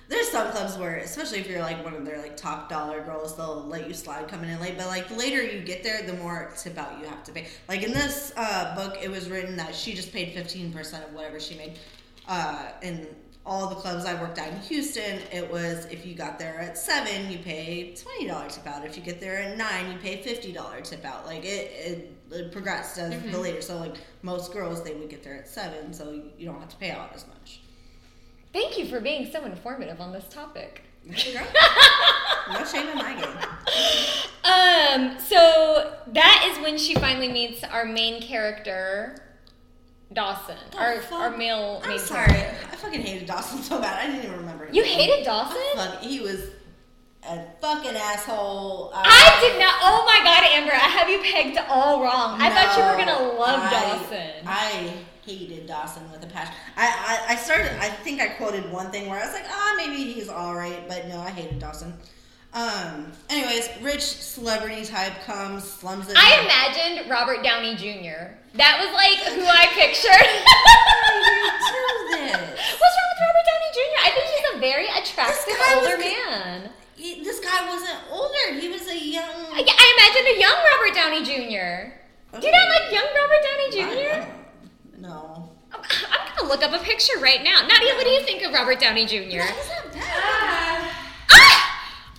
there's 0.10 0.30
some 0.30 0.50
clubs 0.52 0.78
where, 0.78 0.96
especially 0.98 1.40
if 1.40 1.50
you're 1.50 1.60
like 1.60 1.84
one 1.84 1.94
of 1.94 2.06
their 2.06 2.22
like 2.22 2.38
top 2.38 2.70
dollar 2.70 3.04
girls, 3.04 3.36
they'll 3.36 3.66
let 3.66 3.88
you 3.88 3.94
slide 3.94 4.28
coming 4.30 4.50
in 4.50 4.60
late. 4.62 4.78
But 4.78 4.88
like 4.88 5.10
the 5.10 5.16
later 5.16 5.44
you 5.44 5.62
get 5.62 5.84
there, 5.84 6.02
the 6.04 6.14
more 6.14 6.52
tip 6.58 6.78
out 6.78 7.00
you 7.00 7.06
have 7.08 7.24
to 7.26 7.32
pay. 7.34 7.48
Like 7.68 7.84
in 7.84 7.92
this 7.92 8.32
uh, 8.38 8.74
book, 8.76 8.98
it 9.02 9.12
was 9.12 9.30
written 9.30 9.58
that 9.58 9.76
she 9.76 9.94
just 9.94 10.14
paid 10.14 10.34
fifteen 10.34 10.72
percent 10.72 11.06
of 11.06 11.14
whatever 11.14 11.40
she 11.40 11.56
made. 11.56 11.80
Uh, 12.30 12.72
in 12.82 13.08
all 13.48 13.70
the 13.70 13.76
clubs 13.76 14.06
I 14.06 14.22
worked 14.22 14.38
at 14.38 14.52
in 14.52 14.60
Houston, 14.60 15.20
it 15.32 15.50
was 15.50 15.86
if 15.86 16.06
you 16.06 16.14
got 16.14 16.38
there 16.38 16.60
at 16.60 16.78
seven, 16.78 17.32
you 17.32 17.40
pay 17.40 17.96
twenty 17.96 18.28
dollar 18.28 18.50
tip 18.50 18.68
out. 18.68 18.86
If 18.86 18.98
you 18.98 19.02
get 19.02 19.22
there 19.22 19.40
at 19.40 19.58
nine, 19.58 19.92
you 19.92 19.98
pay 20.00 20.22
fifty 20.22 20.52
dollar 20.52 20.82
tip 20.82 21.06
out. 21.06 21.26
Like 21.26 21.46
it, 21.46 21.72
it, 21.72 22.18
it 22.30 22.52
progressed 22.52 22.98
as 23.00 23.20
the 23.32 23.40
later. 23.40 23.62
So 23.62 23.78
like 23.78 23.96
most 24.22 24.52
girls, 24.52 24.84
they 24.84 24.94
would 24.94 25.10
get 25.10 25.24
there 25.24 25.36
at 25.36 25.48
seven, 25.48 25.94
so 25.94 26.22
you 26.38 26.46
don't 26.46 26.60
have 26.60 26.70
to 26.70 26.78
pay 26.78 26.92
out 26.92 27.12
as 27.16 27.26
much. 27.28 27.62
Thank 28.52 28.78
you 28.78 28.86
for 28.86 29.00
being 29.00 29.32
so 29.32 29.46
informative 29.46 30.02
on 30.02 30.12
this 30.12 30.28
topic. 30.30 30.84
no 31.06 32.66
shame 32.66 32.88
in 32.90 32.98
my 32.98 33.14
game. 33.14 33.38
Um, 34.44 35.20
so 35.20 35.96
that 36.08 36.50
is 36.52 36.62
when 36.64 36.78
she 36.78 36.96
finally 36.96 37.30
meets 37.30 37.64
our 37.64 37.86
main 37.86 38.22
character, 38.22 39.16
Dawson, 40.14 40.56
our, 40.78 40.94
Oh, 40.94 41.00
fuck. 41.02 41.20
our 41.20 41.38
male 41.38 41.82
I'm 41.84 41.98
sorry. 42.00 42.28
character. 42.28 42.68
I 42.72 42.76
fucking 42.78 43.02
hated 43.02 43.28
Dawson 43.28 43.62
so 43.62 43.80
bad. 43.82 44.00
I 44.02 44.08
didn't 44.12 44.26
even 44.26 44.38
remember. 44.40 44.70
You 44.72 44.84
hated 44.84 45.26
Dawson? 45.26 45.58
Fuck, 45.76 46.00
he 46.02 46.22
was 46.22 46.44
a 47.28 47.44
fucking 47.60 47.96
asshole. 47.96 48.92
Uh, 48.94 49.02
I 49.06 49.38
did 49.42 49.60
not. 49.60 49.76
Oh 49.82 50.06
my 50.06 50.20
god, 50.24 50.44
Amber, 50.46 50.72
I 50.74 50.78
have 50.90 51.10
you 51.10 51.20
pegged 51.20 51.58
all 51.70 52.02
wrong. 52.02 52.40
I 52.42 52.50
thought 52.50 52.78
you 52.78 52.84
were 52.84 53.06
gonna 53.06 53.34
love 53.38 53.60
I- 53.62 53.70
Dawson. 53.98 54.48
I 54.48 54.94
hated 55.26 55.68
Dawson 55.68 56.10
with 56.10 56.24
a 56.24 56.28
passion. 56.28 56.54
I, 56.78 56.88
I, 57.28 57.34
I 57.34 57.36
started. 57.36 57.74
I 57.82 57.90
think 57.90 58.22
I 58.22 58.28
quoted 58.30 58.72
one 58.72 58.90
thing 58.92 59.10
where 59.10 59.20
I 59.22 59.26
was 59.26 59.34
like, 59.34 59.46
ah, 59.50 59.74
maybe 59.76 60.04
he's 60.14 60.30
all 60.30 60.56
right, 60.56 60.88
but 60.88 61.10
no, 61.10 61.20
I 61.20 61.32
hated 61.32 61.60
Dawson. 61.60 61.94
Um. 62.58 63.12
Anyways, 63.30 63.70
rich 63.82 64.02
celebrity 64.02 64.84
type 64.84 65.14
comes, 65.26 65.64
slums 65.64 66.10
it. 66.10 66.18
I 66.18 66.42
imagined 66.42 67.08
Robert 67.10 67.44
Downey 67.44 67.76
Jr. 67.76 68.34
That 68.58 68.82
was 68.82 68.90
like 68.98 69.20
who 69.38 69.46
I 69.46 69.68
pictured. 69.78 70.26
do 71.70 72.18
this? 72.18 72.34
What's 72.82 72.96
wrong 72.98 73.10
with 73.14 73.22
Robert 73.22 73.46
Downey 73.46 73.70
Jr.? 73.78 74.00
I 74.02 74.10
think 74.10 74.26
he's 74.34 74.48
a 74.56 74.60
very 74.60 74.88
attractive 74.90 75.54
guy 75.54 75.76
was 75.76 75.86
older 75.86 75.98
man. 76.02 76.70
He- 76.96 77.22
this 77.24 77.40
guy 77.40 77.68
wasn't 77.70 78.00
older. 78.10 78.60
He 78.60 78.70
was 78.70 78.88
a 78.88 78.98
young. 78.98 79.54
I, 79.54 79.62
I 79.62 79.86
imagined 79.94 80.28
a 80.34 80.40
young 80.42 80.58
Robert 80.74 80.94
Downey 80.98 81.22
Jr. 81.22 81.94
Do 82.42 82.46
you 82.46 82.52
not 82.52 82.68
like 82.74 82.92
young 82.92 83.06
Robert 83.06 83.42
Downey 83.46 83.70
Jr.? 83.70 84.32
No. 85.00 85.50
I'm 85.72 85.82
I'm 86.10 86.36
gonna 86.36 86.50
look 86.50 86.64
up 86.64 86.74
a 86.74 86.84
picture 86.84 87.20
right 87.20 87.44
now. 87.44 87.68
Nadya, 87.68 87.94
what 87.96 88.04
do 88.06 88.10
you 88.10 88.22
think 88.24 88.42
of 88.44 88.52
Robert 88.54 88.80
Downey 88.80 89.06
Jr.? 89.06 89.16
He's 89.46 89.70
not 89.70 89.94
bad. 89.94 90.92
Ah, 91.30 91.57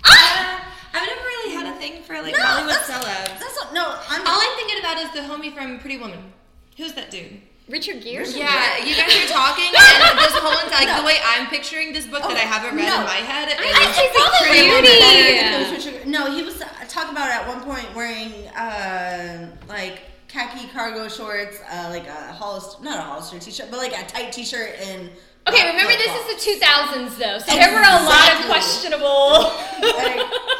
Ah! 0.08 0.64
Ah! 0.64 0.74
I've 0.94 1.06
never 1.06 1.20
really 1.20 1.54
had 1.54 1.66
a 1.74 1.78
thing 1.78 2.02
for 2.02 2.20
like 2.22 2.36
No, 2.36 2.42
Hollywood 2.42 2.74
that's- 2.74 2.90
celebs. 2.90 3.38
That's 3.40 3.56
not, 3.56 3.72
no. 3.74 3.84
I'm. 4.08 4.26
All 4.26 4.40
I'm 4.40 4.56
thinking 4.56 4.78
about 4.80 4.96
is 4.98 5.10
the 5.12 5.20
homie 5.20 5.52
from 5.54 5.78
Pretty 5.80 5.98
Woman. 5.98 6.32
Who's 6.76 6.92
that 6.94 7.10
dude? 7.10 7.40
Richard 7.68 8.00
Gere? 8.02 8.24
Yeah, 8.24 8.78
you 8.82 8.96
guys 8.96 9.12
are 9.12 9.28
talking, 9.34 9.66
and 9.68 10.18
this 10.18 10.32
whole 10.40 10.56
entire 10.64 10.86
like 10.88 10.96
the 11.00 11.04
way 11.06 11.16
I'm 11.22 11.48
picturing 11.48 11.92
this 11.92 12.06
book 12.06 12.22
that 12.22 12.32
I 12.36 12.46
haven't 12.48 12.74
read 12.74 12.88
no. 12.88 13.00
in 13.00 13.04
my 13.04 13.20
head. 13.20 13.48
I 13.50 13.60
is 13.60 13.76
think 13.76 13.92
she's 13.92 14.14
a 14.16 14.28
Pretty 14.40 14.60
cutie. 14.64 14.72
Woman. 14.72 14.88
It 14.88 15.76
was 15.76 15.84
Richard- 15.84 16.06
No, 16.08 16.34
he 16.34 16.42
was 16.42 16.62
uh, 16.62 16.66
talk 16.88 17.12
about 17.12 17.28
at 17.30 17.46
one 17.46 17.60
point 17.60 17.84
wearing 17.94 18.32
uh, 18.56 19.50
like 19.68 20.00
khaki 20.28 20.66
cargo 20.68 21.08
shorts, 21.08 21.60
uh, 21.70 21.88
like 21.90 22.06
a 22.06 22.32
Hollister, 22.32 22.82
not 22.82 22.98
a 22.98 23.02
Hollister 23.02 23.38
t-shirt, 23.38 23.70
but 23.70 23.76
like 23.78 23.92
a 23.92 24.06
tight 24.06 24.32
t-shirt 24.32 24.76
and. 24.80 25.10
Okay, 25.48 25.66
remember 25.68 25.92
this 25.96 26.12
is 26.12 26.44
the 26.44 26.64
2000s 26.64 27.18
though, 27.18 27.38
so 27.38 27.54
there 27.56 27.72
were 27.72 27.80
a 27.80 28.04
lot 28.04 28.32
of 28.34 28.46
questionable. 28.46 29.52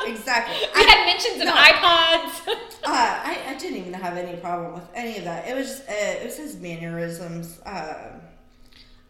Exactly. 0.07 0.57
we 0.75 0.81
I- 0.81 0.89
had 0.89 1.07
mentions 1.07 1.43
of 1.43 1.49
iPods. 1.49 2.79
Uh, 2.85 2.91
I, 2.91 3.39
I 3.49 3.55
didn't 3.59 3.79
even 3.79 3.93
have 3.93 4.17
any 4.17 4.39
problem 4.39 4.73
with 4.73 4.89
any 4.95 5.19
of 5.19 5.25
that. 5.25 5.47
It 5.47 5.55
was 5.55 5.67
just, 5.67 5.89
uh, 5.89 5.93
it 5.93 6.25
was 6.25 6.37
his 6.37 6.57
mannerisms. 6.57 7.61
Uh, 7.67 8.19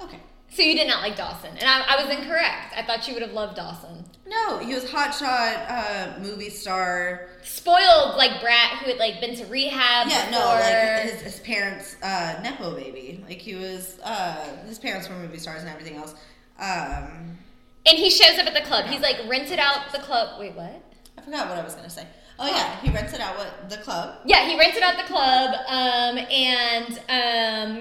okay. 0.01 0.19
So 0.51 0.63
you 0.63 0.75
did 0.75 0.89
not 0.89 1.03
like 1.03 1.17
Dawson, 1.17 1.51
and 1.59 1.69
I, 1.69 1.97
I 1.97 2.05
was 2.05 2.15
incorrect. 2.15 2.75
I 2.77 2.83
thought 2.83 3.07
you 3.07 3.15
would 3.15 3.23
have 3.23 3.33
loved 3.33 3.57
Dawson. 3.57 4.05
No, 4.27 4.59
he 4.59 4.75
was 4.75 4.85
hotshot 4.85 5.71
uh, 5.71 6.19
movie 6.21 6.51
star. 6.51 7.29
Spoiled 7.43 8.17
like 8.17 8.41
brat 8.41 8.79
who 8.79 8.91
had 8.91 8.99
like 8.99 9.21
been 9.21 9.35
to 9.37 9.47
rehab. 9.47 10.09
Yeah, 10.09 10.29
no, 10.31 10.39
like 10.39 11.11
his, 11.11 11.21
his 11.23 11.41
parents, 11.41 11.97
uh, 12.03 12.41
nepo 12.43 12.75
baby. 12.75 13.25
Like 13.27 13.39
he 13.39 13.55
was, 13.55 13.99
uh, 14.03 14.57
his 14.66 14.79
parents 14.79 15.09
were 15.09 15.16
movie 15.16 15.39
stars 15.39 15.61
and 15.61 15.70
everything 15.70 15.97
else. 15.97 16.14
Um, 16.59 17.39
and 17.87 17.97
he 17.97 18.11
shows 18.11 18.39
up 18.39 18.47
at 18.47 18.55
the 18.55 18.68
club. 18.68 18.87
He's 18.87 19.01
like 19.01 19.16
rented 19.29 19.59
out 19.59 19.93
the 19.93 19.99
club. 19.99 20.39
Wait, 20.39 20.55
what? 20.55 20.83
I 21.16 21.22
forgot 21.22 21.49
what 21.49 21.59
I 21.59 21.64
was 21.64 21.75
gonna 21.75 21.89
say. 21.91 22.07
Oh 22.41 22.47
yeah, 22.47 22.76
he 22.80 22.91
rents 22.91 23.12
it 23.12 23.20
out 23.20 23.39
at 23.41 23.68
the 23.68 23.78
club. 23.78 24.16
Yeah, 24.24 24.47
he 24.49 24.59
rented 24.59 24.82
out 24.82 24.97
the 24.97 25.05
club, 25.12 25.55
um, 25.66 26.18
and 26.30 27.01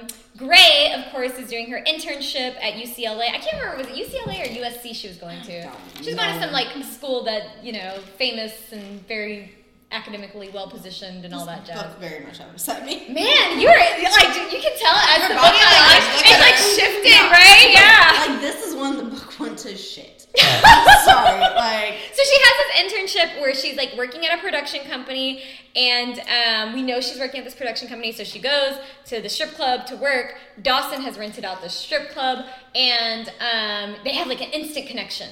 um, 0.01 0.08
Gray, 0.36 0.93
of 0.95 1.12
course, 1.12 1.34
is 1.38 1.49
doing 1.49 1.70
her 1.70 1.84
internship 1.88 2.55
at 2.62 2.74
UCLA. 2.74 3.30
I 3.30 3.38
can't 3.38 3.62
remember 3.62 3.78
was 3.78 3.88
it 3.88 4.08
UCLA 4.08 4.41
or 4.41 4.66
USC 4.66 4.95
she 4.95 5.08
was 5.08 5.18
going 5.18 5.41
to. 5.43 5.64
don't 5.64 5.74
She 6.01 6.12
was 6.12 6.16
going 6.16 6.34
to 6.34 6.41
some 6.41 6.51
like 6.51 6.68
school 6.86 7.24
that 7.26 7.64
you 7.64 7.74
know 7.74 7.99
famous 8.18 8.53
and 8.72 9.05
very 9.08 9.51
academically 9.91 10.49
well 10.49 10.70
positioned 10.70 11.24
and 11.24 11.34
all 11.34 11.45
that 11.45 11.66
jazz. 11.66 11.82
Book 11.84 11.99
very 11.99 12.26
much 12.26 12.39
upset 12.41 12.86
me. 12.86 13.08
Man, 13.10 13.60
you're 13.60 13.72
like 13.78 14.51
you 14.51 14.60
can 14.60 14.78
tell 14.78 14.95
as 14.95 15.22
Her 15.22 15.28
the 15.30 15.34
book 15.36 15.43
body 15.43 15.58
goes 15.58 15.78
on, 15.86 16.01
it's 16.18 16.39
like 16.41 16.55
her. 16.55 16.76
shifting, 16.76 17.32
right? 17.32 17.70
Yeah. 17.74 18.34
Like 18.34 18.41
this 18.41 18.66
is 18.66 18.76
when 18.76 18.97
the 18.97 19.03
book 19.03 19.39
went 19.39 19.58
to 19.60 19.76
shit. 19.78 20.16
Sorry, 20.38 21.40
like 21.56 21.96
So 22.14 22.22
she 22.24 22.40
has 22.42 22.56
this 22.60 22.94
internship 22.94 23.40
where 23.42 23.54
she's 23.56 23.78
like 23.78 23.94
working 23.98 24.26
at 24.26 24.38
a 24.38 24.42
production 24.42 24.82
company, 24.90 25.42
and 25.76 26.20
um, 26.20 26.74
we 26.74 26.82
know 26.82 27.02
she's 27.02 27.20
working 27.20 27.40
at 27.40 27.44
this 27.46 27.56
production 27.56 27.88
company. 27.88 28.12
So 28.12 28.24
she 28.24 28.40
goes 28.40 28.78
to 29.06 29.22
the 29.22 29.30
strip 29.30 29.52
club 29.56 29.86
to 29.88 29.96
work. 29.96 30.36
Dawson 30.62 31.02
has 31.02 31.18
rented 31.18 31.46
out 31.46 31.62
the 31.62 31.70
strip 31.70 32.10
club, 32.12 32.46
and 32.76 33.30
um, 33.40 33.96
they 34.04 34.14
have 34.14 34.28
like 34.28 34.42
an 34.42 34.52
instant 34.52 34.88
connection 34.88 35.30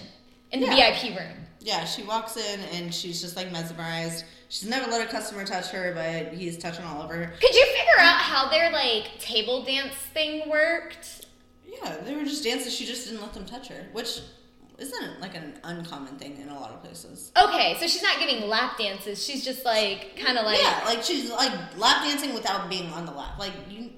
in 0.52 0.60
the 0.62 0.68
Yeah. 0.68 0.98
VIP 1.00 1.18
room. 1.20 1.38
yeah, 1.60 1.84
she 1.86 2.04
walks 2.04 2.38
in 2.38 2.60
and 2.74 2.94
she's 2.94 3.20
just 3.22 3.36
like 3.36 3.52
mesmerized. 3.52 4.24
She's 4.50 4.70
never 4.70 4.90
let 4.90 5.02
a 5.06 5.10
customer 5.12 5.44
touch 5.44 5.70
her, 5.72 5.92
but 5.94 6.34
he's 6.38 6.58
touching 6.58 6.86
all 6.86 7.02
over 7.02 7.16
her. 7.16 7.34
Could 7.42 7.54
you 7.56 7.66
figure 7.66 8.00
out 8.00 8.18
how 8.20 8.48
their 8.50 8.72
like 8.72 9.20
table 9.20 9.64
dance 9.66 9.94
thing 10.14 10.48
worked? 10.50 11.26
Yeah, 11.68 11.98
they 11.98 12.16
were 12.16 12.24
just 12.24 12.44
dancing. 12.44 12.72
She 12.72 12.86
just 12.86 13.06
didn't 13.08 13.22
let 13.22 13.34
them 13.34 13.46
touch 13.46 13.68
her, 13.70 13.88
which 13.92 14.22
isn't 14.78 15.22
like 15.22 15.36
an 15.36 15.54
uncommon 15.64 16.18
thing 16.18 16.38
in 16.42 16.50
a 16.50 16.60
lot 16.60 16.72
of 16.72 16.82
places. 16.84 17.32
Okay, 17.38 17.76
so 17.80 17.88
she's 17.88 18.04
not 18.04 18.20
giving 18.20 18.48
lap 18.50 18.78
dances. 18.78 19.24
She's 19.24 19.44
just 19.46 19.64
like 19.66 20.18
kind 20.24 20.38
of 20.38 20.46
like 20.46 20.62
yeah, 20.62 20.82
like 20.86 21.04
she's 21.04 21.30
like 21.32 21.52
lap 21.78 22.04
dancing 22.04 22.34
without 22.34 22.70
being 22.70 22.90
on 22.92 23.06
the 23.06 23.12
lap. 23.12 23.40
Like 23.40 23.54
you, 23.70 23.90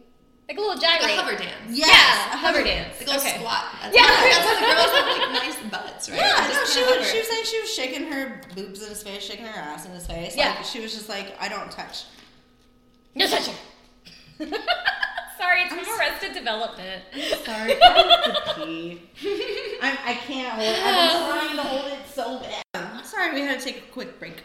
like 0.47 0.57
a 0.57 0.61
little 0.61 0.75
Like 0.75 1.01
a 1.03 1.07
hover 1.15 1.35
dance. 1.35 1.53
yes, 1.69 1.87
yeah, 1.89 2.33
a 2.33 2.37
hover 2.37 2.63
dance. 2.63 2.99
Like 3.05 3.17
a 3.17 3.19
Okay. 3.19 3.37
squat. 3.39 3.65
That's 3.81 3.95
Yeah. 3.95 4.03
why- 4.03 4.29
that's 4.31 4.45
why 4.45 4.55
the 4.55 4.75
girls 4.75 4.91
have 4.97 5.31
like 5.33 5.43
nice 5.43 5.71
butts, 5.71 6.09
right? 6.09 6.17
Yeah, 6.19 6.47
They 6.47 6.53
no, 6.53 6.59
just 6.61 6.73
she 6.73 6.81
was, 6.83 6.91
hover. 6.91 7.03
she 7.05 7.17
was 7.17 7.27
saying 7.27 7.45
she 7.45 7.59
was 7.61 7.73
shaking 7.73 8.11
her 8.11 8.41
boobs 8.55 8.81
in 8.83 8.89
his 8.89 9.03
face, 9.03 9.23
shaking 9.23 9.45
her 9.45 9.59
ass 9.59 9.85
in 9.85 9.91
his 9.91 10.05
face. 10.07 10.35
Yeah. 10.37 10.55
Like, 10.55 10.63
she 10.65 10.79
was 10.79 10.93
just 10.93 11.09
like, 11.09 11.35
I 11.41 11.49
don't 11.49 11.69
touch. 11.71 12.03
No 13.15 13.27
touching. 13.27 13.55
Sorry, 15.37 15.61
it's 15.61 15.73
from 15.73 15.99
Arrested 15.99 16.33
Development. 16.33 17.03
Sorry, 17.45 17.81
I 17.81 17.85
have 17.85 18.55
to 18.55 18.65
pee. 18.65 19.01
I'm, 19.81 19.97
I 20.05 20.13
can't 20.13 20.53
hold 20.53 20.67
it. 20.67 20.83
I've 20.83 20.95
been 21.11 21.29
trying 21.29 21.55
to 21.55 21.63
hold 21.63 21.91
it 21.91 22.07
so 22.07 22.39
bad. 22.39 22.63
I'm 22.73 23.03
sorry, 23.03 23.33
we 23.33 23.41
had 23.41 23.59
to 23.59 23.65
take 23.65 23.77
a 23.77 23.91
quick 23.91 24.19
break. 24.19 24.43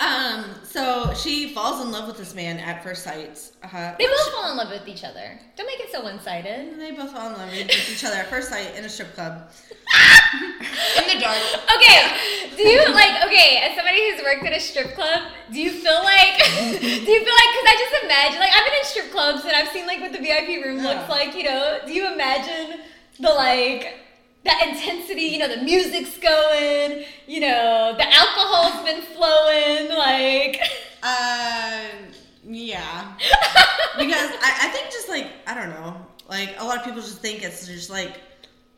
Um, 0.00 0.44
so 0.64 1.12
she 1.14 1.54
falls 1.54 1.80
in 1.84 1.90
love 1.92 2.06
with 2.08 2.16
this 2.18 2.34
man 2.34 2.58
at 2.58 2.82
first 2.82 3.04
sight. 3.04 3.38
Uh, 3.62 3.94
They 3.98 4.06
both 4.06 4.32
fall 4.32 4.50
in 4.50 4.56
love 4.56 4.70
with 4.70 4.86
each 4.88 5.04
other. 5.04 5.38
Don't 5.56 5.66
make 5.66 5.80
it 5.80 5.90
so 5.92 6.02
one-sided. 6.02 6.78
they 6.80 6.90
both 6.92 7.12
fall 7.12 7.28
in 7.28 7.38
love 7.38 7.50
with 7.50 7.70
each 7.70 8.04
other 8.04 8.16
at 8.16 8.28
first 8.28 8.48
sight 8.50 8.74
in 8.76 8.84
a 8.84 8.88
strip 8.88 9.14
club. 9.14 9.48
in 10.98 11.06
the 11.14 11.20
dark. 11.20 11.38
Okay, 11.76 12.16
do 12.56 12.62
you 12.62 12.80
like? 12.92 13.22
Okay, 13.24 13.58
as 13.62 13.76
somebody 13.76 14.10
who's 14.10 14.22
worked 14.22 14.44
at 14.44 14.52
a 14.56 14.60
strip 14.60 14.94
club, 14.94 15.22
do 15.52 15.60
you 15.60 15.70
feel 15.70 16.02
like? 16.02 16.38
do 16.38 16.86
you 16.88 17.00
feel 17.24 17.36
like? 17.38 17.50
Because 17.54 17.66
I 17.68 17.76
just 17.78 18.04
imagine, 18.04 18.40
like, 18.40 18.50
I've 18.54 18.64
been 18.64 18.78
in 18.78 18.84
strip 18.84 19.10
clubs 19.12 19.44
and 19.44 19.52
I've 19.52 19.68
seen 19.68 19.86
like 19.86 20.00
what 20.00 20.12
the 20.12 20.18
VIP 20.18 20.64
room 20.64 20.78
looks 20.82 21.08
like. 21.08 21.34
You 21.36 21.44
know, 21.44 21.78
do 21.86 21.92
you 21.92 22.12
imagine 22.12 22.80
the 23.20 23.30
like? 23.30 24.00
That 24.44 24.66
intensity, 24.68 25.22
you 25.22 25.38
know, 25.38 25.48
the 25.48 25.62
music's 25.62 26.18
going, 26.18 27.04
you 27.26 27.40
know, 27.40 27.94
the 27.96 28.14
alcohol's 28.14 28.84
been 28.84 29.02
flowing, 29.02 29.88
like. 29.96 30.60
Uh, 31.02 31.88
yeah. 32.44 33.14
because 33.98 34.30
I, 34.42 34.58
I 34.62 34.68
think 34.68 34.90
just 34.90 35.08
like 35.08 35.30
I 35.46 35.54
don't 35.54 35.70
know, 35.70 35.96
like 36.28 36.54
a 36.58 36.64
lot 36.64 36.78
of 36.78 36.84
people 36.84 37.00
just 37.00 37.18
think 37.18 37.42
it's 37.42 37.66
just 37.66 37.90
like 37.90 38.20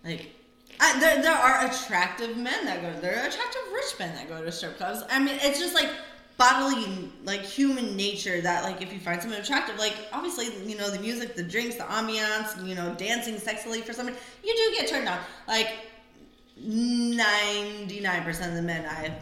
like 0.04 0.30
I, 0.80 0.98
there 1.00 1.22
there 1.22 1.34
are 1.34 1.66
attractive 1.66 2.36
men 2.36 2.64
that 2.66 2.82
go 2.82 3.00
there 3.00 3.22
are 3.22 3.26
attractive 3.26 3.62
rich 3.72 3.98
men 3.98 4.14
that 4.14 4.28
go 4.28 4.42
to 4.42 4.52
strip 4.52 4.76
clubs. 4.76 5.02
I 5.10 5.18
mean, 5.18 5.38
it's 5.40 5.58
just 5.58 5.74
like 5.74 5.90
bodily 6.36 7.10
like 7.24 7.40
human 7.40 7.96
nature 7.96 8.40
that 8.42 8.62
like 8.62 8.82
if 8.82 8.92
you 8.92 8.98
find 8.98 9.20
someone 9.22 9.40
attractive 9.40 9.78
like 9.78 9.94
obviously 10.12 10.48
you 10.66 10.76
know 10.76 10.90
the 10.90 10.98
music 10.98 11.34
the 11.34 11.42
drinks 11.42 11.76
the 11.76 11.82
ambiance 11.84 12.66
you 12.66 12.74
know 12.74 12.94
dancing 12.96 13.36
sexily 13.36 13.82
for 13.82 13.92
someone 13.92 14.14
you 14.44 14.54
do 14.54 14.76
get 14.76 14.88
turned 14.88 15.08
on. 15.08 15.18
Like 15.48 15.68
99% 16.62 18.48
of 18.48 18.54
the 18.54 18.62
men 18.62 18.86
i 18.86 19.14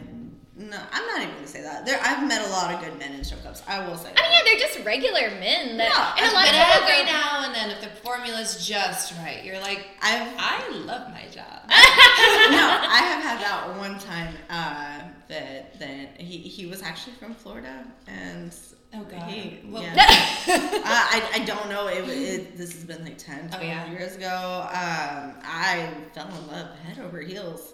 no 0.57 0.77
i'm 0.93 1.05
not 1.07 1.21
even 1.21 1.35
gonna 1.35 1.45
say 1.47 1.61
that 1.61 1.85
there 1.85 1.99
i've 2.01 2.25
met 2.27 2.41
a 2.47 2.49
lot 2.49 2.73
of 2.73 2.79
good 2.81 2.97
men 2.97 3.11
in 3.13 3.23
strip 3.23 3.41
clubs 3.41 3.61
i 3.67 3.85
will 3.85 3.97
say 3.97 4.09
That. 4.13 4.19
I 4.19 4.29
mean, 4.29 4.31
yeah, 4.33 4.39
they're 4.45 4.67
just 4.67 4.85
regular 4.85 5.29
men 5.39 5.77
that, 5.77 5.89
Yeah, 5.89 6.23
and 6.23 6.31
a 6.31 6.33
lot 6.35 6.45
But 6.45 6.55
of 6.55 6.61
people 6.61 6.83
every 6.89 7.05
go- 7.05 7.11
now 7.11 7.45
and 7.45 7.53
then, 7.55 7.69
if 7.71 7.81
the 7.81 7.89
formula's 8.01 8.65
just 8.65 9.13
right, 9.19 9.43
you're 9.43 9.59
like, 9.59 9.85
i've 10.01 10.33
I 10.37 10.69
love 10.85 11.09
my 11.11 11.23
job. 11.31 11.61
no, 11.69 12.65
I 12.89 13.01
have 13.03 13.23
had 13.23 13.39
that 13.41 13.75
one 13.77 13.99
time 13.99 14.33
uh, 14.49 15.01
that 15.27 15.79
that 15.79 16.21
he, 16.21 16.37
he 16.37 16.65
was 16.67 16.81
actually 16.81 17.13
from 17.13 17.33
Florida, 17.33 17.85
and 18.07 18.53
Oh, 18.93 19.03
God. 19.03 19.23
he, 19.23 19.59
Well- 19.67 19.83
yeah. 19.83 19.91
uh, 20.47 20.83
I 20.85 21.29
I 21.35 21.39
don't 21.45 21.69
know. 21.69 21.87
It, 21.87 22.07
it 22.07 22.57
this 22.57 22.71
has 22.73 22.83
been 22.85 23.03
like 23.03 23.17
10, 23.17 23.49
12 23.49 23.61
Oh, 23.61 23.65
yeah. 23.65 23.91
years 23.91 24.15
ago. 24.15 24.61
Um, 24.69 25.33
I 25.43 25.89
fell 26.13 26.27
in 26.29 26.47
love 26.47 26.69
head 26.79 26.99
over 27.03 27.19
heels, 27.21 27.73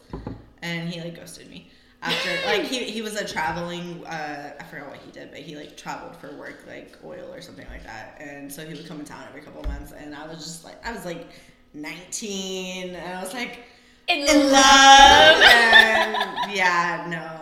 and 0.64 0.90
he 0.90 1.00
like 1.02 1.16
ghosted 1.16 1.50
me. 1.50 1.71
After 2.02 2.30
like 2.46 2.64
he, 2.64 2.86
he 2.86 3.02
was 3.02 3.16
a 3.16 3.28
traveling 3.28 4.04
uh, 4.06 4.54
I 4.60 4.64
forgot 4.64 4.90
what 4.90 4.98
he 4.98 5.12
did 5.12 5.32
but 5.32 5.40
he 5.42 5.56
like 5.56 5.78
traveled 5.78 6.16
for 6.16 6.36
work 6.36 6.64
like 6.68 6.98
oil 7.04 7.32
or 7.32 7.42
something 7.42 7.68
like 7.70 7.84
that 7.84 8.18
and 8.20 8.52
so 8.52 8.66
he 8.66 8.74
would 8.74 8.88
come 8.88 9.00
in 9.00 9.06
town 9.06 9.24
every 9.30 9.42
couple 9.42 9.64
months 9.64 9.92
and 9.92 10.16
I 10.16 10.28
was 10.28 10.40
just 10.40 10.64
like 10.64 10.86
I 10.86 10.92
was 10.92 11.06
like 11.06 11.28
19 11.74 12.96
and 12.96 13.18
I 13.18 13.22
was 13.22 13.34
like 13.34 13.60
in, 14.08 14.28
in 14.28 14.52
love. 14.52 15.42
and 15.42 16.52
yeah, 16.56 17.06
no. 17.10 17.41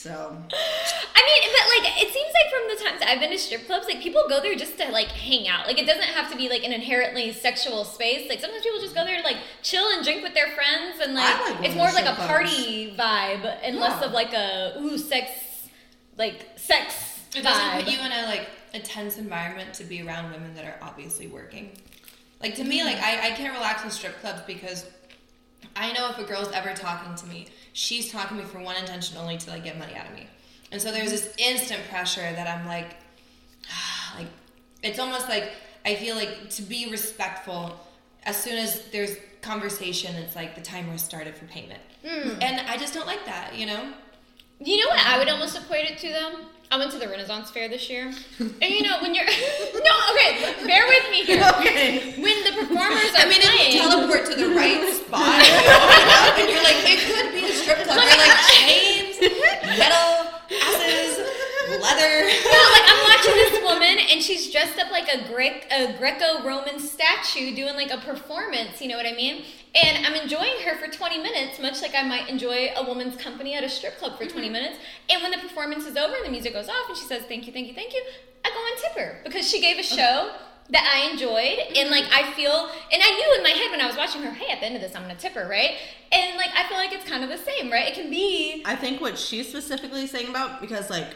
So 0.00 0.10
I 0.10 1.22
mean, 1.26 1.50
but 1.52 1.84
like 1.84 2.02
it 2.02 2.10
seems 2.10 2.32
like 2.32 2.48
from 2.50 2.68
the 2.70 2.82
times 2.82 3.02
I've 3.06 3.20
been 3.20 3.30
to 3.32 3.38
strip 3.38 3.66
clubs, 3.66 3.86
like 3.86 4.00
people 4.00 4.24
go 4.30 4.40
there 4.40 4.54
just 4.54 4.78
to 4.78 4.90
like 4.90 5.08
hang 5.08 5.46
out. 5.46 5.66
Like 5.66 5.78
it 5.78 5.86
doesn't 5.86 6.02
have 6.02 6.30
to 6.30 6.38
be 6.38 6.48
like 6.48 6.64
an 6.64 6.72
inherently 6.72 7.34
sexual 7.34 7.84
space. 7.84 8.26
Like 8.30 8.40
sometimes 8.40 8.62
people 8.62 8.80
just 8.80 8.94
go 8.94 9.04
there 9.04 9.18
to 9.18 9.22
like 9.22 9.36
chill 9.62 9.84
and 9.92 10.02
drink 10.02 10.22
with 10.22 10.32
their 10.32 10.52
friends, 10.52 11.00
and 11.02 11.12
like, 11.12 11.38
like 11.50 11.66
it's 11.66 11.74
more 11.74 11.88
of 11.88 11.92
like 11.92 12.06
a 12.06 12.14
strip 12.14 12.28
party 12.28 12.96
vibe 12.98 13.58
and 13.62 13.76
less 13.76 14.02
of 14.02 14.12
like 14.12 14.32
a 14.32 14.78
ooh 14.80 14.96
sex, 14.96 15.68
like 16.16 16.46
sex 16.56 17.20
It 17.36 17.42
doesn't 17.42 17.62
vibe. 17.62 17.84
put 17.84 17.92
you 17.92 18.00
in 18.00 18.10
a 18.10 18.22
like 18.22 18.48
a 18.72 18.78
tense 18.78 19.18
environment 19.18 19.74
to 19.74 19.84
be 19.84 20.00
around 20.00 20.32
women 20.32 20.54
that 20.54 20.64
are 20.64 20.78
obviously 20.80 21.26
working. 21.26 21.72
Like 22.40 22.54
to 22.54 22.64
me, 22.64 22.78
mm-hmm. 22.78 22.86
like 22.86 23.02
I, 23.02 23.28
I 23.28 23.30
can't 23.32 23.52
relax 23.52 23.84
in 23.84 23.90
strip 23.90 24.18
clubs 24.22 24.40
because 24.46 24.86
I 25.76 25.92
know 25.92 26.10
if 26.10 26.18
a 26.18 26.24
girl's 26.24 26.50
ever 26.52 26.74
talking 26.74 27.14
to 27.14 27.26
me, 27.26 27.48
she's 27.72 28.10
talking 28.10 28.36
to 28.36 28.42
me 28.42 28.48
for 28.48 28.60
one 28.60 28.76
intention 28.76 29.16
only 29.16 29.38
to 29.38 29.50
like 29.50 29.64
get 29.64 29.78
money 29.78 29.94
out 29.94 30.06
of 30.06 30.14
me. 30.14 30.26
And 30.72 30.80
so 30.80 30.92
there's 30.92 31.10
this 31.10 31.34
instant 31.38 31.80
pressure 31.88 32.20
that 32.20 32.46
I'm 32.46 32.66
like, 32.66 32.96
like 34.16 34.28
it's 34.82 34.98
almost 34.98 35.28
like 35.28 35.52
I 35.84 35.94
feel 35.94 36.16
like 36.16 36.50
to 36.50 36.62
be 36.62 36.90
respectful, 36.90 37.78
as 38.24 38.36
soon 38.42 38.58
as 38.58 38.84
there's 38.92 39.16
conversation, 39.40 40.14
it's 40.16 40.36
like 40.36 40.54
the 40.54 40.60
timer 40.60 40.98
started 40.98 41.34
for 41.34 41.46
payment. 41.46 41.80
Hmm. 42.06 42.30
And 42.40 42.60
I 42.68 42.76
just 42.76 42.94
don't 42.94 43.06
like 43.06 43.24
that, 43.26 43.56
you 43.56 43.66
know? 43.66 43.92
You 44.58 44.78
know 44.78 44.88
what 44.88 45.06
I 45.06 45.18
would 45.18 45.28
almost 45.28 45.56
equate 45.56 45.90
it 45.90 45.98
to 45.98 46.08
them? 46.08 46.46
I 46.72 46.78
went 46.78 46.92
to 46.92 46.98
the 46.98 47.08
Renaissance 47.08 47.50
Fair 47.50 47.68
this 47.68 47.90
year. 47.90 48.12
And 48.38 48.62
you 48.70 48.82
know, 48.82 48.98
when 49.02 49.12
you're 49.14 49.24
No, 49.74 49.94
okay, 50.14 50.54
bear 50.66 50.86
with 50.86 51.10
me 51.10 51.24
here. 51.24 51.42
okay. 51.58 52.14
When 52.22 52.44
the 52.44 52.52
performers 52.62 53.10
are 53.18 53.22
I 53.22 53.28
mean, 53.28 53.40
if 53.42 53.74
you 53.74 53.80
teleport 53.82 54.26
to 54.30 54.36
the 54.36 54.54
right 54.54 54.78
spot, 54.94 55.42
you 55.42 55.50
open 55.66 56.06
up 56.14 56.38
and 56.38 56.46
you're 56.48 56.62
like, 56.62 56.78
it 56.86 57.00
could 57.10 57.34
be 57.34 57.50
a 57.50 57.52
strip 57.58 57.78
club. 57.82 57.98
They're 57.98 58.22
like 58.22 58.38
chains, 58.54 59.18
metal, 59.66 60.30
asses, 60.46 61.18
leather. 61.82 62.14
No, 62.30 62.60
like 62.70 62.86
I'm 62.86 63.02
watching 63.02 63.34
this 63.34 63.54
woman 63.66 63.96
and 64.10 64.22
she's 64.22 64.50
dressed 64.52 64.78
up 64.78 64.92
like 64.92 65.08
a 65.12 65.26
Greek 65.32 65.66
a 65.72 65.92
Greco-Roman 65.98 66.78
statue 66.78 67.54
doing 67.54 67.74
like 67.74 67.90
a 67.90 67.98
performance, 67.98 68.80
you 68.80 68.86
know 68.86 68.96
what 68.96 69.06
I 69.06 69.12
mean? 69.16 69.42
And 69.74 70.04
I'm 70.04 70.14
enjoying 70.14 70.60
her 70.64 70.76
for 70.78 70.90
20 70.90 71.18
minutes, 71.18 71.60
much 71.60 71.80
like 71.80 71.94
I 71.94 72.02
might 72.02 72.28
enjoy 72.28 72.70
a 72.76 72.84
woman's 72.84 73.16
company 73.16 73.54
at 73.54 73.62
a 73.62 73.68
strip 73.68 73.98
club 73.98 74.18
for 74.18 74.26
20 74.26 74.32
mm-hmm. 74.32 74.52
minutes. 74.52 74.78
And 75.08 75.22
when 75.22 75.30
the 75.30 75.38
performance 75.38 75.86
is 75.86 75.96
over 75.96 76.14
and 76.14 76.26
the 76.26 76.30
music 76.30 76.52
goes 76.52 76.68
off 76.68 76.88
and 76.88 76.96
she 76.96 77.04
says 77.04 77.22
thank 77.28 77.46
you, 77.46 77.52
thank 77.52 77.68
you, 77.68 77.74
thank 77.74 77.92
you, 77.94 78.02
I 78.44 78.50
go 78.50 78.56
and 78.56 78.82
tip 78.82 79.04
her 79.04 79.20
because 79.24 79.48
she 79.48 79.60
gave 79.60 79.78
a 79.78 79.82
show 79.82 80.32
that 80.70 80.92
I 80.92 81.10
enjoyed 81.10 81.76
and 81.76 81.90
like 81.90 82.04
mm-hmm. 82.04 82.30
I 82.30 82.32
feel 82.32 82.70
and 82.92 83.02
I 83.02 83.10
knew 83.10 83.34
in 83.36 83.42
my 83.42 83.50
head 83.50 83.70
when 83.70 83.80
I 83.80 83.86
was 83.86 83.96
watching 83.96 84.22
her, 84.22 84.30
hey, 84.30 84.52
at 84.52 84.60
the 84.60 84.66
end 84.66 84.76
of 84.76 84.82
this 84.82 84.94
I'm 84.94 85.02
gonna 85.02 85.16
tip 85.16 85.32
her, 85.34 85.48
right? 85.48 85.76
And 86.12 86.36
like 86.36 86.50
I 86.56 86.66
feel 86.68 86.76
like 86.76 86.92
it's 86.92 87.08
kind 87.08 87.22
of 87.22 87.30
the 87.30 87.38
same, 87.38 87.70
right? 87.70 87.88
It 87.88 87.94
can 87.94 88.10
be 88.10 88.62
I 88.66 88.76
think 88.76 89.00
what 89.00 89.18
she's 89.18 89.48
specifically 89.48 90.06
saying 90.06 90.28
about 90.28 90.60
because 90.60 90.90
like 90.90 91.14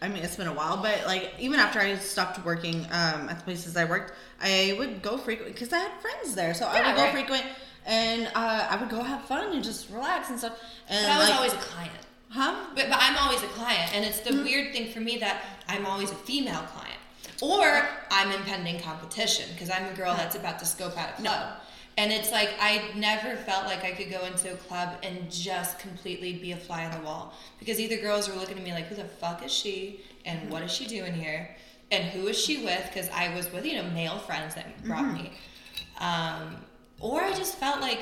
I 0.00 0.08
mean 0.08 0.22
it's 0.22 0.36
been 0.36 0.46
a 0.46 0.52
while, 0.52 0.76
but 0.76 1.04
like 1.06 1.32
even 1.38 1.58
after 1.58 1.80
I 1.80 1.96
stopped 1.96 2.44
working 2.44 2.84
um, 2.86 3.28
at 3.28 3.38
the 3.38 3.44
places 3.44 3.76
I 3.76 3.84
worked, 3.84 4.12
I 4.40 4.74
would 4.78 5.02
go 5.02 5.18
frequent 5.18 5.52
because 5.54 5.72
I 5.72 5.78
had 5.78 5.92
friends 6.00 6.34
there, 6.34 6.54
so 6.54 6.66
I 6.66 6.76
Yeah, 6.80 6.86
would 6.88 6.96
go 6.96 7.02
right. 7.04 7.12
frequent 7.12 7.44
and 7.86 8.26
uh, 8.34 8.68
I 8.70 8.76
would 8.76 8.90
go 8.90 9.02
have 9.02 9.22
fun 9.24 9.52
and 9.52 9.64
just 9.64 9.90
relax 9.90 10.30
and 10.30 10.38
stuff. 10.38 10.58
And 10.88 11.06
But 11.06 11.12
I 11.12 11.18
was 11.18 11.28
like, 11.28 11.36
always 11.36 11.52
a 11.54 11.56
client. 11.56 11.92
Huh? 12.30 12.66
But, 12.74 12.90
but 12.90 12.98
I'm 13.00 13.16
always 13.16 13.42
a 13.42 13.46
client, 13.46 13.94
and 13.96 14.04
it's 14.04 14.20
the 14.20 14.30
Mm-hmm. 14.30 14.44
weird 14.44 14.72
thing 14.74 14.92
for 14.92 15.00
me 15.00 15.16
that 15.18 15.42
I'm 15.66 15.86
always 15.86 16.10
a 16.12 16.14
female 16.14 16.60
client, 16.74 16.98
or 17.40 17.88
I'm 18.10 18.30
impending 18.32 18.78
competition 18.80 19.46
because 19.54 19.70
I'm 19.70 19.86
a 19.86 19.94
girl 19.96 20.14
that's 20.14 20.36
about 20.36 20.58
to 20.58 20.66
scope 20.66 20.96
out 20.98 21.08
a 21.18 21.22
club. 21.22 21.54
And 21.98 22.12
it's 22.12 22.30
like 22.30 22.50
I 22.60 22.92
never 22.94 23.34
felt 23.34 23.66
like 23.66 23.82
I 23.82 23.90
could 23.90 24.08
go 24.08 24.24
into 24.24 24.52
a 24.52 24.56
club 24.56 24.98
and 25.02 25.28
just 25.28 25.80
completely 25.80 26.32
be 26.34 26.52
a 26.52 26.56
fly 26.56 26.84
on 26.84 26.92
the 26.92 27.04
wall 27.04 27.34
because 27.58 27.80
either 27.80 27.96
girls 27.96 28.28
were 28.28 28.36
looking 28.36 28.56
at 28.56 28.62
me 28.62 28.72
like, 28.72 28.86
"Who 28.86 28.94
the 28.94 29.04
fuck 29.04 29.44
is 29.44 29.52
she? 29.52 30.00
And 30.24 30.48
what 30.48 30.62
is 30.62 30.70
she 30.70 30.86
doing 30.86 31.12
here? 31.12 31.56
And 31.90 32.04
who 32.04 32.28
is 32.28 32.38
she 32.38 32.64
with?" 32.64 32.84
Because 32.86 33.10
I 33.10 33.34
was 33.34 33.52
with 33.52 33.66
you 33.66 33.82
know 33.82 33.90
male 33.90 34.20
friends 34.20 34.54
that 34.54 34.84
brought 34.84 35.12
me, 35.12 35.32
um, 35.98 36.58
or 37.00 37.20
I 37.20 37.32
just 37.34 37.56
felt 37.56 37.80
like 37.80 37.98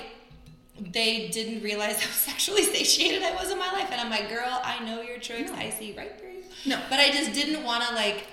they 0.78 1.28
didn't 1.28 1.62
realize 1.62 1.98
how 2.04 2.10
sexually 2.10 2.64
satiated 2.64 3.22
I 3.22 3.34
was 3.34 3.50
in 3.50 3.58
my 3.58 3.72
life. 3.72 3.88
And 3.90 3.98
I'm 3.98 4.10
like, 4.10 4.28
girl, 4.28 4.60
I 4.62 4.84
know 4.84 5.00
your 5.00 5.18
tricks. 5.18 5.50
I 5.52 5.70
see 5.70 5.94
right 5.96 6.20
through 6.20 6.32
you. 6.32 6.42
No. 6.66 6.78
But 6.90 7.00
I 7.00 7.10
just 7.12 7.32
didn't 7.32 7.64
want 7.64 7.82
to 7.88 7.94
like 7.94 8.26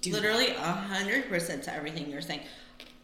do 0.00 0.12
literally 0.12 0.48
a 0.48 0.72
hundred 0.72 1.28
percent 1.28 1.62
to 1.64 1.74
everything 1.74 2.10
you're 2.10 2.22
saying. 2.22 2.40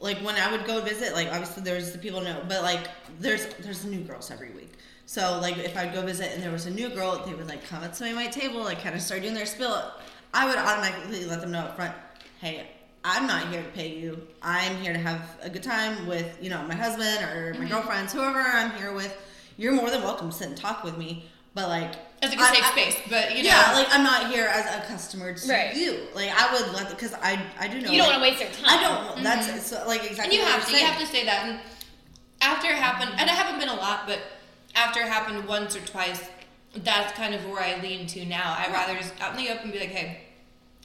Like 0.00 0.18
when 0.18 0.36
I 0.36 0.50
would 0.50 0.64
go 0.66 0.80
visit, 0.80 1.12
like 1.12 1.28
obviously 1.28 1.62
there's 1.62 1.92
the 1.92 1.98
people 1.98 2.20
know, 2.20 2.42
but 2.48 2.62
like 2.62 2.88
there's 3.18 3.46
there's 3.60 3.84
new 3.84 4.00
girls 4.00 4.30
every 4.30 4.50
week. 4.50 4.72
So 5.06 5.38
like 5.40 5.58
if 5.58 5.76
I'd 5.76 5.92
go 5.92 6.02
visit 6.02 6.32
and 6.32 6.42
there 6.42 6.52
was 6.52 6.66
a 6.66 6.70
new 6.70 6.88
girl, 6.88 7.22
they 7.26 7.34
would 7.34 7.48
like 7.48 7.64
come 7.66 7.82
up 7.82 7.92
to 7.94 8.14
my 8.14 8.26
table, 8.28 8.60
like 8.62 8.82
kind 8.82 8.94
of 8.94 9.02
start 9.02 9.22
doing 9.22 9.34
their 9.34 9.46
spill. 9.46 9.92
I 10.32 10.46
would 10.48 10.56
automatically 10.56 11.24
let 11.26 11.40
them 11.40 11.50
know 11.50 11.60
up 11.60 11.76
front, 11.76 11.92
hey, 12.40 12.66
I'm 13.04 13.26
not 13.26 13.48
here 13.48 13.62
to 13.62 13.68
pay 13.70 13.88
you. 13.98 14.26
I'm 14.42 14.76
here 14.76 14.92
to 14.92 14.98
have 14.98 15.22
a 15.42 15.50
good 15.50 15.62
time 15.62 16.06
with 16.06 16.38
you 16.40 16.48
know 16.50 16.62
my 16.66 16.74
husband 16.74 17.22
or 17.24 17.52
Mm-hmm. 17.52 17.62
my 17.64 17.68
girlfriends, 17.68 18.12
whoever 18.12 18.38
I'm 18.40 18.70
here 18.72 18.92
with. 18.92 19.16
You're 19.58 19.72
more 19.72 19.90
than 19.90 20.02
welcome 20.02 20.30
to 20.30 20.34
sit 20.36 20.48
and 20.48 20.56
talk 20.56 20.82
with 20.84 20.96
me, 20.96 21.26
but 21.54 21.68
like 21.68 21.94
As 22.22 22.30
like 22.30 22.38
a 22.38 22.42
I- 22.42 22.52
safe 22.54 22.64
I- 22.64 22.70
space, 22.72 22.96
but 23.08 23.30
you 23.36 23.42
know, 23.44 23.48
yeah, 23.50 23.72
like 23.72 23.86
I'm 23.90 24.02
not 24.04 24.30
here 24.30 24.46
as 24.46 24.66
a 24.66 24.86
customer 24.86 25.32
to 25.32 25.48
Right. 25.48 25.74
you. 25.74 26.06
Like 26.14 26.30
I 26.30 26.52
would 26.52 26.72
let 26.74 26.90
because 26.90 27.14
I 27.14 27.40
I 27.58 27.66
do 27.68 27.80
know 27.80 27.90
You 27.90 27.98
don't 27.98 28.08
like, 28.08 28.18
wanna 28.18 28.22
waste 28.22 28.40
your 28.40 28.50
time. 28.50 28.78
I 28.78 28.82
don't. 28.82 29.06
Mm-hmm. 29.14 29.22
That's 29.24 29.66
so, 29.66 29.84
like 29.86 30.04
exactly. 30.04 30.24
and 30.24 30.32
you 30.34 30.40
what 30.42 30.52
have 30.52 30.64
to, 30.66 30.70
you're 30.70 30.80
you 30.80 30.86
saying. 30.86 30.98
have 30.98 31.00
to 31.00 31.06
say 31.16 31.24
that. 31.24 31.46
And 31.48 31.60
after 32.42 32.68
it 32.68 32.76
happened, 32.76 33.12
and 33.18 33.22
it 33.22 33.34
haven't 33.34 33.58
been 33.60 33.68
a 33.70 33.74
lot, 33.74 34.06
but 34.06 34.18
after 34.74 35.00
it 35.00 35.08
happened 35.08 35.46
once 35.46 35.74
or 35.76 35.80
twice, 35.80 36.20
that's 36.74 37.12
kind 37.16 37.34
of 37.34 37.44
where 37.48 37.60
I 37.62 37.80
lean 37.80 38.06
to 38.08 38.24
now. 38.26 38.54
I'd 38.58 38.72
rather 38.72 38.94
just 38.98 39.18
out 39.20 39.32
in 39.38 39.44
the 39.44 39.50
open 39.52 39.70
be 39.70 39.78
like, 39.80 39.88
hey. 39.90 40.20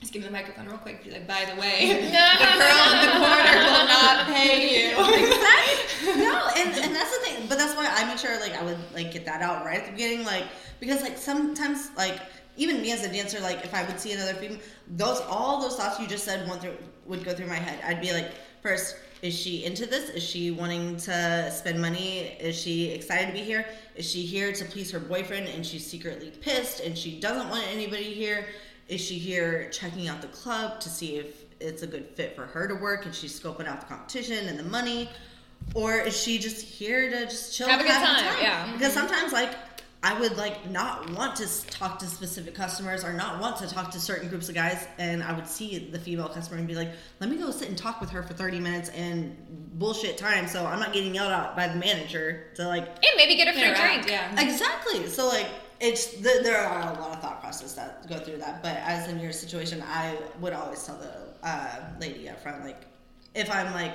Just 0.05 0.13
give 0.13 0.21
me 0.21 0.27
the 0.27 0.33
microphone 0.33 0.67
real 0.67 0.77
quick. 0.77 1.03
Be 1.03 1.09
like, 1.09 1.25
by 1.25 1.45
the 1.51 1.59
way, 1.59 1.87
the 1.89 2.11
girl 2.11 2.85
in 2.93 3.01
the 3.01 3.11
corner 3.17 3.57
will 3.57 3.87
not 3.89 4.27
pay 4.27 4.69
you. 4.69 4.89
exactly. 5.25 6.21
No, 6.21 6.47
and, 6.55 6.69
and 6.77 6.95
that's 6.95 7.17
the 7.17 7.25
thing. 7.25 7.47
But 7.49 7.57
that's 7.57 7.75
why 7.75 7.91
I 7.91 8.05
make 8.05 8.19
sure 8.19 8.39
like 8.39 8.53
I 8.53 8.61
would 8.61 8.77
like 8.93 9.11
get 9.11 9.25
that 9.25 9.41
out 9.41 9.65
right 9.65 9.79
at 9.79 9.85
the 9.87 9.91
beginning, 9.93 10.23
like 10.23 10.43
because 10.79 11.01
like 11.01 11.17
sometimes 11.17 11.89
like 11.97 12.21
even 12.55 12.83
me 12.83 12.91
as 12.91 13.03
a 13.03 13.11
dancer, 13.11 13.39
like 13.39 13.65
if 13.65 13.73
I 13.73 13.83
would 13.83 13.99
see 13.99 14.11
another 14.11 14.35
female, 14.35 14.59
those 14.89 15.21
all 15.21 15.59
those 15.59 15.75
thoughts 15.75 15.99
you 15.99 16.05
just 16.05 16.23
said 16.23 16.47
went 16.47 16.61
through 16.61 16.77
would 17.07 17.23
go 17.23 17.33
through 17.33 17.47
my 17.47 17.55
head. 17.55 17.79
I'd 17.83 17.99
be 17.99 18.13
like, 18.13 18.31
first, 18.61 18.97
is 19.23 19.33
she 19.33 19.65
into 19.65 19.87
this? 19.87 20.11
Is 20.11 20.21
she 20.21 20.51
wanting 20.51 20.97
to 20.97 21.49
spend 21.49 21.81
money? 21.81 22.37
Is 22.39 22.55
she 22.55 22.91
excited 22.91 23.25
to 23.25 23.33
be 23.33 23.39
here? 23.39 23.65
Is 23.95 24.07
she 24.07 24.21
here 24.21 24.53
to 24.53 24.65
please 24.65 24.91
her 24.91 24.99
boyfriend 24.99 25.47
and 25.47 25.65
she's 25.65 25.83
secretly 25.83 26.31
pissed 26.41 26.81
and 26.81 26.95
she 26.95 27.19
doesn't 27.19 27.49
want 27.49 27.65
anybody 27.71 28.13
here? 28.13 28.45
Is 28.87 29.01
she 29.01 29.17
here 29.17 29.69
checking 29.71 30.07
out 30.07 30.21
the 30.21 30.27
club 30.27 30.79
to 30.81 30.89
see 30.89 31.15
if 31.15 31.43
it's 31.59 31.81
a 31.81 31.87
good 31.87 32.07
fit 32.15 32.35
for 32.35 32.45
her 32.45 32.67
to 32.67 32.75
work 32.75 33.05
and 33.05 33.15
she's 33.15 33.37
scoping 33.39 33.67
out 33.67 33.81
the 33.81 33.87
competition 33.87 34.47
and 34.47 34.59
the 34.59 34.63
money? 34.63 35.09
Or 35.73 35.95
is 35.95 36.15
she 36.15 36.37
just 36.37 36.63
here 36.63 37.09
to 37.09 37.25
just 37.25 37.55
chill 37.57 37.67
Have 37.67 37.79
a 37.79 37.83
good 37.83 37.91
time, 37.91 38.35
yeah. 38.39 38.71
Because 38.73 38.93
mm-hmm. 38.93 39.07
sometimes, 39.07 39.33
like, 39.33 39.55
I 40.03 40.19
would 40.19 40.37
like 40.37 40.69
not 40.69 41.09
want 41.09 41.35
to 41.37 41.65
talk 41.65 41.97
to 41.97 42.05
specific 42.05 42.53
customers 42.53 43.03
or 43.03 43.11
not 43.11 43.41
want 43.41 43.57
to 43.57 43.67
talk 43.67 43.89
to 43.89 43.99
certain 43.99 44.29
groups 44.29 44.49
of 44.49 44.53
guys, 44.53 44.85
and 44.99 45.23
I 45.23 45.33
would 45.33 45.47
see 45.47 45.79
the 45.79 45.97
female 45.97 46.29
customer 46.29 46.59
and 46.59 46.67
be 46.67 46.75
like, 46.75 46.91
"Let 47.19 47.31
me 47.31 47.37
go 47.37 47.49
sit 47.49 47.69
and 47.69 47.77
talk 47.77 48.01
with 48.01 48.11
her 48.11 48.21
for 48.21 48.35
thirty 48.35 48.59
minutes 48.59 48.89
and 48.89 49.35
bullshit 49.79 50.19
time, 50.19 50.47
so 50.47 50.63
I'm 50.63 50.79
not 50.79 50.93
getting 50.93 51.15
yelled 51.15 51.31
at 51.31 51.55
by 51.55 51.69
the 51.69 51.77
manager 51.77 52.51
to 52.53 52.67
like 52.67 52.85
And 52.85 53.11
maybe 53.17 53.35
get 53.35 53.47
a 53.47 53.53
free 53.53 53.73
drink. 53.73 54.07
yeah. 54.07 54.39
Exactly. 54.39 55.07
So 55.07 55.27
like 55.27 55.47
it's 55.79 56.13
the, 56.15 56.39
there 56.43 56.57
are 56.57 56.81
a 56.93 56.99
lot 56.99 57.11
of 57.11 57.21
thought 57.21 57.41
process 57.41 57.73
that 57.73 58.07
go 58.07 58.17
through 58.17 58.37
that. 58.37 58.61
But 58.63 58.77
as 58.77 59.07
in 59.09 59.19
your 59.19 59.31
situation, 59.31 59.83
I 59.87 60.17
would 60.39 60.53
always 60.53 60.83
tell 60.83 60.97
the 60.97 61.11
uh, 61.47 61.69
lady 61.99 62.29
up 62.29 62.41
front, 62.41 62.63
like 62.63 62.81
if 63.33 63.51
I'm 63.51 63.73
like, 63.73 63.93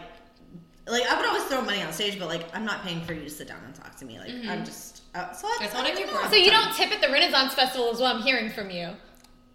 like 0.87 1.05
I 1.11 1.17
would 1.17 1.27
always 1.27 1.45
throw 1.45 1.61
money 1.63 1.83
on 1.83 1.93
stage, 1.93 2.19
but 2.19 2.29
like 2.29 2.45
I'm 2.55 2.65
not 2.65 2.83
paying 2.83 3.03
for 3.05 3.13
you 3.13 3.23
to 3.25 3.31
sit 3.31 3.49
down 3.49 3.59
and 3.65 3.75
talk 3.75 3.97
to 3.97 4.05
me. 4.05 4.19
Like 4.19 4.33
I'm 4.49 4.65
just 4.65 5.03
uh, 5.15 5.33
so 5.33 5.47
I, 5.47 5.57
That's 5.61 5.75
what 5.75 5.87
I'm 5.87 5.97
here 5.97 6.07
for. 6.07 6.29
So 6.29 6.37
you 6.37 6.51
don't 6.51 6.75
tip 6.77 6.91
at 6.93 7.01
the 7.01 7.09
Renaissance 7.13 7.55
Festival, 7.55 7.91
is 7.93 8.01
what 8.01 8.15
I'm 8.17 8.23
hearing 8.23 8.51
from 8.51 8.71
you. 8.71 8.89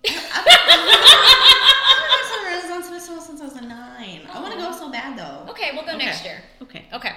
I've 0.08 0.46
been 0.46 0.54
to 2.30 2.46
Renaissance 2.46 2.90
Festival 2.90 3.22
since 3.22 3.42
I 3.42 3.46
was 3.46 3.54
like 3.56 3.64
nine. 3.64 4.22
I 4.32 4.40
want 4.42 4.54
to 4.54 4.60
go 4.60 4.72
so 4.72 4.92
bad 4.92 5.18
though. 5.18 5.50
Okay, 5.52 5.72
we'll 5.74 5.84
go 5.86 5.96
Okay. 5.96 6.06
next 6.06 6.24
year. 6.24 6.42
Okay. 6.62 6.86
Okay. 6.94 7.10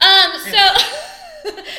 Um, 0.00 0.32
so 0.40 0.58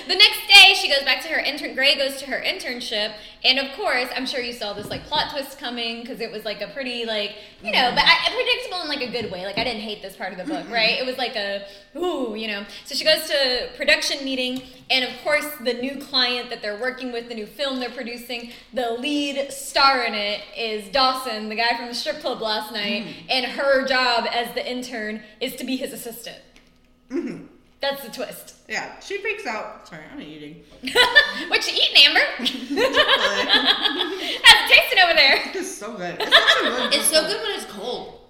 the 0.07 0.15
next 0.15 0.47
day 0.47 0.73
she 0.73 0.87
goes 0.87 1.03
back 1.03 1.21
to 1.21 1.29
her 1.29 1.39
intern 1.39 1.75
Gray 1.75 1.95
goes 1.95 2.17
to 2.17 2.25
her 2.27 2.41
internship 2.41 3.13
and 3.43 3.59
of 3.59 3.71
course 3.75 4.09
I'm 4.15 4.25
sure 4.25 4.41
you 4.41 4.53
saw 4.53 4.73
this 4.73 4.89
like 4.89 5.03
plot 5.05 5.31
twist 5.31 5.59
coming 5.59 6.01
because 6.01 6.19
it 6.19 6.31
was 6.31 6.45
like 6.45 6.61
a 6.61 6.67
pretty 6.67 7.05
like 7.05 7.35
you 7.61 7.71
know 7.71 7.91
but 7.93 8.03
I, 8.05 8.31
predictable 8.33 8.81
in 8.81 8.87
like 8.87 9.01
a 9.01 9.11
good 9.11 9.31
way 9.31 9.45
like 9.45 9.57
I 9.57 9.63
didn't 9.63 9.81
hate 9.81 10.01
this 10.01 10.15
part 10.15 10.31
of 10.31 10.37
the 10.37 10.45
book 10.45 10.63
mm-hmm. 10.63 10.73
right? 10.73 10.99
It 10.99 11.05
was 11.05 11.17
like 11.17 11.35
a 11.35 11.65
ooh 11.95 12.35
you 12.35 12.47
know. 12.47 12.65
So 12.85 12.95
she 12.95 13.03
goes 13.03 13.27
to 13.27 13.69
production 13.77 14.23
meeting 14.23 14.61
and 14.89 15.05
of 15.05 15.11
course 15.23 15.45
the 15.63 15.73
new 15.73 15.97
client 15.97 16.49
that 16.49 16.61
they're 16.61 16.79
working 16.79 17.11
with 17.11 17.29
the 17.29 17.35
new 17.35 17.45
film 17.45 17.79
they're 17.79 17.89
producing 17.89 18.51
the 18.73 18.91
lead 18.91 19.51
star 19.51 20.03
in 20.03 20.13
it 20.13 20.41
is 20.57 20.91
Dawson 20.91 21.49
the 21.49 21.55
guy 21.55 21.75
from 21.77 21.87
the 21.87 21.95
strip 21.95 22.19
club 22.19 22.41
last 22.41 22.71
night 22.71 23.03
mm-hmm. 23.03 23.27
and 23.29 23.45
her 23.45 23.85
job 23.85 24.25
as 24.31 24.53
the 24.53 24.69
intern 24.69 25.21
is 25.39 25.55
to 25.55 25.63
be 25.63 25.75
his 25.75 25.93
assistant. 25.93 26.37
Mm-hmm. 27.09 27.45
That's 27.81 28.03
the 28.03 28.11
twist. 28.11 28.52
Yeah, 28.67 28.99
she 29.01 29.17
freaks 29.19 29.45
out. 29.45 29.87
Sorry, 29.87 30.03
I'm 30.11 30.21
eating. 30.21 30.63
what 31.49 31.67
you 31.67 31.73
eating, 31.73 32.05
Amber? 32.05 32.21
How's 34.43 34.71
it 34.71 34.73
tasting 34.73 34.99
over 35.03 35.13
there? 35.13 35.41
It's 35.53 35.75
so 35.75 35.93
good. 35.93 36.15
It's 36.19 36.35
actually 36.35 36.69
really 36.69 36.95
It's 36.95 37.07
so 37.07 37.27
good 37.27 37.41
when 37.41 37.51
it's 37.51 37.65
cold. 37.65 38.21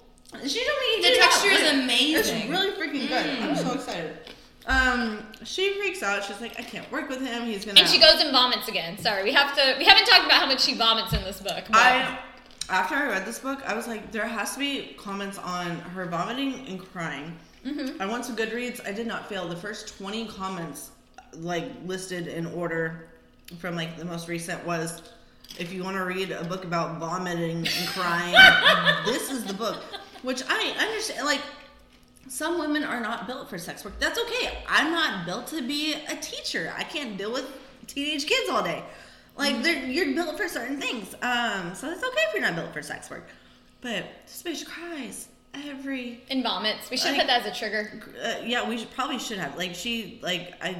She 0.47 0.65
told 0.65 0.79
me 0.79 0.95
to 0.95 1.01
The 1.01 1.07
heat 1.07 1.13
it 1.13 1.21
texture 1.21 1.49
is 1.49 1.71
amazing. 1.73 2.38
It's 2.38 2.49
really 2.49 2.71
freaking 2.71 3.07
good. 3.07 3.25
I'm 3.43 3.55
so 3.55 3.73
excited. 3.73 4.17
Um, 4.65 5.19
she 5.43 5.73
freaks 5.79 6.01
out. 6.01 6.23
She's 6.23 6.41
like, 6.41 6.59
I 6.59 6.63
can't 6.63 6.89
work 6.91 7.09
with 7.09 7.21
him. 7.21 7.43
He's 7.43 7.65
gonna. 7.65 7.79
And 7.79 7.88
she 7.88 7.99
goes 7.99 8.19
and 8.21 8.31
vomits 8.31 8.67
again. 8.67 8.97
Sorry, 8.97 9.23
we 9.23 9.34
have 9.34 9.55
to. 9.55 9.75
We 9.77 9.86
haven't 9.86 10.05
talked 10.05 10.25
about 10.25 10.39
how 10.39 10.45
much 10.47 10.61
she 10.61 10.73
vomits 10.73 11.13
in 11.13 11.23
this 11.23 11.39
book. 11.41 11.65
But 11.67 11.75
I 11.77 12.19
after 12.69 12.95
I 12.95 13.07
read 13.07 13.25
this 13.25 13.39
book, 13.39 13.61
I 13.65 13.75
was 13.75 13.88
like, 13.88 14.11
there 14.11 14.25
has 14.25 14.53
to 14.53 14.59
be 14.59 14.95
comments 14.97 15.38
on 15.38 15.79
her 15.79 16.05
vomiting 16.05 16.65
and 16.67 16.79
crying. 16.79 17.38
Mm-hmm. 17.66 18.01
I 18.01 18.05
went 18.05 18.26
to 18.26 18.34
Goodreads. 18.34 18.86
I 18.88 18.91
did 18.91 19.07
not 19.07 19.30
fail. 19.30 19.47
The 19.47 19.55
first 19.55 19.97
twenty 19.97 20.28
comments, 20.28 20.91
like 21.34 21.66
listed 21.86 22.28
in 22.28 22.45
order 22.47 23.07
from 23.59 23.76
like 23.76 23.97
the 23.97 24.05
most 24.05 24.28
recent 24.28 24.66
was. 24.66 25.01
If 25.59 25.72
you 25.72 25.84
want 25.84 25.97
to 25.97 26.03
read 26.03 26.32
a 26.32 26.43
book 26.45 26.64
about 26.64 26.99
vomiting 26.99 27.57
and 27.57 27.88
crying, 27.89 28.34
this 29.05 29.30
is 29.30 29.45
the 29.45 29.53
book. 29.53 29.84
Which 30.24 30.41
I 30.47 30.74
understand. 30.80 31.26
Like, 31.26 31.41
some 32.28 32.57
women 32.57 32.84
are 32.84 32.99
not 32.99 33.28
built 33.28 33.49
for 33.49 33.59
sex 33.59 33.86
work. 33.86 33.93
That's 33.99 34.18
okay. 34.18 34.57
I'm 34.68 34.91
not 34.91 35.28
built 35.28 35.47
to 35.47 35.61
be 35.61 35.93
a 35.93 36.16
teacher. 36.16 36.74
I 36.76 36.84
can't 36.84 37.18
deal 37.18 37.32
with 37.32 37.45
teenage 37.86 38.26
kids 38.26 38.49
all 38.49 38.64
day. 38.64 38.84
Like 39.38 39.61
they're, 39.64 39.86
you're 39.86 40.14
built 40.16 40.38
for 40.38 40.47
certain 40.47 40.80
things. 40.80 41.14
Um, 41.22 41.76
so 41.76 41.89
it's 41.89 42.03
okay 42.03 42.22
if 42.28 42.34
you're 42.34 42.41
not 42.41 42.55
built 42.55 42.74
for 42.74 42.82
sex 42.82 43.09
work. 43.09 43.28
But 43.82 44.05
this 44.26 44.41
bitch 44.43 44.66
cries 44.66 45.28
every. 45.54 46.22
and 46.30 46.43
vomits. 46.43 46.89
We 46.89 46.97
should 46.97 47.12
Like- 47.12 47.22
put 47.22 47.28
that 47.28 47.45
as 47.45 47.56
a 47.56 47.58
trigger. 47.58 48.01
Uh, 48.24 48.36
yeah, 48.43 48.68
we 48.68 48.78
should, 48.78 48.91
probably 48.91 49.20
should 49.20 49.38
have. 49.39 49.58
Like 49.58 49.76
she, 49.76 50.20
like 50.22 50.54
I, 50.62 50.76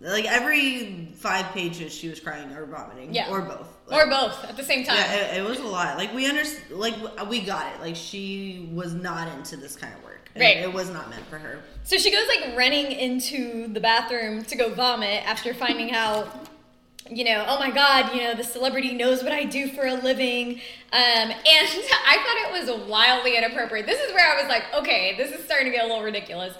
like 0.00 0.26
every 0.26 1.08
five 1.16 1.46
pages 1.52 1.92
she 1.92 2.08
was 2.08 2.20
crying 2.20 2.52
or 2.52 2.66
vomiting. 2.66 3.12
Yeah. 3.14 3.30
or 3.30 3.42
both. 3.42 3.74
Or 3.90 4.06
both 4.06 4.44
at 4.44 4.56
the 4.56 4.62
same 4.62 4.84
time. 4.84 4.96
Yeah, 4.96 5.12
it, 5.32 5.38
it 5.38 5.42
was 5.48 5.58
a 5.58 5.66
lot. 5.66 5.96
Like 5.96 6.12
we 6.14 6.28
understand. 6.28 6.78
Like 6.78 6.94
we 7.28 7.40
got 7.40 7.74
it. 7.74 7.80
Like 7.80 7.96
she 7.96 8.68
was 8.72 8.92
not 8.94 9.28
into 9.36 9.56
this 9.56 9.76
kind 9.76 9.94
of 9.94 10.04
work. 10.04 10.30
Right. 10.36 10.58
It 10.58 10.72
was 10.72 10.90
not 10.90 11.08
meant 11.10 11.24
for 11.26 11.38
her. 11.38 11.60
So 11.84 11.96
she 11.96 12.12
goes 12.12 12.26
like 12.28 12.56
running 12.56 12.92
into 12.92 13.66
the 13.68 13.80
bathroom 13.80 14.44
to 14.44 14.56
go 14.56 14.72
vomit 14.72 15.26
after 15.26 15.52
finding 15.54 15.92
out, 15.92 16.47
you 17.10 17.24
know, 17.24 17.44
oh 17.48 17.58
my 17.58 17.70
god, 17.70 18.14
you 18.14 18.22
know, 18.22 18.34
the 18.34 18.44
celebrity 18.44 18.94
knows 18.94 19.22
what 19.22 19.32
I 19.32 19.44
do 19.44 19.68
for 19.68 19.86
a 19.86 19.94
living. 19.94 20.60
Um, 20.92 21.30
and 21.30 21.34
I 22.06 22.16
thought 22.22 22.36
it 22.48 22.68
was 22.68 22.88
wildly 22.88 23.36
inappropriate. 23.36 23.86
This 23.86 24.00
is 24.00 24.12
where 24.14 24.26
I 24.30 24.40
was 24.40 24.48
like, 24.48 24.64
okay, 24.74 25.14
this 25.16 25.32
is 25.32 25.44
starting 25.44 25.70
to 25.70 25.76
get 25.76 25.84
a 25.84 25.88
little 25.88 26.02
ridiculous. 26.04 26.54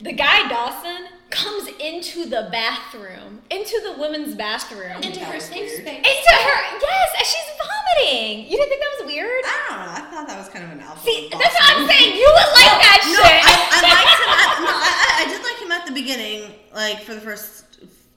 The 0.00 0.12
guy 0.12 0.48
Dawson 0.48 1.06
comes 1.30 1.68
into 1.80 2.24
the 2.24 2.48
bathroom, 2.52 3.42
into 3.50 3.80
the 3.82 4.00
women's 4.00 4.34
bathroom, 4.36 5.02
Into 5.02 5.24
her 5.24 5.40
safe 5.40 5.70
space. 5.70 5.98
into 5.98 6.34
her, 6.38 6.78
yes, 6.80 7.10
and 7.18 7.26
she's 7.26 7.50
vomiting. 7.58 8.44
You 8.46 8.56
didn't 8.56 8.68
think 8.68 8.80
that 8.80 9.04
was 9.04 9.12
weird? 9.12 9.42
I 9.44 9.66
don't 9.68 9.78
know. 9.80 9.92
I 9.92 10.00
thought 10.10 10.28
that 10.28 10.38
was 10.38 10.48
kind 10.48 10.64
of 10.64 10.70
an 10.70 10.80
alpha. 10.80 11.02
See, 11.04 11.28
boss 11.32 11.42
that's 11.42 11.54
what 11.54 11.76
I'm 11.76 11.88
saying. 11.88 12.14
You 12.16 12.30
would 12.30 12.50
like 12.54 12.78
that 12.78 13.00
No, 13.10 13.20
shit. 13.26 13.42
I, 13.42 13.54
I 13.74 13.80
liked 13.90 14.20
him. 14.22 14.30
At, 14.38 14.60
no, 14.62 14.70
I, 14.70 14.92
I- 15.02 15.24
I 15.24 15.28
did 15.28 15.42
like 15.42 15.58
him 15.60 15.72
at 15.72 15.84
the 15.86 15.92
beginning, 15.92 16.54
like 16.72 17.00
for 17.02 17.14
the 17.14 17.20
first 17.20 17.64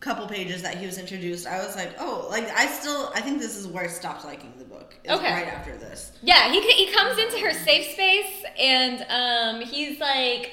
couple 0.02 0.28
pages 0.28 0.62
that 0.64 0.76
he 0.76 0.86
was 0.86 0.98
introduced, 0.98 1.48
I 1.48 1.66
was 1.66 1.76
like, 1.76 1.94
oh, 2.00 2.28
like 2.30 2.50
I 2.50 2.66
still, 2.66 3.12
I 3.16 3.22
think 3.22 3.40
this 3.40 3.56
is 3.56 3.68
where 3.68 3.84
I 3.86 3.88
stopped 3.88 4.26
liking 4.26 4.52
the 4.58 4.66
book. 4.66 4.96
is 5.04 5.12
Okay. 5.12 5.32
Right 5.32 5.48
after 5.48 5.78
this. 5.78 6.12
Yeah, 6.22 6.52
he 6.52 6.60
he 6.74 6.92
comes 6.92 7.18
into 7.18 7.40
her 7.40 7.54
safe 7.54 7.94
space 7.94 8.44
and 8.60 9.06
um, 9.10 9.62
he's 9.62 10.00
like, 10.00 10.52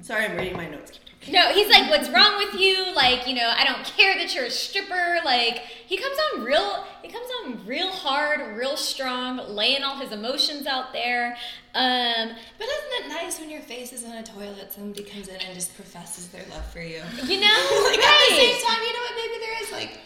Sorry, 0.00 0.24
I'm 0.24 0.36
reading 0.36 0.56
my 0.56 0.68
notes. 0.68 0.98
No, 1.30 1.52
he's 1.52 1.68
like, 1.68 1.88
what's 1.88 2.08
wrong 2.10 2.36
with 2.38 2.60
you? 2.60 2.92
Like, 2.94 3.28
you 3.28 3.34
know, 3.36 3.52
I 3.56 3.64
don't 3.64 3.84
care 3.84 4.14
that 4.14 4.34
you're 4.34 4.46
a 4.46 4.50
stripper. 4.50 5.18
Like, 5.24 5.58
he 5.86 5.96
comes 5.96 6.16
on 6.34 6.42
real, 6.44 6.84
he 7.02 7.08
comes 7.08 7.26
on 7.44 7.64
real 7.64 7.88
hard, 7.90 8.56
real 8.56 8.76
strong, 8.76 9.36
laying 9.48 9.84
all 9.84 9.96
his 9.98 10.10
emotions 10.10 10.66
out 10.66 10.92
there. 10.92 11.36
Um, 11.74 12.30
But 12.58 12.66
isn't 12.66 13.04
it 13.04 13.08
nice 13.08 13.38
when 13.38 13.50
your 13.50 13.60
face 13.62 13.92
is 13.92 14.02
in 14.02 14.10
a 14.12 14.22
toilet, 14.24 14.72
somebody 14.72 15.04
comes 15.04 15.28
in 15.28 15.36
and 15.36 15.54
just 15.54 15.74
professes 15.76 16.26
their 16.28 16.44
love 16.50 16.66
for 16.72 16.80
you? 16.80 17.02
you 17.24 17.40
know, 17.40 17.82
like 17.86 17.98
at 18.00 18.28
the 18.28 18.34
same 18.34 18.66
time, 18.66 18.80
you 18.82 18.92
know 18.92 19.00
what? 19.00 19.14
Maybe 19.16 19.44
there 19.44 19.62
is 19.62 19.72
like 19.72 20.00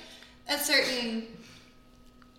a 0.51 0.59
certain 0.59 1.27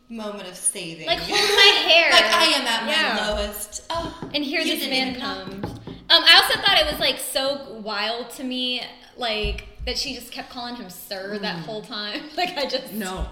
moment 0.09 0.47
of 0.47 0.55
saving. 0.55 1.07
Like, 1.07 1.19
hold 1.21 1.31
my 1.31 1.89
hair. 1.89 2.11
like 2.11 2.23
I 2.25 2.45
am 2.55 2.67
at 2.67 2.85
my 2.85 2.91
Yeah. 2.91 3.27
lowest. 3.31 3.83
Oh, 3.89 4.29
And 4.35 4.43
here 4.43 4.63
this 4.63 4.87
man 4.87 5.19
comes. 5.19 5.65
Um, 6.09 6.23
I 6.23 6.35
also 6.41 6.59
thought 6.61 6.77
it 6.79 6.89
was 6.89 6.99
like 6.99 7.19
so 7.19 7.79
wild 7.83 8.29
to 8.31 8.43
me, 8.43 8.81
like 9.17 9.65
that 9.85 9.97
she 9.97 10.13
just 10.15 10.31
kept 10.31 10.49
calling 10.49 10.75
him 10.75 10.89
sir 10.89 11.37
that 11.39 11.59
whole 11.65 11.81
time. 11.81 12.21
Like 12.37 12.57
I 12.57 12.65
just 12.65 12.93
No, 12.93 13.27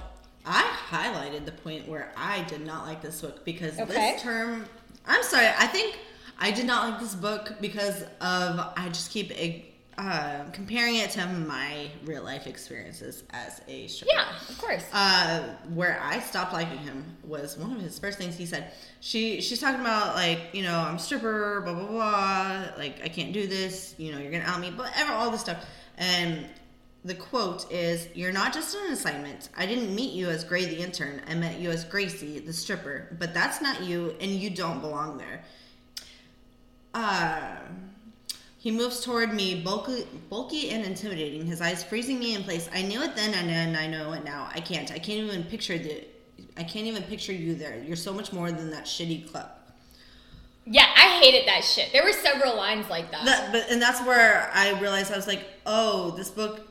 I 0.46 0.62
highlighted 0.90 1.46
the 1.46 1.52
point 1.52 1.88
where 1.88 2.12
I 2.18 2.44
did 2.44 2.66
not 2.66 2.86
like 2.86 3.02
this 3.02 3.22
book 3.22 3.46
because 3.46 3.80
Okay. 3.80 3.94
this 4.14 4.22
term. 4.22 4.66
I'm 5.06 5.24
sorry. 5.24 5.48
I 5.58 5.68
think 5.68 5.98
I 6.40 6.52
did 6.52 6.66
not 6.66 6.90
like 6.90 7.00
this 7.00 7.16
book 7.16 7.54
because 7.62 8.02
of 8.04 8.60
I 8.76 8.90
just 8.92 9.12
keep 9.12 9.32
uh, 9.98 10.44
comparing 10.52 10.96
it 10.96 11.10
to 11.12 11.26
my 11.26 11.90
real 12.04 12.24
life 12.24 12.48
experiences 12.48 13.24
as 13.30 13.62
a 13.68 13.88
stripper. 13.88 14.12
Yeah, 14.14 14.28
of 14.50 14.58
course. 14.58 14.84
Uh, 14.92 15.56
where 15.74 16.00
I 16.02 16.20
stopped 16.20 16.52
liking 16.52 16.80
him 16.80 17.06
was 17.24 17.58
one 17.58 17.72
of 17.72 17.82
his 17.82 17.98
first 17.98 18.18
things 18.18 18.38
he 18.38 18.46
said. 18.46 18.72
She 19.00 19.40
she's 19.42 19.60
talking 19.62 19.80
about 19.80 20.16
like 20.16 20.40
you 20.54 20.64
know 20.64 20.78
I'm 20.78 20.96
a 20.96 21.00
stripper, 21.00 21.62
blah 21.62 21.74
blah 21.74 21.88
blah. 21.88 22.66
Like 22.78 23.02
I 23.04 23.08
can't 23.08 23.32
do 23.32 23.48
this. 23.48 23.96
You 23.98 24.12
know 24.12 24.20
you're 24.20 24.32
gonna 24.32 24.44
out 24.44 24.60
me, 24.60 24.72
but 24.76 24.92
ever 24.98 25.14
all 25.14 25.32
this 25.32 25.42
stuff. 25.42 25.64
And 25.98 26.46
the 27.06 27.16
quote 27.16 27.72
is, 27.72 28.10
"You're 28.16 28.34
not 28.34 28.54
just 28.54 28.76
an 28.76 28.92
assignment. 28.92 29.50
I 29.56 29.66
didn't 29.66 29.96
meet 29.96 30.14
you 30.14 30.28
as 30.30 30.44
Gray 30.44 30.66
the 30.66 30.78
intern. 30.78 31.22
I 31.28 31.36
met 31.36 31.60
you 31.60 31.70
as 31.70 31.86
Gracie 31.86 32.40
the 32.40 32.52
stripper. 32.52 33.16
But 33.18 33.34
that's 33.34 33.62
not 33.62 33.84
you, 33.84 34.16
and 34.20 34.32
you 34.32 34.50
don't 34.50 34.82
belong 34.82 35.18
there." 35.18 35.44
Uh, 36.94 37.58
he 38.66 38.72
moves 38.72 39.00
toward 39.02 39.32
me, 39.32 39.62
bulky, 39.62 40.08
bulky 40.28 40.72
and 40.72 40.84
intimidating, 40.84 41.46
his 41.46 41.62
eyes 41.62 41.84
freezing 41.84 42.18
me 42.18 42.34
in 42.34 42.42
place. 42.44 42.68
I 42.74 42.82
knew 42.82 43.00
it 43.04 43.16
then, 43.16 43.32
and 43.36 43.78
I 43.78 43.86
know 43.86 44.14
it 44.14 44.24
now. 44.26 44.50
I 44.52 44.60
can't. 44.60 44.92
I 44.92 44.98
can't 44.98 45.20
even 45.20 45.44
picture 45.44 45.78
the. 45.78 46.04
I 46.58 46.64
can't 46.64 46.88
even 46.88 47.04
picture 47.04 47.32
you 47.32 47.54
there. 47.54 47.78
You're 47.84 47.96
so 47.96 48.12
much 48.12 48.34
more 48.34 48.52
than 48.52 48.72
that 48.72 48.86
shitty 48.86 49.30
club. 49.32 49.50
yeah, 50.66 50.88
I 50.96 51.20
hated 51.22 51.48
that 51.48 51.64
shit. 51.64 51.92
There 51.94 52.04
were 52.04 52.12
several 52.12 52.58
lines 52.58 52.90
like 52.90 53.12
that. 53.12 53.24
That, 53.26 53.52
but 53.52 53.68
and 53.70 53.80
that's 53.80 54.02
where 54.02 54.50
I 54.52 54.80
realized 54.80 55.14
I 55.14 55.16
was 55.16 55.28
like, 55.28 55.44
oh, 55.68 56.10
this 56.18 56.32
book, 56.32 56.68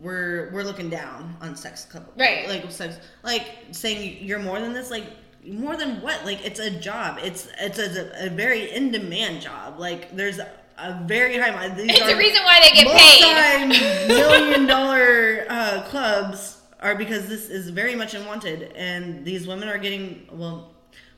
we're 0.00 0.50
we're 0.52 0.64
looking 0.64 0.90
down 0.90 1.36
on 1.40 1.54
sex 1.54 1.84
club, 1.84 2.08
Right. 2.18 2.48
Like 2.48 2.68
sex, 2.72 2.98
like 3.22 3.46
saying 3.70 4.18
you're 4.26 4.40
more 4.40 4.58
than 4.58 4.72
this, 4.72 4.90
like 4.90 5.04
more 5.46 5.76
than 5.76 6.02
what? 6.02 6.24
Like 6.24 6.44
it's 6.44 6.58
a 6.58 6.70
job. 6.70 7.20
It's 7.22 7.46
it's 7.60 7.78
a, 7.78 8.26
a 8.26 8.30
very 8.30 8.72
in 8.72 8.90
demand 8.90 9.42
job. 9.42 9.78
Like 9.78 10.10
there's 10.16 10.40
a, 10.78 11.04
very 11.04 11.36
high. 11.38 11.68
These 11.68 11.90
it's 11.90 12.00
are 12.00 12.08
the 12.10 12.16
reason 12.16 12.42
why 12.44 12.60
they 12.60 12.70
get 12.70 12.86
paid. 12.86 13.68
multi-million 14.08 14.66
dollar 14.74 15.46
uh, 15.48 15.82
clubs 15.88 16.60
are 16.80 16.94
because 16.94 17.28
this 17.28 17.48
is 17.48 17.70
very 17.70 17.94
much 17.94 18.14
unwanted, 18.14 18.72
and 18.74 19.24
these 19.24 19.46
women 19.46 19.68
are 19.68 19.78
getting 19.78 20.28
well. 20.32 20.74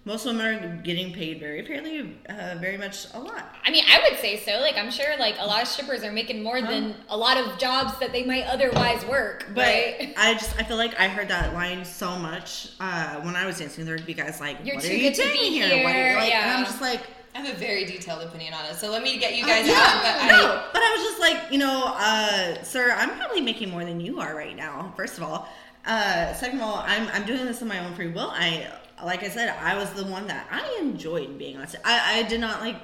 Most 0.07 0.25
women 0.25 0.47
are 0.47 0.77
getting 0.83 1.13
paid 1.13 1.41
very 1.41 1.63
fairly, 1.65 2.17
uh, 2.27 2.57
very 2.59 2.79
much 2.79 3.07
a 3.13 3.21
lot. 3.21 3.55
I 3.63 3.71
mean, 3.71 3.85
I 3.87 4.01
would 4.09 4.19
say 4.19 4.39
so. 4.39 4.53
Like, 4.59 4.79
I'm 4.79 4.91
sure 4.91 5.19
like 5.19 5.35
a 5.39 5.45
lot 5.47 5.61
of 5.61 5.69
strippers 5.69 6.03
are 6.05 6.11
making 6.11 6.43
more 6.43 6.63
than 6.63 6.95
a 7.11 7.17
lot 7.17 7.37
of 7.37 7.59
jobs 7.59 7.99
that 7.99 8.11
they 8.11 8.25
might 8.25 8.45
otherwise 8.45 9.05
work, 9.05 9.45
But 9.55 9.67
right? 9.67 10.15
I 10.17 10.33
just 10.33 10.59
I 10.59 10.63
feel 10.63 10.79
like 10.79 10.99
I 10.99 11.07
heard 11.07 11.29
that 11.29 11.53
line 11.53 11.85
so 11.85 12.17
much 12.19 12.71
uh, 12.81 13.21
when 13.21 13.37
I 13.37 13.45
was 13.45 13.59
dancing. 13.59 13.85
Be 14.07 14.15
guys 14.15 14.41
like, 14.41 14.57
You're 14.65 14.77
"What 14.77 14.85
are 14.87 14.93
you 14.95 15.15
doing 15.15 15.53
here?" 15.53 15.85
What 15.85 15.95
are 15.95 15.99
you 15.99 16.05
here, 16.05 16.15
like? 16.15 16.35
And 16.35 16.47
yeah. 16.47 16.57
I'm 16.57 16.65
just 16.65 16.81
like, 16.81 17.03
I 17.35 17.41
have 17.41 17.55
a 17.55 17.59
very 17.59 17.85
detailed 17.85 18.23
opinion 18.23 18.55
on 18.55 18.65
it, 18.65 18.75
so 18.75 18.91
let 18.91 19.03
me 19.03 19.19
get 19.19 19.37
you 19.37 19.45
uh, 19.45 19.49
guys 19.49 19.67
yeah, 19.67 19.75
out. 19.75 20.03
But 20.03 20.27
no. 20.33 20.65
But 20.73 20.83
I 20.83 20.97
was 20.97 21.03
just 21.05 21.21
like, 21.21 21.53
you 21.53 21.59
know, 21.59 21.95
uh, 21.97 22.63
sir, 22.63 22.93
I'm 22.97 23.17
probably 23.17 23.41
making 23.41 23.71
more 23.71 23.85
than 23.85 24.01
you 24.01 24.21
are 24.21 24.35
right 24.35 24.57
now. 24.57 24.93
First 24.97 25.17
of 25.17 25.23
all, 25.23 25.49
uh, 25.87 26.33
second 26.35 26.59
of 26.59 26.65
all, 26.65 26.83
I'm 26.87 27.09
I'm 27.09 27.25
doing 27.25 27.45
this 27.45 27.63
on 27.63 27.69
my 27.69 27.85
own 27.85 27.95
free 27.95 28.09
will. 28.09 28.31
I 28.31 28.71
like 29.05 29.23
I 29.23 29.29
said, 29.29 29.49
I 29.61 29.77
was 29.77 29.91
the 29.93 30.05
one 30.05 30.27
that 30.27 30.47
I 30.51 30.79
enjoyed 30.81 31.39
being 31.39 31.57
on 31.57 31.67
stage. 31.69 31.81
I, 31.85 32.19
I 32.19 32.23
did 32.25 32.41
not 32.41 32.61
like 32.61 32.77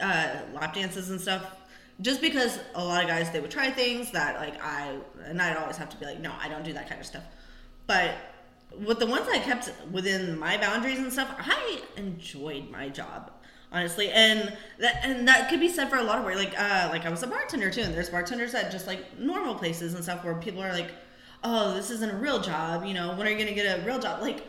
uh, 0.00 0.34
lap 0.54 0.74
dances 0.74 1.10
and 1.10 1.20
stuff. 1.20 1.56
Just 2.00 2.22
because 2.22 2.58
a 2.74 2.82
lot 2.82 3.02
of 3.02 3.08
guys 3.10 3.30
they 3.30 3.40
would 3.40 3.50
try 3.50 3.70
things 3.70 4.10
that 4.12 4.36
like 4.36 4.54
I 4.64 4.96
and 5.26 5.40
I'd 5.40 5.58
always 5.58 5.76
have 5.76 5.90
to 5.90 5.96
be 5.98 6.06
like, 6.06 6.20
no, 6.20 6.32
I 6.40 6.48
don't 6.48 6.64
do 6.64 6.72
that 6.72 6.88
kind 6.88 7.00
of 7.00 7.06
stuff. 7.06 7.24
But 7.86 8.14
with 8.86 8.98
the 8.98 9.06
ones 9.06 9.26
I 9.30 9.38
kept 9.38 9.70
within 9.90 10.38
my 10.38 10.56
boundaries 10.56 10.98
and 10.98 11.12
stuff, 11.12 11.28
I 11.38 11.82
enjoyed 11.96 12.70
my 12.70 12.88
job 12.88 13.30
honestly, 13.72 14.10
and 14.10 14.56
that 14.78 15.00
and 15.04 15.26
that 15.28 15.48
could 15.48 15.60
be 15.60 15.68
said 15.68 15.88
for 15.90 15.96
a 15.96 16.02
lot 16.02 16.18
of 16.18 16.24
work. 16.24 16.36
Like 16.36 16.54
uh, 16.58 16.88
like 16.90 17.06
I 17.06 17.10
was 17.10 17.22
a 17.22 17.26
bartender 17.26 17.70
too, 17.70 17.82
and 17.82 17.94
there's 17.94 18.10
bartenders 18.10 18.54
at 18.54 18.70
just 18.70 18.86
like 18.86 19.18
normal 19.18 19.54
places 19.54 19.94
and 19.94 20.02
stuff 20.02 20.24
where 20.24 20.34
people 20.34 20.62
are 20.62 20.72
like, 20.72 20.90
oh, 21.44 21.74
this 21.74 21.90
isn't 21.90 22.10
a 22.10 22.16
real 22.16 22.40
job. 22.40 22.84
You 22.84 22.94
know, 22.94 23.14
when 23.14 23.26
are 23.26 23.30
you 23.30 23.38
gonna 23.38 23.54
get 23.54 23.78
a 23.80 23.84
real 23.84 23.98
job? 23.98 24.20
Like, 24.22 24.46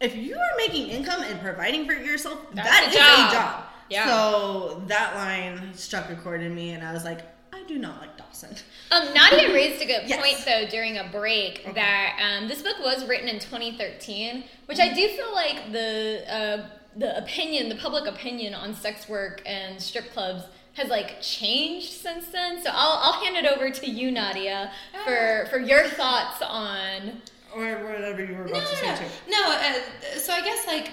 if 0.00 0.14
you 0.16 0.36
are 0.36 0.56
making 0.56 0.88
income 0.88 1.22
and 1.22 1.40
providing 1.40 1.86
for 1.86 1.92
yourself, 1.94 2.38
That's 2.52 2.68
that 2.68 2.84
a 2.84 2.88
is 2.88 2.94
job. 2.94 3.30
a 3.30 3.34
job. 3.34 3.64
Yeah. 3.90 4.06
So 4.08 4.82
that 4.86 5.14
line 5.14 5.74
struck 5.74 6.08
a 6.10 6.16
chord 6.16 6.40
in 6.42 6.54
me, 6.54 6.70
and 6.70 6.82
I 6.84 6.92
was 6.92 7.04
like, 7.04 7.20
I 7.52 7.62
do 7.68 7.78
not 7.78 8.00
like 8.00 8.16
Dawson. 8.16 8.56
Um, 8.90 9.08
Nadya 9.08 9.54
raised 9.54 9.80
a 9.82 9.86
good 9.86 10.02
Yes. 10.06 10.18
point 10.20 10.44
though 10.44 10.68
during 10.70 10.96
a 10.98 11.08
break 11.12 11.72
that 11.74 12.18
um, 12.20 12.48
this 12.48 12.62
book 12.62 12.76
was 12.80 13.06
written 13.06 13.28
in 13.28 13.38
2013, 13.38 14.44
which 14.66 14.80
I 14.80 14.92
do 14.92 15.06
feel 15.08 15.32
like 15.32 15.70
the 15.70 16.24
uh, 16.28 16.66
the 16.96 17.16
opinion, 17.16 17.68
the 17.68 17.76
public 17.76 18.06
opinion 18.06 18.54
on 18.54 18.74
sex 18.74 19.08
work 19.08 19.42
and 19.46 19.80
strip 19.80 20.12
clubs 20.12 20.44
has 20.74 20.88
like 20.88 21.20
changed 21.20 21.92
since 21.92 22.28
then. 22.28 22.62
So 22.62 22.70
I'll, 22.72 22.98
I'll 23.02 23.24
hand 23.24 23.36
it 23.36 23.46
over 23.46 23.70
to 23.70 23.90
you, 23.90 24.10
Nadya, 24.10 24.70
for 25.04 25.46
for 25.50 25.58
your 25.58 25.84
thoughts 25.84 26.42
on. 26.42 27.22
Or 27.54 27.84
whatever 27.84 28.24
you 28.24 28.34
were 28.34 28.44
about 28.44 28.54
no, 28.54 28.60
to 28.60 28.76
say 28.76 28.86
no, 28.86 28.96
too. 28.96 29.04
no. 29.28 29.40
no 29.42 29.56
uh, 29.56 30.18
so 30.18 30.32
I 30.32 30.42
guess 30.42 30.66
like, 30.66 30.90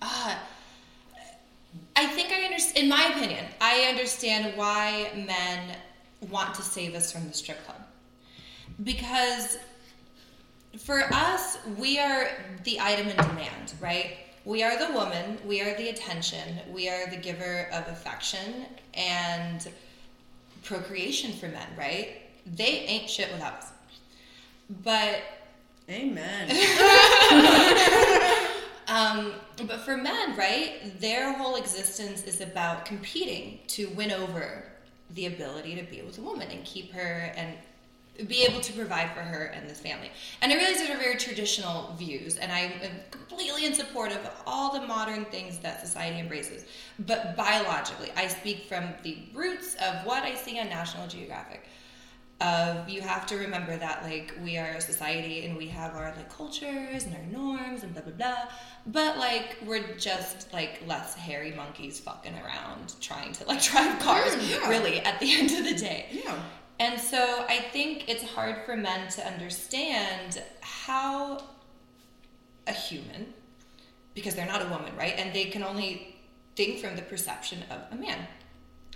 uh, 0.00 0.36
I 1.96 2.06
think 2.06 2.30
I 2.30 2.42
understand. 2.44 2.84
In 2.84 2.88
my 2.88 3.12
opinion, 3.16 3.44
I 3.60 3.86
understand 3.88 4.56
why 4.56 5.10
men 5.14 5.76
want 6.30 6.54
to 6.54 6.62
save 6.62 6.94
us 6.94 7.10
from 7.10 7.26
the 7.26 7.34
strip 7.34 7.64
club 7.66 7.82
because 8.84 9.58
for 10.78 11.02
us, 11.12 11.58
we 11.78 11.98
are 11.98 12.28
the 12.64 12.80
item 12.80 13.08
in 13.08 13.16
demand, 13.16 13.74
right? 13.80 14.16
We 14.44 14.62
are 14.62 14.76
the 14.76 14.92
woman, 14.92 15.38
we 15.46 15.60
are 15.60 15.76
the 15.76 15.90
attention, 15.90 16.58
we 16.72 16.88
are 16.88 17.08
the 17.08 17.16
giver 17.16 17.68
of 17.72 17.86
affection 17.88 18.66
and 18.94 19.68
procreation 20.64 21.32
for 21.32 21.48
men, 21.48 21.68
right? 21.78 22.22
They 22.46 22.80
ain't 22.80 23.08
shit 23.08 23.30
without 23.32 23.54
us. 23.54 23.68
But 24.82 25.20
Amen. 25.88 26.50
um, 28.88 29.32
but 29.66 29.80
for 29.80 29.96
men, 29.96 30.36
right, 30.36 31.00
their 31.00 31.32
whole 31.32 31.56
existence 31.56 32.24
is 32.24 32.40
about 32.40 32.84
competing 32.84 33.58
to 33.68 33.88
win 33.90 34.10
over 34.10 34.64
the 35.10 35.26
ability 35.26 35.76
to 35.76 35.82
be 35.82 36.02
with 36.02 36.18
a 36.18 36.22
woman 36.22 36.48
and 36.50 36.64
keep 36.64 36.92
her 36.92 37.32
and 37.36 37.56
be 38.28 38.42
able 38.44 38.60
to 38.60 38.72
provide 38.74 39.10
for 39.12 39.20
her 39.20 39.46
and 39.46 39.68
this 39.68 39.80
family. 39.80 40.10
And 40.42 40.52
I 40.52 40.56
realize 40.56 40.78
those 40.78 40.90
are 40.90 40.98
very 40.98 41.16
traditional 41.16 41.94
views, 41.98 42.36
and 42.36 42.52
I'm 42.52 42.72
completely 43.10 43.64
in 43.64 43.74
support 43.74 44.12
of 44.12 44.18
all 44.46 44.72
the 44.78 44.86
modern 44.86 45.24
things 45.26 45.58
that 45.60 45.80
society 45.86 46.18
embraces. 46.18 46.66
But 47.00 47.36
biologically, 47.36 48.10
I 48.16 48.28
speak 48.28 48.66
from 48.66 48.90
the 49.02 49.18
roots 49.34 49.76
of 49.76 50.04
what 50.06 50.22
I 50.22 50.34
see 50.34 50.60
on 50.60 50.68
National 50.68 51.06
Geographic. 51.06 51.64
Of 52.40 52.88
you 52.88 53.00
have 53.02 53.24
to 53.26 53.36
remember 53.36 53.76
that 53.76 54.02
like 54.02 54.34
we 54.42 54.58
are 54.58 54.70
a 54.72 54.80
society 54.80 55.46
and 55.46 55.56
we 55.56 55.68
have 55.68 55.94
our 55.94 56.12
like 56.16 56.28
cultures 56.28 57.04
and 57.04 57.14
our 57.14 57.22
norms 57.30 57.84
and 57.84 57.92
blah 57.92 58.02
blah 58.02 58.12
blah. 58.12 58.48
But 58.84 59.16
like 59.16 59.58
we're 59.64 59.94
just 59.94 60.52
like 60.52 60.82
less 60.84 61.14
hairy 61.14 61.52
monkeys 61.52 62.00
fucking 62.00 62.34
around 62.34 62.94
trying 63.00 63.32
to 63.34 63.46
like 63.46 63.62
drive 63.70 63.96
cars. 64.00 64.34
Mm, 64.34 64.50
yeah. 64.50 64.68
Really, 64.68 64.98
at 65.00 65.20
the 65.20 65.32
end 65.32 65.52
of 65.52 65.64
the 65.64 65.74
day. 65.74 66.06
yeah. 66.10 66.36
And 66.78 67.00
so 67.00 67.44
I 67.48 67.58
think 67.58 68.08
it's 68.08 68.24
hard 68.24 68.64
for 68.64 68.76
men 68.76 69.08
to 69.10 69.26
understand 69.26 70.42
how 70.60 71.42
a 72.66 72.72
human, 72.72 73.34
because 74.14 74.34
they're 74.34 74.46
not 74.46 74.62
a 74.62 74.68
woman, 74.68 74.94
right? 74.96 75.14
And 75.16 75.34
they 75.34 75.46
can 75.46 75.62
only 75.62 76.16
think 76.56 76.80
from 76.80 76.96
the 76.96 77.02
perception 77.02 77.62
of 77.70 77.78
a 77.90 78.00
man, 78.00 78.26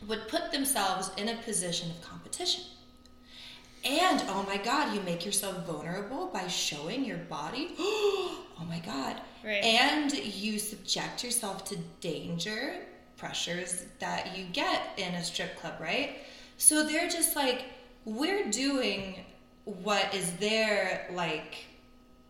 would 0.07 0.29
put 0.29 0.53
themselves 0.53 1.11
in 1.17 1.29
a 1.29 1.37
position 1.43 1.91
of 1.91 2.03
competition. 2.03 2.65
And 3.85 4.23
oh 4.29 4.45
my 4.47 4.57
God, 4.57 4.95
you 4.95 5.01
make 5.03 5.25
yourself 5.25 5.65
vulnerable 5.65 6.27
by 6.27 6.49
showing 6.49 7.05
your 7.05 7.19
body. 7.19 7.69
oh 7.79 8.45
my 8.69 8.81
God. 8.81 9.21
Right. 9.45 9.63
And 9.63 10.13
you 10.13 10.59
subject 10.59 11.23
yourself 11.23 11.65
to 11.67 11.77
danger, 12.01 12.75
pressures 13.17 13.87
that 14.01 14.37
you 14.37 14.45
get 14.47 14.83
in 14.97 15.15
a 15.15 15.23
strip 15.23 15.57
club, 15.61 15.75
right? 15.81 16.17
So 16.57 16.85
they're 16.85 17.09
just 17.09 17.37
like, 17.37 17.65
we're 18.05 18.51
doing 18.51 19.25
what 19.65 20.15
is 20.15 20.31
their 20.37 21.09
like 21.13 21.57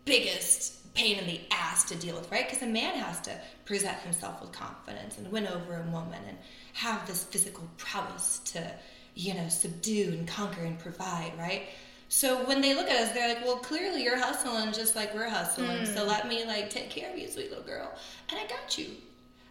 biggest 0.04 0.94
pain 0.94 1.18
in 1.18 1.26
the 1.26 1.40
ass 1.50 1.84
to 1.84 1.94
deal 1.94 2.16
with, 2.16 2.30
right? 2.32 2.46
Because 2.46 2.62
a 2.62 2.66
man 2.66 2.94
has 2.98 3.20
to 3.22 3.38
present 3.66 3.98
himself 3.98 4.40
with 4.40 4.52
confidence 4.52 5.18
and 5.18 5.30
win 5.30 5.46
over 5.46 5.76
a 5.76 5.90
woman 5.90 6.20
and 6.26 6.38
have 6.72 7.06
this 7.06 7.24
physical 7.24 7.68
prowess 7.76 8.38
to, 8.46 8.72
you 9.14 9.34
know, 9.34 9.48
subdue 9.48 10.08
and 10.12 10.26
conquer 10.26 10.62
and 10.62 10.78
provide, 10.78 11.32
right? 11.38 11.64
So 12.08 12.46
when 12.46 12.60
they 12.60 12.74
look 12.74 12.88
at 12.88 12.96
us, 12.96 13.12
they're 13.12 13.28
like, 13.28 13.44
"Well, 13.44 13.56
clearly 13.56 14.04
you're 14.04 14.18
hustling 14.18 14.72
just 14.72 14.94
like 14.94 15.14
we're 15.14 15.28
hustling. 15.28 15.84
So 15.86 16.04
mm. 16.04 16.06
let 16.06 16.28
me 16.28 16.44
like 16.44 16.70
take 16.70 16.88
care 16.88 17.12
of 17.12 17.18
you, 17.18 17.28
sweet 17.28 17.50
little 17.50 17.64
girl, 17.64 17.90
and 18.30 18.38
I 18.38 18.46
got 18.46 18.78
you." 18.78 18.90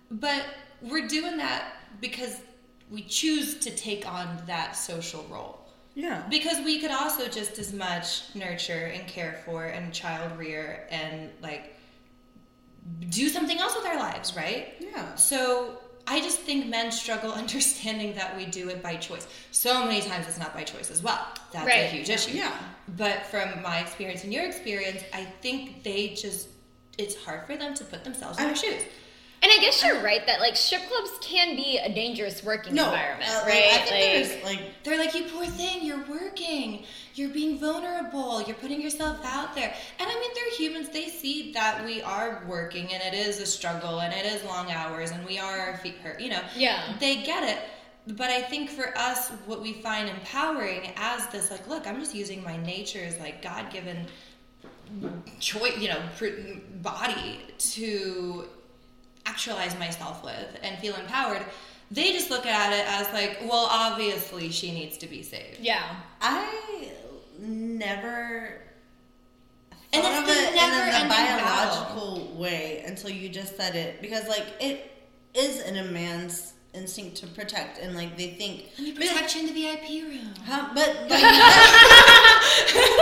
But 0.09 0.45
we're 0.81 1.07
doing 1.07 1.37
that 1.37 1.73
because 1.99 2.39
we 2.89 3.03
choose 3.03 3.57
to 3.59 3.71
take 3.71 4.07
on 4.07 4.41
that 4.47 4.75
social 4.75 5.25
role. 5.29 5.59
Yeah. 5.95 6.23
Because 6.29 6.63
we 6.63 6.79
could 6.79 6.91
also 6.91 7.27
just 7.27 7.57
as 7.57 7.73
much 7.73 8.35
nurture 8.35 8.91
and 8.93 9.07
care 9.07 9.41
for 9.45 9.65
and 9.65 9.93
child 9.93 10.37
rear 10.37 10.87
and 10.91 11.31
like 11.41 11.73
do 13.09 13.29
something 13.29 13.57
else 13.59 13.75
with 13.75 13.85
our 13.85 13.97
lives, 13.97 14.35
right? 14.35 14.75
Yeah. 14.79 15.15
So 15.15 15.79
I 16.05 16.19
just 16.19 16.39
think 16.39 16.67
men 16.67 16.91
struggle 16.91 17.31
understanding 17.43 18.13
that 18.15 18.35
we 18.35 18.45
do 18.45 18.69
it 18.69 18.83
by 18.83 18.97
choice. 18.97 19.27
So 19.51 19.85
many 19.85 20.01
times 20.01 20.27
it's 20.27 20.37
not 20.37 20.53
by 20.53 20.63
choice 20.63 20.91
as 20.91 21.01
well. 21.01 21.25
That's 21.51 21.67
a 21.67 21.87
huge 21.87 22.09
issue. 22.09 22.37
Yeah. 22.37 22.53
But 22.97 23.25
from 23.27 23.61
my 23.61 23.79
experience 23.79 24.23
and 24.23 24.33
your 24.33 24.45
experience, 24.45 25.03
I 25.13 25.23
think 25.23 25.83
they 25.83 26.09
just 26.09 26.49
it's 26.97 27.15
hard 27.15 27.45
for 27.45 27.57
them 27.57 27.73
to 27.73 27.83
put 27.83 28.03
themselves 28.03 28.39
in 28.39 28.45
our 28.45 28.55
shoes. 28.55 28.83
And 29.45 29.53
I 29.53 29.61
guess 29.61 29.83
you're 29.83 30.01
right 30.01 30.25
that 30.25 30.39
like 30.39 30.55
strip 30.55 30.81
clubs 30.87 31.11
can 31.21 31.55
be 31.55 31.77
a 31.77 31.87
dangerous 31.93 32.43
working 32.43 32.73
No. 32.73 32.85
environment, 32.85 33.29
uh, 33.29 33.41
like, 33.43 33.45
right? 33.45 33.73
I 33.73 33.77
think 33.77 33.89
there's 34.27 34.43
like 34.43 34.83
They're 34.83 34.97
like, 34.97 35.13
you 35.13 35.25
poor 35.25 35.45
thing, 35.45 35.85
you're 35.85 36.03
working, 36.07 36.83
you're 37.13 37.29
being 37.29 37.59
vulnerable, 37.59 38.41
you're 38.41 38.55
putting 38.55 38.81
yourself 38.81 39.19
out 39.23 39.53
there. 39.53 39.71
And 39.99 40.09
I 40.09 40.19
mean, 40.19 40.31
they're 40.33 40.51
humans, 40.57 40.89
they 40.89 41.09
see 41.09 41.51
that 41.51 41.85
we 41.85 42.01
are 42.01 42.43
working 42.47 42.91
and 42.91 43.03
it 43.03 43.15
is 43.15 43.39
a 43.39 43.45
struggle 43.45 44.01
and 44.01 44.11
it 44.11 44.25
is 44.25 44.43
long 44.45 44.71
hours 44.71 45.11
and 45.11 45.23
we 45.23 45.37
are 45.37 45.59
our 45.59 45.77
feet 45.77 45.97
hurt, 45.97 46.19
you 46.19 46.31
know. 46.31 46.41
Yeah. 46.55 46.95
They 46.99 47.17
get 47.21 47.43
it. 47.43 47.59
But 48.15 48.31
I 48.31 48.41
think 48.41 48.71
for 48.71 48.97
us, 48.97 49.29
what 49.45 49.61
we 49.61 49.73
find 49.73 50.09
empowering 50.09 50.91
as 50.95 51.27
this, 51.27 51.51
like, 51.51 51.67
look, 51.67 51.85
I'm 51.85 51.99
just 51.99 52.15
using 52.15 52.43
my 52.43 52.57
nature's 52.57 53.19
like 53.19 53.43
God 53.43 53.71
given 53.71 54.07
choice, 55.39 55.77
you 55.77 55.89
know, 55.89 56.01
body 56.81 57.41
to 57.59 58.47
actualize 59.25 59.77
myself 59.79 60.23
with 60.23 60.57
and 60.63 60.77
feel 60.79 60.95
empowered. 60.95 61.43
They 61.91 62.11
just 62.13 62.29
look 62.29 62.45
at 62.45 62.73
it 62.73 62.85
as 62.87 63.11
like, 63.13 63.39
well, 63.49 63.67
obviously 63.69 64.49
she 64.51 64.71
needs 64.71 64.97
to 64.99 65.07
be 65.07 65.21
saved. 65.23 65.59
yeah. 65.59 65.95
I 66.21 66.89
never 67.39 68.61
And 69.93 70.01
thought 70.03 70.11
it's 70.11 70.19
of 70.21 70.25
the 70.25 70.31
it 70.41 70.49
in 70.49 70.55
never-ending 70.55 71.05
a 71.05 71.09
biological 71.09 72.33
way 72.35 72.83
until 72.87 73.09
you 73.11 73.29
just 73.29 73.55
said 73.57 73.75
it 73.75 74.01
because 74.01 74.27
like 74.27 74.45
it 74.59 74.91
is 75.33 75.61
in 75.63 75.77
a 75.77 75.83
man's 75.83 76.53
instinct 76.73 77.15
to 77.17 77.27
protect 77.27 77.77
and 77.79 77.95
like 77.95 78.17
they 78.17 78.31
think 78.31 78.69
Let 78.77 78.87
me 78.87 78.91
protect 78.93 79.35
you 79.35 79.41
in 79.41 79.47
the 79.47 79.53
VIP 79.53 80.03
room. 80.09 80.33
huh, 80.45 80.69
but 80.73 80.87
like, 81.09 81.21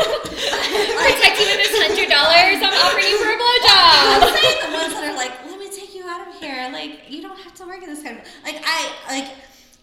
Protect 0.04 1.40
you 1.40 1.46
with 1.48 1.62
this 1.62 1.74
hundred 1.78 2.10
dollars 2.10 2.58
I'm 2.62 2.74
offering 2.74 3.08
you 3.08 3.18
for 3.22 3.30
a 3.32 3.38
blowjob. 3.38 4.14
I'm 4.14 4.34
saying 4.36 4.58
the 4.66 4.72
ones 4.78 4.94
that 4.94 5.04
are 5.14 5.18
like, 5.18 5.34
let 5.46 5.58
me 5.60 5.70
take 5.70 5.94
you 5.96 6.04
out 6.08 6.28
of 6.28 6.33
here. 6.44 6.70
Like, 6.72 7.10
you 7.10 7.22
don't 7.22 7.39
have 7.39 7.54
to 7.56 7.66
work 7.66 7.82
in 7.82 7.89
this 7.89 8.04
kind 8.04 8.20
of 8.20 8.26
like 8.44 8.62
I 8.66 8.91
like 9.10 9.32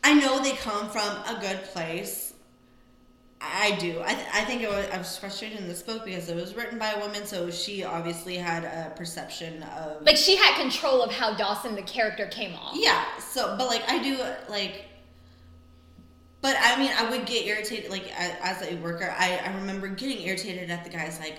I 0.05 0.15
know 0.15 0.43
they 0.43 0.53
come 0.53 0.89
from 0.91 1.09
a 1.27 1.39
good 1.41 1.63
place. 1.65 2.27
I 3.43 3.75
do. 3.81 4.03
I, 4.05 4.13
th- 4.15 4.27
I 4.35 4.45
think 4.45 4.61
it 4.61 4.69
was, 4.69 4.87
I 4.93 4.99
was 4.99 5.17
frustrated 5.17 5.59
in 5.61 5.67
this 5.67 5.83
book 5.83 6.05
because 6.05 6.29
it 6.29 6.37
was 6.37 6.55
written 6.55 6.79
by 6.79 6.91
a 6.91 6.99
woman, 7.01 7.25
so 7.25 7.51
she 7.51 7.83
obviously 7.85 8.37
had 8.37 8.65
a 8.65 8.93
perception 8.97 9.63
of 9.63 10.03
Like 10.05 10.19
she 10.19 10.37
had 10.37 10.61
control 10.61 11.03
of 11.03 11.11
how 11.11 11.33
Dawson 11.35 11.75
the 11.75 11.81
character 11.83 12.27
came 12.27 12.55
off. 12.55 12.77
yeah. 12.77 13.03
So, 13.19 13.55
but 13.57 13.67
like 13.69 13.83
I 13.91 14.03
do 14.03 14.19
like. 14.51 14.85
But 16.43 16.57
I 16.61 16.79
mean, 16.79 16.91
I 16.99 17.09
would 17.11 17.25
get 17.27 17.47
irritated. 17.47 17.91
Like 17.91 18.11
as 18.19 18.63
a 18.63 18.75
worker, 18.77 19.15
I, 19.19 19.39
I 19.45 19.55
remember 19.57 19.89
getting 19.89 20.21
irritated 20.27 20.71
at 20.71 20.85
the 20.85 20.91
guys 20.91 21.19
like, 21.21 21.39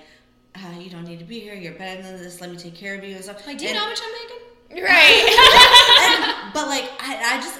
uh, 0.55 0.79
"You 0.79 0.89
don't 0.89 1.05
need 1.05 1.19
to 1.19 1.25
be 1.25 1.39
here. 1.39 1.53
You're 1.55 1.73
better 1.73 2.01
than 2.01 2.17
this. 2.17 2.41
Let 2.41 2.51
me 2.51 2.57
take 2.57 2.75
care 2.75 2.95
of 2.95 3.03
you." 3.03 3.15
And 3.15 3.23
stuff. 3.23 3.45
Like, 3.47 3.57
do 3.59 3.63
you 3.65 3.69
And- 3.71 3.77
know 3.77 3.83
how 3.83 3.89
much 3.89 3.99
I'm 4.03 4.11
making? 4.11 4.40
Right. 4.73 6.23
and, 6.45 6.53
but 6.53 6.67
like 6.67 6.89
I, 6.99 7.37
I 7.37 7.41
just 7.41 7.59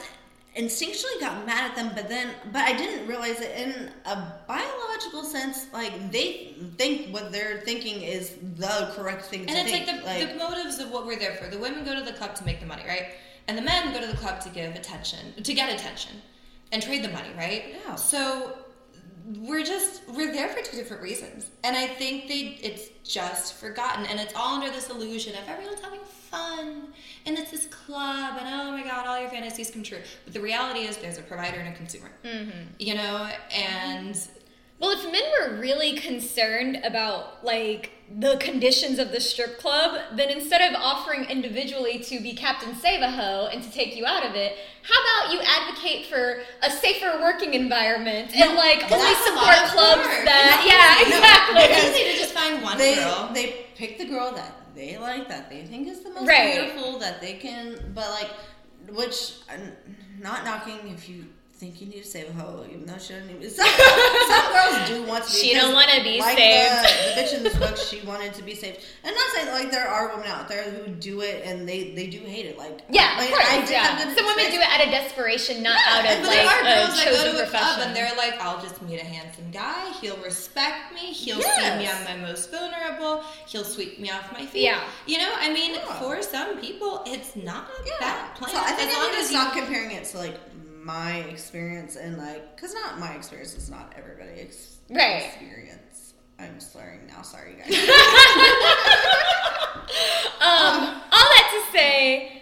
instinctually 0.57 1.19
got 1.21 1.45
mad 1.45 1.71
at 1.71 1.75
them 1.77 1.91
but 1.95 2.09
then 2.09 2.29
but 2.51 2.63
i 2.63 2.75
didn't 2.75 3.07
realize 3.07 3.39
that 3.39 3.57
in 3.57 3.89
a 4.03 4.33
biological 4.49 5.23
sense 5.23 5.67
like 5.71 6.11
they 6.11 6.55
think 6.77 7.13
what 7.13 7.31
they're 7.31 7.61
thinking 7.61 8.01
is 8.01 8.35
the 8.57 8.91
correct 8.95 9.25
thing 9.25 9.45
to 9.45 9.53
And 9.53 9.67
it's 9.67 9.71
think 9.71 10.03
like 10.05 10.19
the, 10.19 10.33
the 10.33 10.39
motives 10.39 10.79
of 10.79 10.91
what 10.91 11.05
we're 11.05 11.17
there 11.17 11.35
for. 11.35 11.49
The 11.49 11.57
women 11.57 11.83
go 11.85 11.95
to 11.95 12.03
the 12.03 12.13
club 12.13 12.35
to 12.35 12.45
make 12.45 12.59
the 12.59 12.65
money, 12.65 12.83
right? 12.87 13.07
And 13.47 13.57
the 13.57 13.61
men 13.61 13.93
go 13.93 14.01
to 14.01 14.07
the 14.07 14.17
club 14.17 14.41
to 14.41 14.49
give 14.49 14.75
attention, 14.75 15.33
to 15.41 15.53
get 15.53 15.73
attention, 15.73 16.21
and 16.71 16.81
trade 16.81 17.03
the 17.03 17.09
money, 17.09 17.29
right? 17.37 17.75
Yeah. 17.85 17.95
So 17.95 18.57
we're 19.25 19.63
just 19.63 20.01
we're 20.09 20.31
there 20.31 20.49
for 20.49 20.61
two 20.61 20.77
different 20.77 21.01
reasons, 21.01 21.49
and 21.63 21.75
I 21.75 21.87
think 21.87 22.27
they 22.27 22.59
it's 22.61 22.89
just 23.03 23.55
forgotten, 23.55 24.05
and 24.05 24.19
it's 24.19 24.33
all 24.35 24.55
under 24.55 24.69
this 24.69 24.89
illusion 24.89 25.35
of 25.35 25.47
everyone's 25.47 25.81
having 25.81 25.99
fun, 26.03 26.87
and 27.25 27.37
it's 27.37 27.51
this 27.51 27.67
club, 27.67 28.37
and 28.39 28.47
oh 28.47 28.71
my 28.71 28.83
god, 28.83 29.07
all 29.07 29.19
your 29.19 29.29
fantasies 29.29 29.71
come 29.71 29.83
true. 29.83 30.01
But 30.23 30.33
the 30.33 30.41
reality 30.41 30.81
is, 30.81 30.97
there's 30.97 31.17
a 31.17 31.23
provider 31.23 31.59
and 31.59 31.73
a 31.73 31.77
consumer, 31.77 32.11
mm-hmm. 32.23 32.51
you 32.79 32.95
know, 32.95 33.29
and 33.53 34.15
Well, 34.81 34.91
if 34.97 35.03
men 35.11 35.21
were 35.39 35.59
really 35.61 35.93
concerned 35.93 36.81
about 36.83 37.45
like 37.45 37.91
the 38.19 38.35
conditions 38.37 38.97
of 38.97 39.11
the 39.11 39.21
strip 39.21 39.59
club, 39.59 40.01
then 40.17 40.31
instead 40.31 40.59
of 40.73 40.75
offering 40.81 41.25
individually 41.25 41.99
to 41.99 42.19
be 42.19 42.33
Captain 42.33 42.73
Save 42.75 43.01
a 43.01 43.11
Ho 43.11 43.47
and 43.53 43.61
to 43.63 43.71
take 43.71 43.95
you 43.95 44.07
out 44.07 44.25
of 44.25 44.33
it, 44.35 44.57
how 44.81 44.99
about 45.27 45.33
you 45.33 45.39
advocate 45.45 46.07
for 46.07 46.41
a 46.63 46.71
safer 46.71 47.19
working 47.21 47.53
environment 47.53 48.35
and 48.35 48.55
like 48.55 48.91
only 48.91 49.13
support 49.23 49.55
clubs 49.69 50.01
work. 50.07 50.25
that 50.25 50.57
No, 50.65 50.65
yeah, 50.67 51.09
no, 51.09 51.17
exactly. 51.17 51.75
it's 51.77 51.95
easy 51.99 52.11
to 52.13 52.17
just 52.17 52.33
find 52.33 52.63
one 52.63 52.77
they 52.79 52.95
girl. 52.95 53.29
they 53.33 53.65
pick 53.75 53.99
the 53.99 54.05
girl 54.05 54.31
that 54.33 54.55
they 54.73 54.97
like 54.97 55.27
that 55.29 55.47
they 55.49 55.63
think 55.63 55.87
is 55.87 55.99
the 56.01 56.09
most 56.09 56.27
Right. 56.27 56.53
beautiful 56.55 56.97
that 56.99 57.21
they 57.21 57.33
can 57.33 57.91
but 57.93 58.09
like 58.09 58.31
which 58.95 59.33
uh, 59.47 59.57
not 60.19 60.43
knocking 60.43 60.87
if 60.89 61.07
you 61.07 61.25
think 61.61 61.79
you 61.79 61.85
need 61.85 62.01
to 62.01 62.09
save 62.09 62.27
a 62.27 62.33
hoe 62.33 62.65
even 62.67 62.87
though 62.87 62.97
she 63.05 63.13
doesn't 63.13 63.29
even 63.29 63.47
some, 63.47 63.67
some 63.67 64.45
girls 64.51 64.89
do 64.89 65.03
want 65.07 65.23
to 65.23 65.29
be 65.31 65.37
She 65.37 65.53
don't 65.53 65.73
wanna 65.75 66.01
be 66.03 66.17
like 66.19 66.35
saved. 66.35 66.73
the, 66.73 66.89
the 66.89 67.21
bitch 67.21 67.37
in 67.37 67.43
this 67.43 67.55
book 67.55 67.77
she 67.77 68.01
wanted 68.01 68.33
to 68.33 68.41
be 68.41 68.55
saved 68.55 68.79
and 69.03 69.13
not 69.15 69.25
saying 69.35 69.47
like 69.53 69.69
there 69.71 69.87
are 69.87 70.09
women 70.09 70.25
out 70.27 70.47
there 70.49 70.63
who 70.71 70.91
do 70.95 71.21
it 71.21 71.43
and 71.45 71.69
they 71.69 71.93
they 71.93 72.07
do 72.07 72.17
hate 72.17 72.47
it 72.47 72.57
like 72.57 72.81
Yeah, 72.89 73.13
like, 73.19 73.29
of 73.29 73.35
course. 73.35 73.45
I 73.47 73.71
yeah. 73.71 73.97
Some 74.15 74.25
women 74.25 74.49
do 74.49 74.57
it 74.59 74.67
out 74.73 74.81
of 74.83 74.89
desperation, 74.89 75.61
not 75.61 75.77
out 75.87 76.01
of 76.03 76.17
But 76.25 76.27
like 76.33 76.41
there 76.41 76.47
are 76.49 76.61
a 76.61 76.63
that 76.63 76.97
chosen 77.05 77.25
go 77.25 77.31
to 77.31 77.37
a 77.37 77.43
profession. 77.45 77.75
club 77.75 77.79
and 77.85 77.95
they're 77.95 78.15
like, 78.17 78.33
I'll 78.41 78.59
just 78.61 78.81
meet 78.81 78.99
a 78.99 79.05
handsome 79.05 79.51
guy. 79.51 79.91
He'll 80.01 80.17
respect 80.17 80.93
me. 80.95 81.13
He'll 81.13 81.41
see 81.41 81.69
me 81.77 81.85
on 81.87 82.03
my 82.09 82.17
most 82.25 82.49
vulnerable. 82.49 83.23
He'll 83.47 83.63
sweep 83.63 83.99
me 83.99 84.09
off 84.09 84.33
my 84.33 84.45
feet. 84.47 84.63
Yeah. 84.63 84.81
You 85.05 85.19
know, 85.19 85.31
I 85.37 85.53
mean, 85.53 85.75
Yeah. 85.75 85.99
for 86.01 86.21
some 86.23 86.57
people, 86.57 87.03
it's 87.05 87.35
not 87.35 87.69
yeah. 87.85 87.91
bad 87.99 88.35
plan. 88.35 88.49
So 88.51 88.57
I 88.57 88.71
think 88.73 88.89
as 88.89 88.97
long 88.97 89.11
to 89.11 89.17
as 89.19 89.29
stop 89.29 89.53
comparing 89.53 89.91
it 89.91 90.05
to 90.05 90.17
like 90.17 90.37
my 90.83 91.17
experience 91.29 91.95
and 91.95 92.17
like 92.17 92.55
because 92.55 92.73
not 92.73 92.99
my 92.99 93.13
experience 93.13 93.55
is 93.55 93.69
not 93.69 93.93
everybody's 93.97 94.77
Right. 94.89 95.25
experience. 95.27 96.13
I'm 96.39 96.59
slurring 96.59 97.01
now. 97.07 97.21
Sorry, 97.21 97.55
guys. 97.55 97.69
Um, 100.41 101.01
all 101.11 101.27
that 101.29 101.65
to 101.67 101.71
say, 101.77 102.41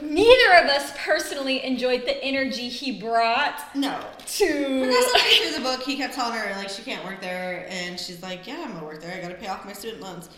neither 0.00 0.54
of 0.64 0.70
us 0.70 0.90
personally 0.96 1.62
enjoyed 1.64 2.06
the 2.06 2.22
energy 2.24 2.68
he 2.70 2.98
brought 2.98 3.60
no. 3.74 4.00
to. 4.26 4.46
Progressively 4.46 5.20
through 5.42 5.52
the 5.52 5.60
book, 5.60 5.82
he 5.82 5.96
kept 5.98 6.14
telling 6.14 6.38
her 6.38 6.54
like 6.56 6.70
she 6.70 6.82
can't 6.82 7.04
work 7.04 7.20
there, 7.20 7.66
and 7.68 8.00
she's 8.00 8.22
like, 8.22 8.46
"Yeah, 8.46 8.62
I'm 8.64 8.72
gonna 8.72 8.86
work 8.86 9.02
there. 9.02 9.14
I 9.14 9.20
gotta 9.20 9.34
pay 9.34 9.48
off 9.48 9.66
my 9.66 9.74
student 9.74 10.00
loans." 10.00 10.30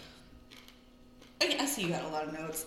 I, 1.40 1.56
I 1.60 1.66
see 1.66 1.82
you 1.82 1.88
got 1.90 2.02
a 2.04 2.08
lot 2.08 2.24
of 2.26 2.32
notes. 2.32 2.66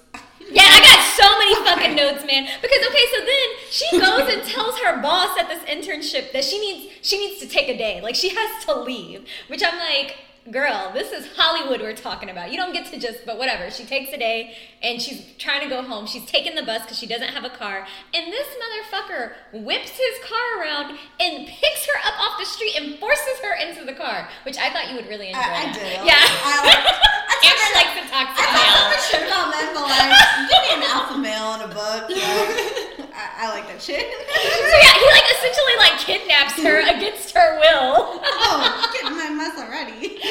Yeah, 0.49 0.63
I 0.65 0.79
got 0.79 1.01
so 1.15 1.37
many 1.39 1.55
fucking 1.65 1.95
notes, 1.95 2.25
man. 2.25 2.47
Because 2.61 2.79
okay, 2.87 3.05
so 3.13 3.25
then 3.25 3.47
she 3.69 3.99
goes 3.99 4.33
and 4.33 4.43
tells 4.43 4.79
her 4.79 5.01
boss 5.01 5.37
at 5.37 5.47
this 5.47 5.63
internship 5.63 6.31
that 6.33 6.43
she 6.43 6.59
needs 6.59 6.93
she 7.01 7.17
needs 7.17 7.41
to 7.41 7.47
take 7.47 7.67
a 7.69 7.77
day, 7.77 8.01
like 8.01 8.15
she 8.15 8.29
has 8.29 8.65
to 8.65 8.81
leave. 8.81 9.25
Which 9.47 9.63
I'm 9.63 9.77
like, 9.77 10.17
girl, 10.49 10.89
this 10.93 11.11
is 11.11 11.29
Hollywood 11.37 11.81
we're 11.81 11.95
talking 11.95 12.29
about. 12.29 12.51
You 12.51 12.57
don't 12.57 12.73
get 12.73 12.87
to 12.91 12.99
just, 12.99 13.25
but 13.25 13.37
whatever. 13.37 13.69
She 13.69 13.85
takes 13.85 14.11
a 14.11 14.17
day 14.17 14.55
and 14.81 14.99
she's 15.01 15.23
trying 15.37 15.61
to 15.61 15.69
go 15.69 15.83
home. 15.83 16.07
She's 16.07 16.25
taking 16.25 16.55
the 16.55 16.63
bus 16.63 16.81
because 16.81 16.97
she 16.97 17.05
doesn't 17.05 17.29
have 17.29 17.43
a 17.43 17.49
car. 17.49 17.85
And 18.13 18.33
this 18.33 18.47
motherfucker 18.57 19.33
whips 19.53 19.91
his 19.91 20.15
car 20.27 20.61
around 20.61 20.97
and 21.19 21.47
picks 21.47 21.85
her 21.85 21.97
up 22.07 22.19
off 22.19 22.39
the 22.39 22.45
street 22.45 22.75
and 22.79 22.97
forces 22.97 23.37
her 23.43 23.53
into 23.67 23.85
the 23.85 23.93
car, 23.93 24.27
which 24.43 24.57
I 24.57 24.71
thought 24.71 24.89
you 24.89 24.95
would 24.95 25.07
really 25.07 25.27
enjoy. 25.27 25.41
I, 25.41 25.69
I 25.69 25.73
did. 25.73 26.05
Yeah. 26.05 26.15
I 26.17 26.65
like. 26.65 26.79
I 26.79 27.41
some- 27.61 27.75
likes 27.77 27.93
the 28.01 28.09
toxic 28.09 28.41
I 28.41 28.49
thought 28.49 28.65
male. 28.65 28.75
someone 28.81 29.03
should 29.05 29.25
call 29.29 29.45
men, 29.51 29.67
but 29.73 29.85
like, 29.85 30.11
give 30.49 30.61
me 30.65 30.71
an 30.73 30.83
alpha 30.89 31.17
male 31.21 31.53
in 31.55 31.61
a 31.69 31.73
book. 31.73 33.07
I, 33.21 33.45
I 33.45 33.49
like 33.53 33.67
that 33.67 33.81
shit. 33.81 34.01
So 34.01 34.75
yeah, 34.81 34.93
he 34.97 35.05
like 35.13 35.27
essentially 35.37 35.77
like 35.77 35.95
kidnaps 36.01 36.57
her 36.63 36.81
against 36.97 37.35
her 37.37 37.59
will. 37.61 38.19
oh, 38.25 38.89
getting 38.93 39.15
my 39.17 39.29
muscle 39.29 39.67
ready. 39.69 40.17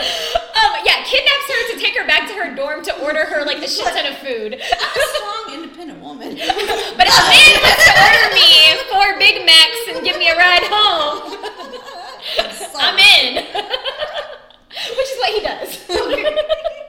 Um, 0.00 0.72
yeah, 0.84 1.02
kidnaps 1.04 1.46
her 1.48 1.74
to 1.74 1.80
take 1.80 1.96
her 1.96 2.06
back 2.06 2.28
to 2.28 2.34
her 2.34 2.54
dorm 2.54 2.82
to 2.84 3.02
order 3.02 3.24
her 3.26 3.44
like 3.44 3.58
a 3.58 3.68
shit 3.68 3.84
ton 3.86 4.06
of 4.06 4.16
food. 4.18 4.54
I'm 4.54 4.60
a 4.60 5.04
strong, 5.14 5.54
independent 5.54 6.00
woman. 6.00 6.28
But 6.36 7.06
if 7.06 7.18
a 7.18 7.24
man 7.28 7.60
wants 7.60 7.84
to 7.84 7.92
order 8.00 8.34
me 8.34 8.76
four 8.90 9.18
Big 9.18 9.44
Macs 9.44 9.88
and 9.88 10.04
give 10.04 10.16
me 10.18 10.28
a 10.28 10.36
ride 10.36 10.64
home, 10.64 11.36
I'm 12.76 12.98
in. 12.98 13.44
Which 14.96 15.10
is 15.10 15.18
what 15.18 15.30
he 15.34 15.40
does. 15.40 16.86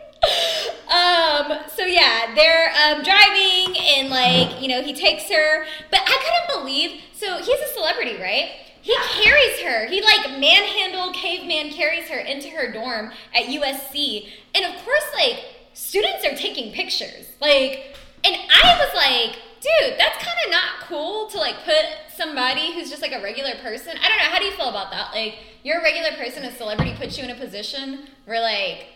Um, 0.92 1.60
so 1.76 1.86
yeah, 1.86 2.34
they're 2.36 2.70
um, 2.70 3.04
driving 3.04 3.76
and 3.78 4.10
like, 4.10 4.62
you 4.62 4.68
know, 4.68 4.82
he 4.82 4.94
takes 4.94 5.30
her. 5.30 5.66
But 5.90 6.02
I 6.06 6.46
couldn't 6.48 6.62
believe 6.62 7.02
so 7.14 7.38
he's 7.38 7.60
a 7.60 7.74
celebrity, 7.74 8.22
right? 8.22 8.52
He 8.82 8.96
carries 9.10 9.60
her. 9.62 9.86
He 9.88 10.02
like 10.02 10.40
manhandled 10.40 11.14
caveman 11.14 11.72
carries 11.72 12.08
her 12.10 12.18
into 12.18 12.50
her 12.50 12.72
dorm 12.72 13.12
at 13.34 13.44
USC. 13.44 14.28
And 14.56 14.66
of 14.66 14.84
course, 14.84 15.06
like, 15.16 15.46
students 15.74 16.26
are 16.26 16.36
taking 16.36 16.74
pictures. 16.74 17.28
Like, 17.40 17.96
and 18.24 18.36
I 18.36 18.78
was 18.80 18.96
like, 18.96 19.38
dude, 19.62 20.00
that's 20.00 20.24
kind 20.24 20.38
of 20.46 20.52
not 20.52 20.88
cool 20.88 21.28
to 21.28 21.38
like 21.38 21.64
put 21.64 21.86
somebody 22.16 22.74
who's 22.74 22.90
just 22.90 23.02
like 23.02 23.14
a 23.14 23.22
regular 23.22 23.54
person. 23.62 23.94
I 24.02 24.08
don't 24.08 24.18
know. 24.18 24.32
How 24.32 24.40
do 24.40 24.46
you 24.46 24.52
feel 24.52 24.70
about 24.70 24.92
that? 24.92 25.12
Like, 25.14 25.36
you're 25.64 25.80
a 25.80 25.84
regular 25.84 26.18
person, 26.18 26.44
a 26.44 26.52
celebrity 26.52 26.96
puts 26.98 27.18
you 27.18 27.24
in 27.24 27.30
a 27.30 27.36
position 27.36 28.08
where 28.26 28.42
like 28.42 28.88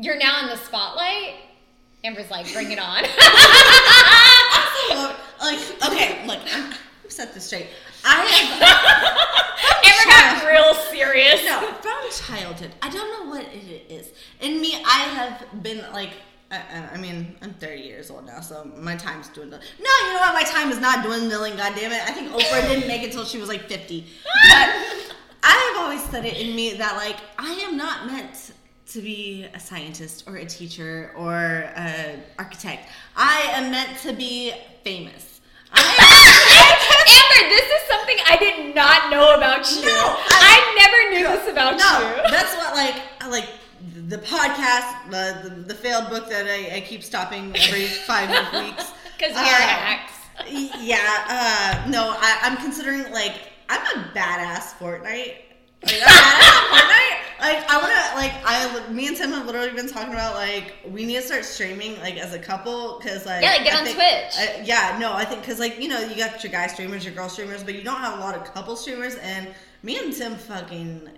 you're 0.00 0.16
now 0.18 0.40
in 0.42 0.48
the 0.48 0.56
spotlight. 0.56 1.34
Amber's 2.04 2.30
like, 2.30 2.52
bring 2.52 2.70
it 2.70 2.78
on. 2.78 3.02
Like, 5.40 5.58
okay, 5.86 6.26
look, 6.26 6.40
I'm, 6.52 6.72
I'm 6.72 7.10
set 7.10 7.32
this 7.34 7.44
straight. 7.46 7.66
I 8.04 8.24
have 9.84 10.40
Amber 10.40 10.44
got 10.44 10.52
real 10.52 10.74
serious. 10.90 11.44
no 11.44 11.60
from 11.80 12.10
childhood. 12.26 12.72
I 12.82 12.88
don't 12.90 13.24
know 13.24 13.30
what 13.30 13.44
it 13.52 13.86
is. 13.90 14.10
In 14.40 14.60
me, 14.60 14.74
I 14.84 14.98
have 15.14 15.62
been 15.62 15.84
like. 15.92 16.10
I, 16.50 16.56
I- 16.56 16.88
I 16.94 16.96
mean, 16.96 17.36
I'm 17.42 17.52
30 17.54 17.82
years 17.82 18.10
old 18.10 18.24
now, 18.26 18.40
so 18.40 18.64
my 18.76 18.96
time's 18.96 19.28
dwindling. 19.28 19.60
No, 19.80 19.90
you 20.06 20.14
know 20.14 20.20
what? 20.20 20.32
My 20.34 20.42
time 20.44 20.70
is 20.70 20.78
not 20.80 21.04
dwindling. 21.04 21.56
God 21.56 21.74
damn 21.76 21.92
it! 21.92 22.00
I 22.02 22.10
think 22.12 22.30
Oprah 22.32 22.66
didn't 22.68 22.88
make 22.88 23.02
it 23.02 23.12
till 23.12 23.24
she 23.26 23.38
was 23.38 23.48
like 23.48 23.68
50. 23.68 24.00
But 24.00 24.06
I 25.44 25.72
have 25.74 25.84
always 25.84 26.02
said 26.04 26.24
it 26.24 26.38
in 26.38 26.56
me 26.56 26.74
that 26.78 26.96
like 26.96 27.16
I 27.38 27.52
am 27.68 27.76
not 27.76 28.06
meant 28.06 28.52
to 28.88 29.00
be 29.02 29.46
a 29.54 29.60
scientist 29.60 30.24
or 30.26 30.36
a 30.36 30.46
teacher 30.46 31.12
or 31.16 31.34
an 31.76 32.22
architect. 32.38 32.88
I 33.16 33.40
am 33.54 33.70
meant 33.70 33.98
to 34.00 34.12
be 34.12 34.52
famous. 34.84 35.40
I 35.72 35.80
Amber, 37.08 37.48
this 37.50 37.64
is 37.64 37.88
something 37.88 38.16
I 38.26 38.36
did 38.38 38.74
not 38.74 39.10
know 39.10 39.34
about 39.36 39.70
you. 39.70 39.84
No, 39.84 39.92
I, 39.92 40.24
I- 40.30 40.74
never 40.78 41.10
knew 41.14 41.36
this 41.36 41.50
about 41.52 41.76
no, 41.76 41.98
you. 42.24 42.30
that's 42.30 42.54
what 42.56 42.74
like 42.74 42.94
I 43.20 43.28
like 43.28 43.48
the 44.06 44.18
podcast, 44.18 45.10
the 45.10 45.48
the, 45.48 45.54
the 45.64 45.74
failed 45.74 46.08
book 46.08 46.28
that 46.30 46.46
I, 46.46 46.76
I 46.76 46.80
keep 46.80 47.02
stopping 47.02 47.54
every 47.56 47.86
five 48.06 48.30
weeks. 48.54 48.90
Because 49.18 49.36
Uh, 49.36 49.40
you're 49.40 49.60
hacks. 49.60 50.12
y- 50.50 50.70
Yeah, 50.80 51.24
uh, 51.28 51.90
no, 51.90 52.14
I, 52.18 52.38
I'm 52.42 52.56
considering 52.56 53.12
like 53.12 53.34
I'm 53.68 53.82
a 53.98 54.04
badass 54.14 54.72
Fortnite. 54.78 55.34
Like, 55.82 55.94
I'm 55.94 56.00
badass 56.00 56.42
at 56.42 56.64
Fortnite. 56.72 57.14
Like 57.40 57.70
I 57.70 57.78
wanna 57.80 58.16
like 58.16 58.32
I 58.44 58.90
me 58.90 59.06
and 59.06 59.16
Tim 59.16 59.30
have 59.30 59.46
literally 59.46 59.70
been 59.70 59.88
talking 59.88 60.12
about 60.12 60.34
like 60.34 60.74
we 60.88 61.04
need 61.06 61.14
to 61.16 61.22
start 61.22 61.44
streaming 61.44 61.96
like 62.00 62.16
as 62.16 62.34
a 62.34 62.38
couple 62.38 62.98
because 62.98 63.26
like 63.26 63.42
Yeah, 63.42 63.50
like, 63.52 63.64
get 63.64 63.74
I 63.74 63.78
on 63.78 63.84
think- 63.84 63.96
Twitch. 63.96 64.34
I- 64.36 64.62
yeah, 64.64 64.98
no, 65.00 65.12
I 65.12 65.24
think 65.24 65.42
because 65.42 65.60
like 65.60 65.78
you 65.80 65.86
know 65.88 66.00
you 66.00 66.16
got 66.16 66.42
your 66.42 66.50
guy 66.50 66.66
streamers, 66.66 67.04
your 67.04 67.14
girl 67.14 67.28
streamers, 67.28 67.62
but 67.62 67.74
you 67.76 67.82
don't 67.84 68.00
have 68.00 68.18
a 68.18 68.20
lot 68.20 68.34
of 68.34 68.42
couple 68.52 68.74
streamers, 68.74 69.14
and 69.16 69.48
me 69.84 69.98
and 69.98 70.12
Tim 70.12 70.34
fucking 70.34 71.08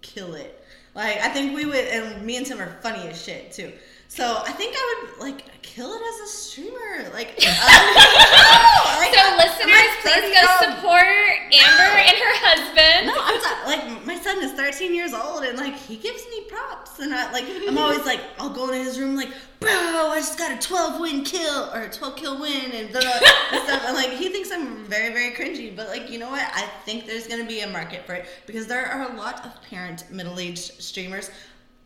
kill 0.00 0.34
it. 0.34 0.64
Like 0.94 1.18
I 1.18 1.28
think 1.30 1.56
we 1.56 1.64
would, 1.66 1.74
and 1.74 2.24
me 2.24 2.36
and 2.36 2.46
Tim 2.46 2.60
are 2.60 2.78
funny 2.80 3.08
as 3.08 3.20
shit 3.20 3.50
too. 3.50 3.72
So 4.14 4.42
I 4.46 4.52
think 4.52 4.76
I 4.76 4.84
would 5.10 5.20
like 5.26 5.42
kill 5.62 5.92
it 5.92 6.00
as 6.00 6.20
a 6.20 6.32
streamer. 6.32 7.10
Like, 7.12 7.34
uh, 7.42 7.50
I- 7.50 8.96
like, 9.00 9.12
So 9.12 9.20
I'm 9.20 9.36
listeners, 9.38 9.90
please 10.02 10.40
go 10.40 10.46
old- 10.46 10.74
support 10.76 11.34
Amber 11.50 11.98
and 11.98 12.16
her 12.16 12.34
husband. 12.46 13.06
No, 13.08 13.14
I'm 13.18 13.40
not, 13.42 13.66
like 13.66 14.06
my 14.06 14.16
son 14.20 14.38
is 14.44 14.52
13 14.52 14.94
years 14.94 15.12
old 15.14 15.42
and 15.42 15.58
like 15.58 15.74
he 15.74 15.96
gives 15.96 16.22
me 16.30 16.42
props 16.48 17.00
and 17.00 17.12
I 17.12 17.32
like 17.32 17.44
I'm 17.66 17.76
always 17.76 18.04
like 18.06 18.20
I'll 18.38 18.50
go 18.50 18.68
into 18.70 18.84
his 18.84 19.00
room 19.00 19.16
like 19.16 19.30
bro 19.58 19.70
I 19.70 20.16
just 20.18 20.38
got 20.38 20.52
a 20.52 20.58
12 20.64 21.00
win 21.00 21.24
kill 21.24 21.70
or 21.74 21.82
a 21.82 21.90
12 21.90 22.16
kill 22.16 22.40
win 22.40 22.70
and 22.72 22.90
blah, 22.92 23.00
blah, 23.00 23.10
and 23.52 23.62
stuff 23.66 23.82
and 23.86 23.96
like 23.96 24.10
he 24.10 24.28
thinks 24.28 24.50
I'm 24.52 24.84
very 24.84 25.12
very 25.12 25.30
cringy 25.34 25.74
but 25.74 25.88
like 25.88 26.08
you 26.10 26.18
know 26.20 26.30
what 26.30 26.42
I 26.54 26.62
think 26.84 27.06
there's 27.06 27.26
gonna 27.26 27.46
be 27.46 27.60
a 27.60 27.68
market 27.68 28.06
for 28.06 28.14
it 28.14 28.26
because 28.46 28.66
there 28.68 28.86
are 28.86 29.10
a 29.12 29.16
lot 29.16 29.44
of 29.44 29.60
parent 29.68 30.04
middle 30.10 30.38
aged 30.38 30.80
streamers 30.82 31.30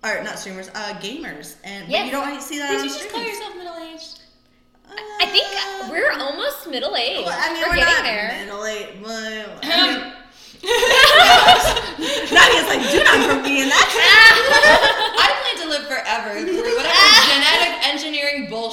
or 0.05 0.23
not 0.23 0.39
streamers 0.39 0.69
uh 0.75 0.95
gamers 1.01 1.57
and 1.65 1.89
Yes. 1.89 2.07
you 2.07 2.13
don't 2.13 2.41
see 2.41 2.59
that 2.59 2.71
Did 2.71 2.83
you 2.85 2.89
just 2.91 3.11
call 3.11 3.23
yourself 3.23 3.57
middle 3.57 3.77
aged? 3.77 4.21
I 5.21 5.27
think 5.27 5.45
we're 5.91 6.13
almost 6.13 6.67
middle 6.69 6.97
aged. 6.97 7.27
well, 7.27 7.37
I 7.39 7.53
mean, 7.53 7.63
we're, 7.63 7.69
we're, 7.71 7.77
getting 7.77 7.95
not 7.95 8.05
there. 8.05 8.39
middle 8.47 8.65
aged, 8.65 9.03
but 9.03 9.65
I 9.65 9.69
mean, 9.85 10.13
Nadya's 12.35 12.67
like, 12.67 12.83
do 12.91 12.99
not 13.05 13.19
put 13.31 13.43
me 13.45 13.63
in 13.63 13.69
that. 13.69 13.89
I 15.19 15.29
plan 15.39 15.57
to 15.63 15.69
live 15.71 15.85
forever 15.87 16.35
through 16.41 16.75
whatever 16.75 16.98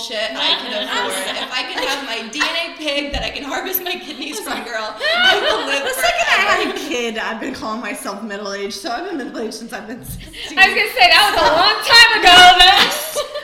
bullshit 0.07 0.31
I 0.35 0.55
can 0.59 0.71
afford. 0.83 1.37
If 1.37 1.51
I 1.51 1.63
can 1.63 1.87
have 1.87 2.05
my 2.05 2.29
DNA 2.33 2.77
pig 2.77 3.11
that 3.13 3.23
I 3.23 3.29
can 3.29 3.43
harvest 3.43 3.83
my 3.83 3.93
kidneys 3.93 4.39
from, 4.39 4.63
girl, 4.63 4.95
I 4.99 5.39
will 5.39 5.65
live 5.65 5.83
The 5.83 5.93
second 5.93 6.27
I 6.27 6.41
had 6.41 6.75
a 6.75 6.79
kid, 6.79 7.17
I've 7.17 7.39
been 7.39 7.53
calling 7.53 7.81
myself 7.81 8.23
middle 8.23 8.53
aged, 8.53 8.75
so 8.75 8.91
I've 8.91 9.05
been 9.05 9.17
middle 9.17 9.39
aged 9.39 9.55
since 9.55 9.73
I've 9.73 9.87
been 9.87 10.03
16. 10.03 10.57
I 10.57 10.67
was 10.67 10.75
gonna 10.75 10.93
say 10.93 11.07
that 11.09 11.23
was 11.31 11.41
a 11.41 11.49
long 11.53 11.77
time 11.83 12.11
ago. 12.19 12.35
Then. 12.55 12.81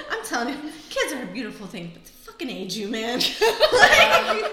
I'm 0.09 0.25
telling 0.25 0.49
you, 0.49 0.71
kids 0.89 1.13
are 1.13 1.23
a 1.23 1.33
beautiful 1.33 1.67
thing, 1.67 1.91
but 1.93 2.03
they 2.05 2.11
fucking 2.11 2.49
age 2.49 2.75
you, 2.75 2.87
man. 2.87 3.19
Like. 3.19 4.51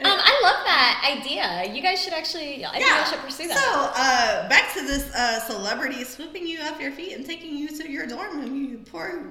Um, 0.00 0.06
I 0.06 0.40
love 0.42 0.64
that 0.64 1.16
idea. 1.18 1.74
You 1.74 1.82
guys 1.82 2.00
should 2.00 2.12
actually. 2.12 2.64
I 2.64 2.72
think 2.72 2.84
I 2.84 3.04
should 3.04 3.18
pursue 3.18 3.48
that. 3.48 3.56
So, 3.56 3.90
uh, 3.96 4.48
back 4.48 4.72
to 4.74 4.86
this 4.86 5.12
uh, 5.12 5.40
celebrity 5.40 6.04
swooping 6.04 6.46
you 6.46 6.60
off 6.60 6.80
your 6.80 6.92
feet 6.92 7.16
and 7.16 7.26
taking 7.26 7.56
you 7.56 7.68
to 7.68 7.90
your 7.90 8.06
dorm 8.06 8.38
room, 8.38 8.54
you 8.54 8.78
poor, 8.78 9.24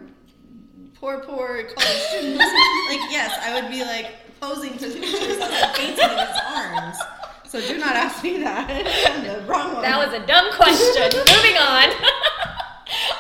poor, 1.00 1.20
poor 1.20 1.64
college 1.64 2.02
students. 2.10 2.38
like, 2.90 3.06
yes, 3.10 3.38
I 3.42 3.60
would 3.60 3.72
be 3.72 3.84
like 3.84 4.40
posing 4.40 4.74
for 4.74 4.90
pictures 4.90 5.38
of 5.38 5.50
him 5.50 5.70
fainting 5.74 6.10
in 6.10 6.18
his 6.18 6.38
arms. 6.46 6.98
So 7.46 7.62
do 7.62 7.78
not 7.78 7.96
ask 7.96 8.24
me 8.24 8.38
that. 8.40 8.68
the 9.24 9.46
wrong 9.48 9.74
one. 9.74 9.82
That 9.82 9.98
was 9.98 10.14
a 10.14 10.26
dumb 10.26 10.52
question. 10.54 11.08
Moving 11.36 11.58
on. 11.58 11.90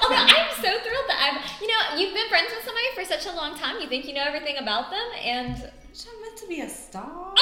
Although 0.03 0.19
I'm 0.19 0.51
so 0.55 0.67
thrilled 0.83 1.07
that 1.07 1.19
I've, 1.19 1.61
you 1.61 1.67
know, 1.67 1.97
you've 1.97 2.13
been 2.13 2.27
friends 2.29 2.51
with 2.53 2.65
somebody 2.65 2.87
for 2.93 3.05
such 3.05 3.25
a 3.25 3.35
long 3.35 3.57
time. 3.57 3.79
You 3.81 3.87
think 3.87 4.05
you 4.05 4.13
know 4.13 4.23
everything 4.25 4.57
about 4.57 4.91
them, 4.91 5.07
and 5.23 5.55
I'm 5.55 6.21
meant 6.21 6.37
to 6.37 6.47
be 6.47 6.61
a 6.61 6.69
star. 6.69 7.09
Oh. 7.09 7.33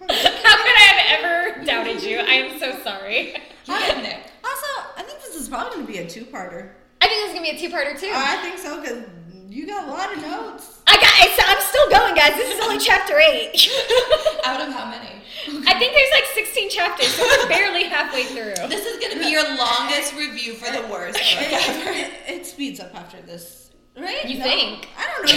how 0.00 0.56
could 0.62 0.76
I 0.76 0.86
have 0.92 1.00
ever 1.18 1.64
doubted 1.64 2.02
you? 2.02 2.18
I 2.18 2.34
am 2.34 2.58
so 2.58 2.78
sorry. 2.82 3.34
There. 3.66 4.24
Also, 4.44 4.66
I 4.96 5.02
think 5.02 5.20
this 5.20 5.34
is 5.34 5.48
probably 5.48 5.74
going 5.74 5.86
to 5.86 5.92
be 5.92 5.98
a 5.98 6.08
two-parter. 6.08 6.70
I 7.08 7.10
think 7.10 7.20
this 7.24 7.28
is 7.30 7.34
gonna 7.34 7.48
be 7.50 7.56
a 7.56 7.58
two-parter 7.58 7.98
too. 7.98 8.12
I 8.14 8.36
think 8.42 8.58
so 8.58 8.80
because 8.80 9.02
you 9.48 9.66
got 9.66 9.88
a 9.88 9.90
lot 9.90 10.12
of 10.14 10.20
notes. 10.20 10.80
I 10.86 10.96
got. 10.96 11.12
It's, 11.24 11.40
I'm 11.42 11.60
still 11.62 11.88
going, 11.90 12.14
guys. 12.14 12.34
This 12.36 12.54
is 12.54 12.60
only 12.64 12.78
chapter 12.84 13.18
eight. 13.18 13.56
Out 14.44 14.60
of 14.60 14.72
how 14.74 14.86
many? 14.90 15.08
I 15.66 15.78
think 15.78 15.94
there's 15.94 16.10
like 16.12 16.24
16 16.34 16.68
chapters, 16.70 17.08
so 17.14 17.22
we're 17.24 17.48
barely 17.48 17.84
halfway 17.84 18.24
through. 18.24 18.68
This 18.68 18.84
is 18.84 18.98
gonna 19.02 19.18
be 19.22 19.30
your 19.30 19.42
longest 19.56 20.14
review 20.14 20.54
for 20.54 20.70
the 20.70 20.82
worst 20.88 21.14
book 21.18 21.52
ever. 21.52 21.90
It, 21.98 22.10
it 22.26 22.46
speeds 22.46 22.80
up 22.80 22.94
after 22.94 23.20
this, 23.22 23.70
right? 23.96 24.24
You 24.28 24.38
No? 24.38 24.44
think? 24.44 24.88
I 24.98 25.06
don't 25.06 25.24
know. 25.26 25.32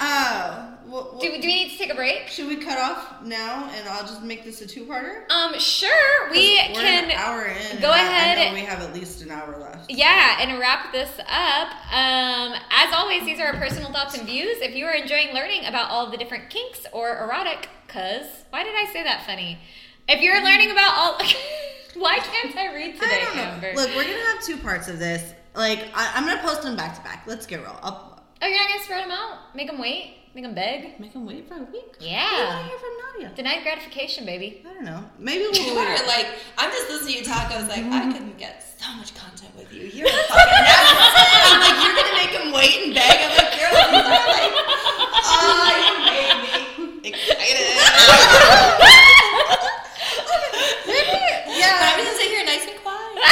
You 0.00 0.73
got 0.94 1.08
a 1.08 1.10
lot 1.10 1.10
of 1.10 1.10
notes. 1.10 1.10
Uh, 1.10 1.10
well, 1.10 1.10
well, 1.12 1.20
Do, 1.20 1.40
do 1.42 1.46
we 1.48 1.54
need 1.64 1.70
to 1.72 1.78
take 1.78 1.90
a 1.90 1.94
break? 1.94 2.28
should 2.28 2.46
we 2.48 2.56
cut 2.56 2.78
off 2.78 3.22
now 3.24 3.68
and 3.74 3.88
I'll 3.88 4.02
just 4.06 4.22
make 4.22 4.44
this 4.44 4.60
a 4.60 4.66
two-parter? 4.66 5.28
Um, 5.30 5.58
sure. 5.58 6.30
We 6.30 6.60
We're 6.74 6.80
can. 6.80 7.04
an 7.04 7.10
hour 7.12 7.44
in. 7.46 7.80
go 7.80 7.90
I- 7.90 7.98
ahead. 7.98 8.38
I 8.38 8.52
we 8.54 8.60
have 8.60 8.80
at 8.80 8.94
least 8.94 9.22
an 9.22 9.30
hour 9.30 9.56
left. 9.58 9.90
Yeah, 9.90 10.38
and 10.40 10.58
wrap 10.58 10.92
this 10.92 11.10
up. 11.18 11.68
Um, 11.92 12.54
as 12.70 12.92
always, 12.94 13.24
these 13.24 13.40
are 13.40 13.46
our 13.46 13.54
personal 13.54 13.90
thoughts 13.92 14.16
and 14.16 14.26
views. 14.26 14.58
If 14.60 14.74
you 14.74 14.86
are 14.86 14.94
enjoying 14.94 15.34
learning 15.34 15.64
about 15.66 15.90
all 15.90 16.10
the 16.10 16.16
different 16.16 16.50
kinks 16.50 16.86
or 16.92 17.18
erotic 17.18 17.68
Cuz. 17.88 18.26
Why 18.50 18.64
did 18.64 18.74
I 18.74 18.90
say 18.92 19.02
that 19.04 19.24
funny? 19.26 19.58
If 20.08 20.20
you're 20.20 20.42
learning 20.42 20.70
about 20.70 20.92
all. 20.96 21.18
Why 21.96 22.18
can't 22.18 22.56
I 22.56 22.74
read 22.74 22.94
today, 22.94 23.20
I 23.22 23.24
don't 23.24 23.36
know. 23.36 23.42
Amber? 23.42 23.72
Look, 23.76 23.90
we're 23.94 24.02
gonna 24.02 24.26
have 24.34 24.42
two 24.42 24.56
parts 24.56 24.88
of 24.88 24.98
this. 24.98 25.32
Like, 25.54 25.78
I, 25.94 26.10
I'm 26.16 26.26
gonna 26.26 26.42
post 26.42 26.62
them 26.62 26.74
back 26.76 26.96
to 26.96 27.02
back. 27.02 27.24
Let's 27.26 27.46
get 27.46 27.60
real. 27.60 27.78
I'll 27.82 28.20
Oh, 28.42 28.46
you're 28.48 28.58
not 28.58 28.68
gonna 28.68 28.82
spread 28.82 29.04
them 29.04 29.12
out? 29.12 29.54
Make 29.54 29.68
them 29.68 29.78
wait? 29.78 30.16
Make 30.34 30.42
them 30.44 30.54
beg? 30.54 30.98
make 30.98 31.12
them 31.12 31.26
wait 31.26 31.46
for 31.46 31.54
a 31.54 31.58
week. 31.62 31.86
What 31.94 32.00
do 32.00 32.06
you 32.06 32.10
Yeah. 32.10 32.48
want 32.48 32.64
to 32.64 32.68
hear 32.68 32.78
from 32.78 32.90
Nadya? 33.22 33.34
Denied 33.36 33.62
gratification, 33.62 34.24
baby. 34.26 34.64
I 34.68 34.74
don't 34.74 34.84
know. 34.84 35.04
Maybe 35.16 35.44
we'll 35.44 35.54
You 35.66 35.78
are 35.78 36.06
like, 36.08 36.26
I'm 36.58 36.72
just 36.72 36.88
listening 36.90 37.12
to 37.14 37.18
you 37.20 37.24
talk. 37.24 37.52
I 37.52 37.58
was 37.60 37.68
like, 37.68 37.78
I 37.78 37.82
mm-hmm. 37.82 38.10
couldn't 38.12 38.36
get 38.36 38.64
so 38.82 38.92
much 38.96 39.14
content 39.14 39.54
with 39.56 39.72
you. 39.72 39.82
You're 39.82 40.08
a 40.08 40.10
fucking 40.10 40.66
asshole. 40.66 41.46
I'm 41.54 41.60
like, 41.62 41.84
you're 41.86 41.94
gonna 41.94 42.16
make 42.18 42.30
him 42.34 42.50
wait 42.50 42.82
and 42.82 42.92
beg. 42.98 43.14
I'm 43.14 43.30
like, 43.30 43.54
girl, 43.54 43.78
these 43.94 44.10
are 44.10 44.26
like, 44.26 44.54
oh, 45.22 45.70
you 45.86 45.94
made 46.02 46.34
me 46.82 47.14
excited. 47.14 47.78
Maybe, 50.90 51.14
But 51.46 51.62
yeah. 51.62 51.78
I'm 51.78 51.94
gonna 52.02 52.10
sit 52.18 52.26
here 52.34 52.42
nice 52.44 52.66
and 52.66 52.74
quiet. 52.82 53.22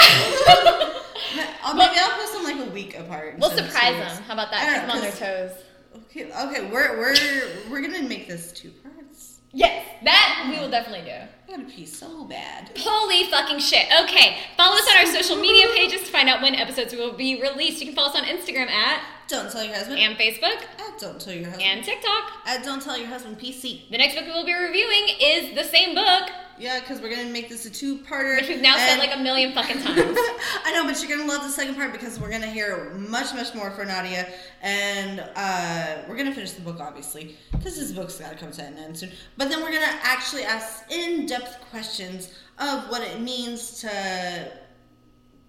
I'll, 1.65 1.75
maybe 1.75 1.97
I'll 1.99 2.15
post 2.19 2.33
them 2.33 2.45
like 2.45 2.61
a 2.63 2.71
week 2.71 2.97
apart. 2.97 3.35
We'll 3.39 3.51
surprise 3.51 3.97
them. 3.99 4.23
How 4.23 4.35
about 4.35 4.53
that? 4.53 4.63
Keep 4.63 4.71
them 4.87 4.91
on 4.91 4.97
know, 4.97 5.03
their 5.03 5.11
'cause- 5.11 5.19
toes. 5.59 5.65
Okay, 5.97 6.31
okay, 6.33 6.71
we're 6.71 6.99
we're 6.99 7.15
we're 7.71 7.81
gonna 7.83 8.03
make 8.03 8.29
this 8.29 8.53
two 8.53 8.71
parts. 8.71 9.39
Yes, 9.53 9.87
that 10.03 10.49
we 10.51 10.59
will 10.59 10.71
definitely 10.71 11.05
do. 11.05 11.17
I 11.17 11.57
gotta 11.57 11.69
pee 11.71 11.85
so 11.85 12.25
bad. 12.25 12.71
Holy 12.79 13.25
fucking 13.31 13.59
shit. 13.59 13.87
Okay, 14.05 14.39
follow 14.57 14.77
us 14.77 14.89
on 14.91 14.99
our 14.99 15.07
social 15.07 15.37
media 15.37 15.67
pages 15.75 16.01
to 16.01 16.07
find 16.07 16.29
out 16.29 16.41
when 16.41 16.55
episodes 16.55 16.95
will 16.95 17.13
be 17.13 17.41
released. 17.41 17.81
You 17.81 17.87
can 17.87 17.95
follow 17.95 18.09
us 18.09 18.17
on 18.17 18.25
Instagram 18.25 18.69
at 18.71 19.03
Don't 19.29 19.51
tell 19.51 19.65
your 19.65 19.75
husband. 19.75 19.99
and 19.99 20.17
Facebook 20.17 20.63
At 20.79 20.99
don't 20.99 21.21
tell 21.21 21.33
your 21.33 21.45
husband. 21.47 21.63
and 21.63 21.85
TikTok. 21.85 22.33
At 22.47 22.63
don't 22.65 22.83
tell 22.83 22.99
your 22.99 23.09
husband. 23.09 23.39
PC. 23.39 23.89
The 23.91 23.99
next 23.99 24.15
book 24.15 24.25
we 24.27 24.33
will 24.33 24.45
be 24.45 24.53
reviewing 24.55 25.09
is 25.21 25.55
the 25.55 25.65
same 25.65 25.95
book, 25.95 26.29
Yeah, 26.59 26.81
because 26.81 27.01
we're 27.01 27.09
gonna 27.15 27.31
make 27.31 27.49
this 27.49 27.65
a 27.65 27.71
two-parter. 27.71 28.37
which 28.37 28.49
we've 28.49 28.61
now 28.61 28.77
said 28.77 28.99
like 28.99 29.15
a 29.15 29.19
million 29.19 29.53
fucking 29.55 29.81
times. 29.83 30.19
I 30.65 30.73
know, 30.75 30.85
but 30.85 31.01
you're 31.03 31.17
gonna 31.17 31.31
love 31.31 31.43
the 31.43 31.49
second 31.51 31.77
part 31.77 31.93
because 31.93 32.21
we're 32.21 32.31
gonna 32.31 32.47
hear 32.47 32.91
much, 32.95 33.33
much 33.35 33.55
more 33.55 33.71
for 33.71 33.85
Nadya, 33.87 34.31
and 34.61 35.25
uh, 35.35 36.03
we're 36.09 36.17
gonna 36.17 36.35
finish 36.35 36.53
the 36.53 36.61
book 36.63 36.79
obviously 36.81 37.37
because 37.53 37.77
this 37.77 37.93
book's 37.93 38.19
gotta 38.19 38.37
come 38.37 38.51
to 38.53 38.63
an 38.63 38.77
end 38.77 38.99
soon. 38.99 39.11
But 39.39 39.49
then 39.49 39.61
we're 39.63 39.73
gonna 39.73 39.99
actually 40.03 40.43
ask 40.45 40.91
in-depth 40.91 41.61
questions 41.71 42.29
of 42.59 42.91
what 42.91 43.01
it 43.03 43.21
means 43.21 43.81
to 43.81 44.53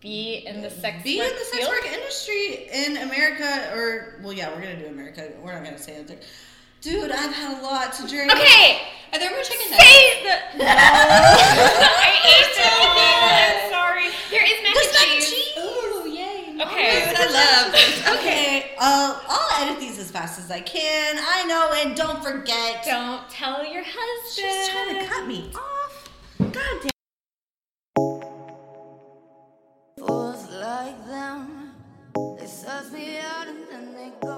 Be 0.04 0.44
in 0.46 0.62
the 0.62 0.70
sex 0.70 1.02
be 1.04 1.18
work 1.18 1.30
in 1.32 1.34
the 1.34 1.46
sex 1.46 1.58
field. 1.58 1.70
work 1.70 1.86
industry 1.92 2.68
in 2.72 2.98
America, 2.98 3.72
or 3.74 4.20
well, 4.22 4.34
yeah, 4.34 4.50
we're 4.54 4.62
gonna 4.62 4.78
do 4.78 4.88
America. 4.88 5.32
We're 5.42 5.54
not 5.54 5.64
gonna 5.64 5.78
say 5.80 5.96
anything. 5.96 6.20
Dude, 6.82 7.10
I've 7.12 7.34
had 7.34 7.58
a 7.60 7.64
lot 7.64 7.94
to 7.94 8.08
drink. 8.08 8.30
Okay, 8.32 8.82
Are 9.14 9.20
there 9.20 9.30
more 9.32 9.42
chicken 9.42 9.72
nuggets? 9.72 9.88
say 9.90 10.24
the. 10.24 10.64
I 10.68 12.12
ate 12.26 12.58
it. 12.60 13.64
I'm 13.64 13.72
sorry. 13.72 14.10
There 14.30 14.44
is 14.44 14.62
mac 14.64 14.74
There's 14.74 14.88
and 14.88 14.96
mac 14.96 15.08
and 15.08 15.24
cheese. 15.24 15.34
cheese. 15.34 15.64
Ooh, 15.64 16.10
yay. 16.10 16.62
Okay. 16.62 17.06
Food 17.08 17.16
I 17.18 17.32
love. 17.32 17.74
Okay, 18.20 18.72
uh, 18.80 19.20
I'll 19.28 19.64
edit 19.66 19.80
these 19.80 19.98
as 20.00 20.12
fast 20.12 20.38
as 20.40 20.52
I 20.52 20.60
can. 20.62 21.18
I 21.20 21.46
know, 21.46 21.72
and 21.78 21.96
don't 21.96 22.22
forget. 22.24 22.84
Don't 22.86 23.28
tell 23.30 23.66
your 23.66 23.84
husband. 23.86 24.34
She's 24.34 24.70
trying 24.70 25.00
to 25.00 25.06
cut 25.06 25.26
me 25.28 25.52
off. 25.56 26.10
God 26.40 26.82
damn. 26.82 26.90
toss 32.84 32.92
me 32.92 33.18
out 33.20 33.48
and 33.48 33.68
then 33.70 33.94
they 33.96 34.12
go. 34.22 34.33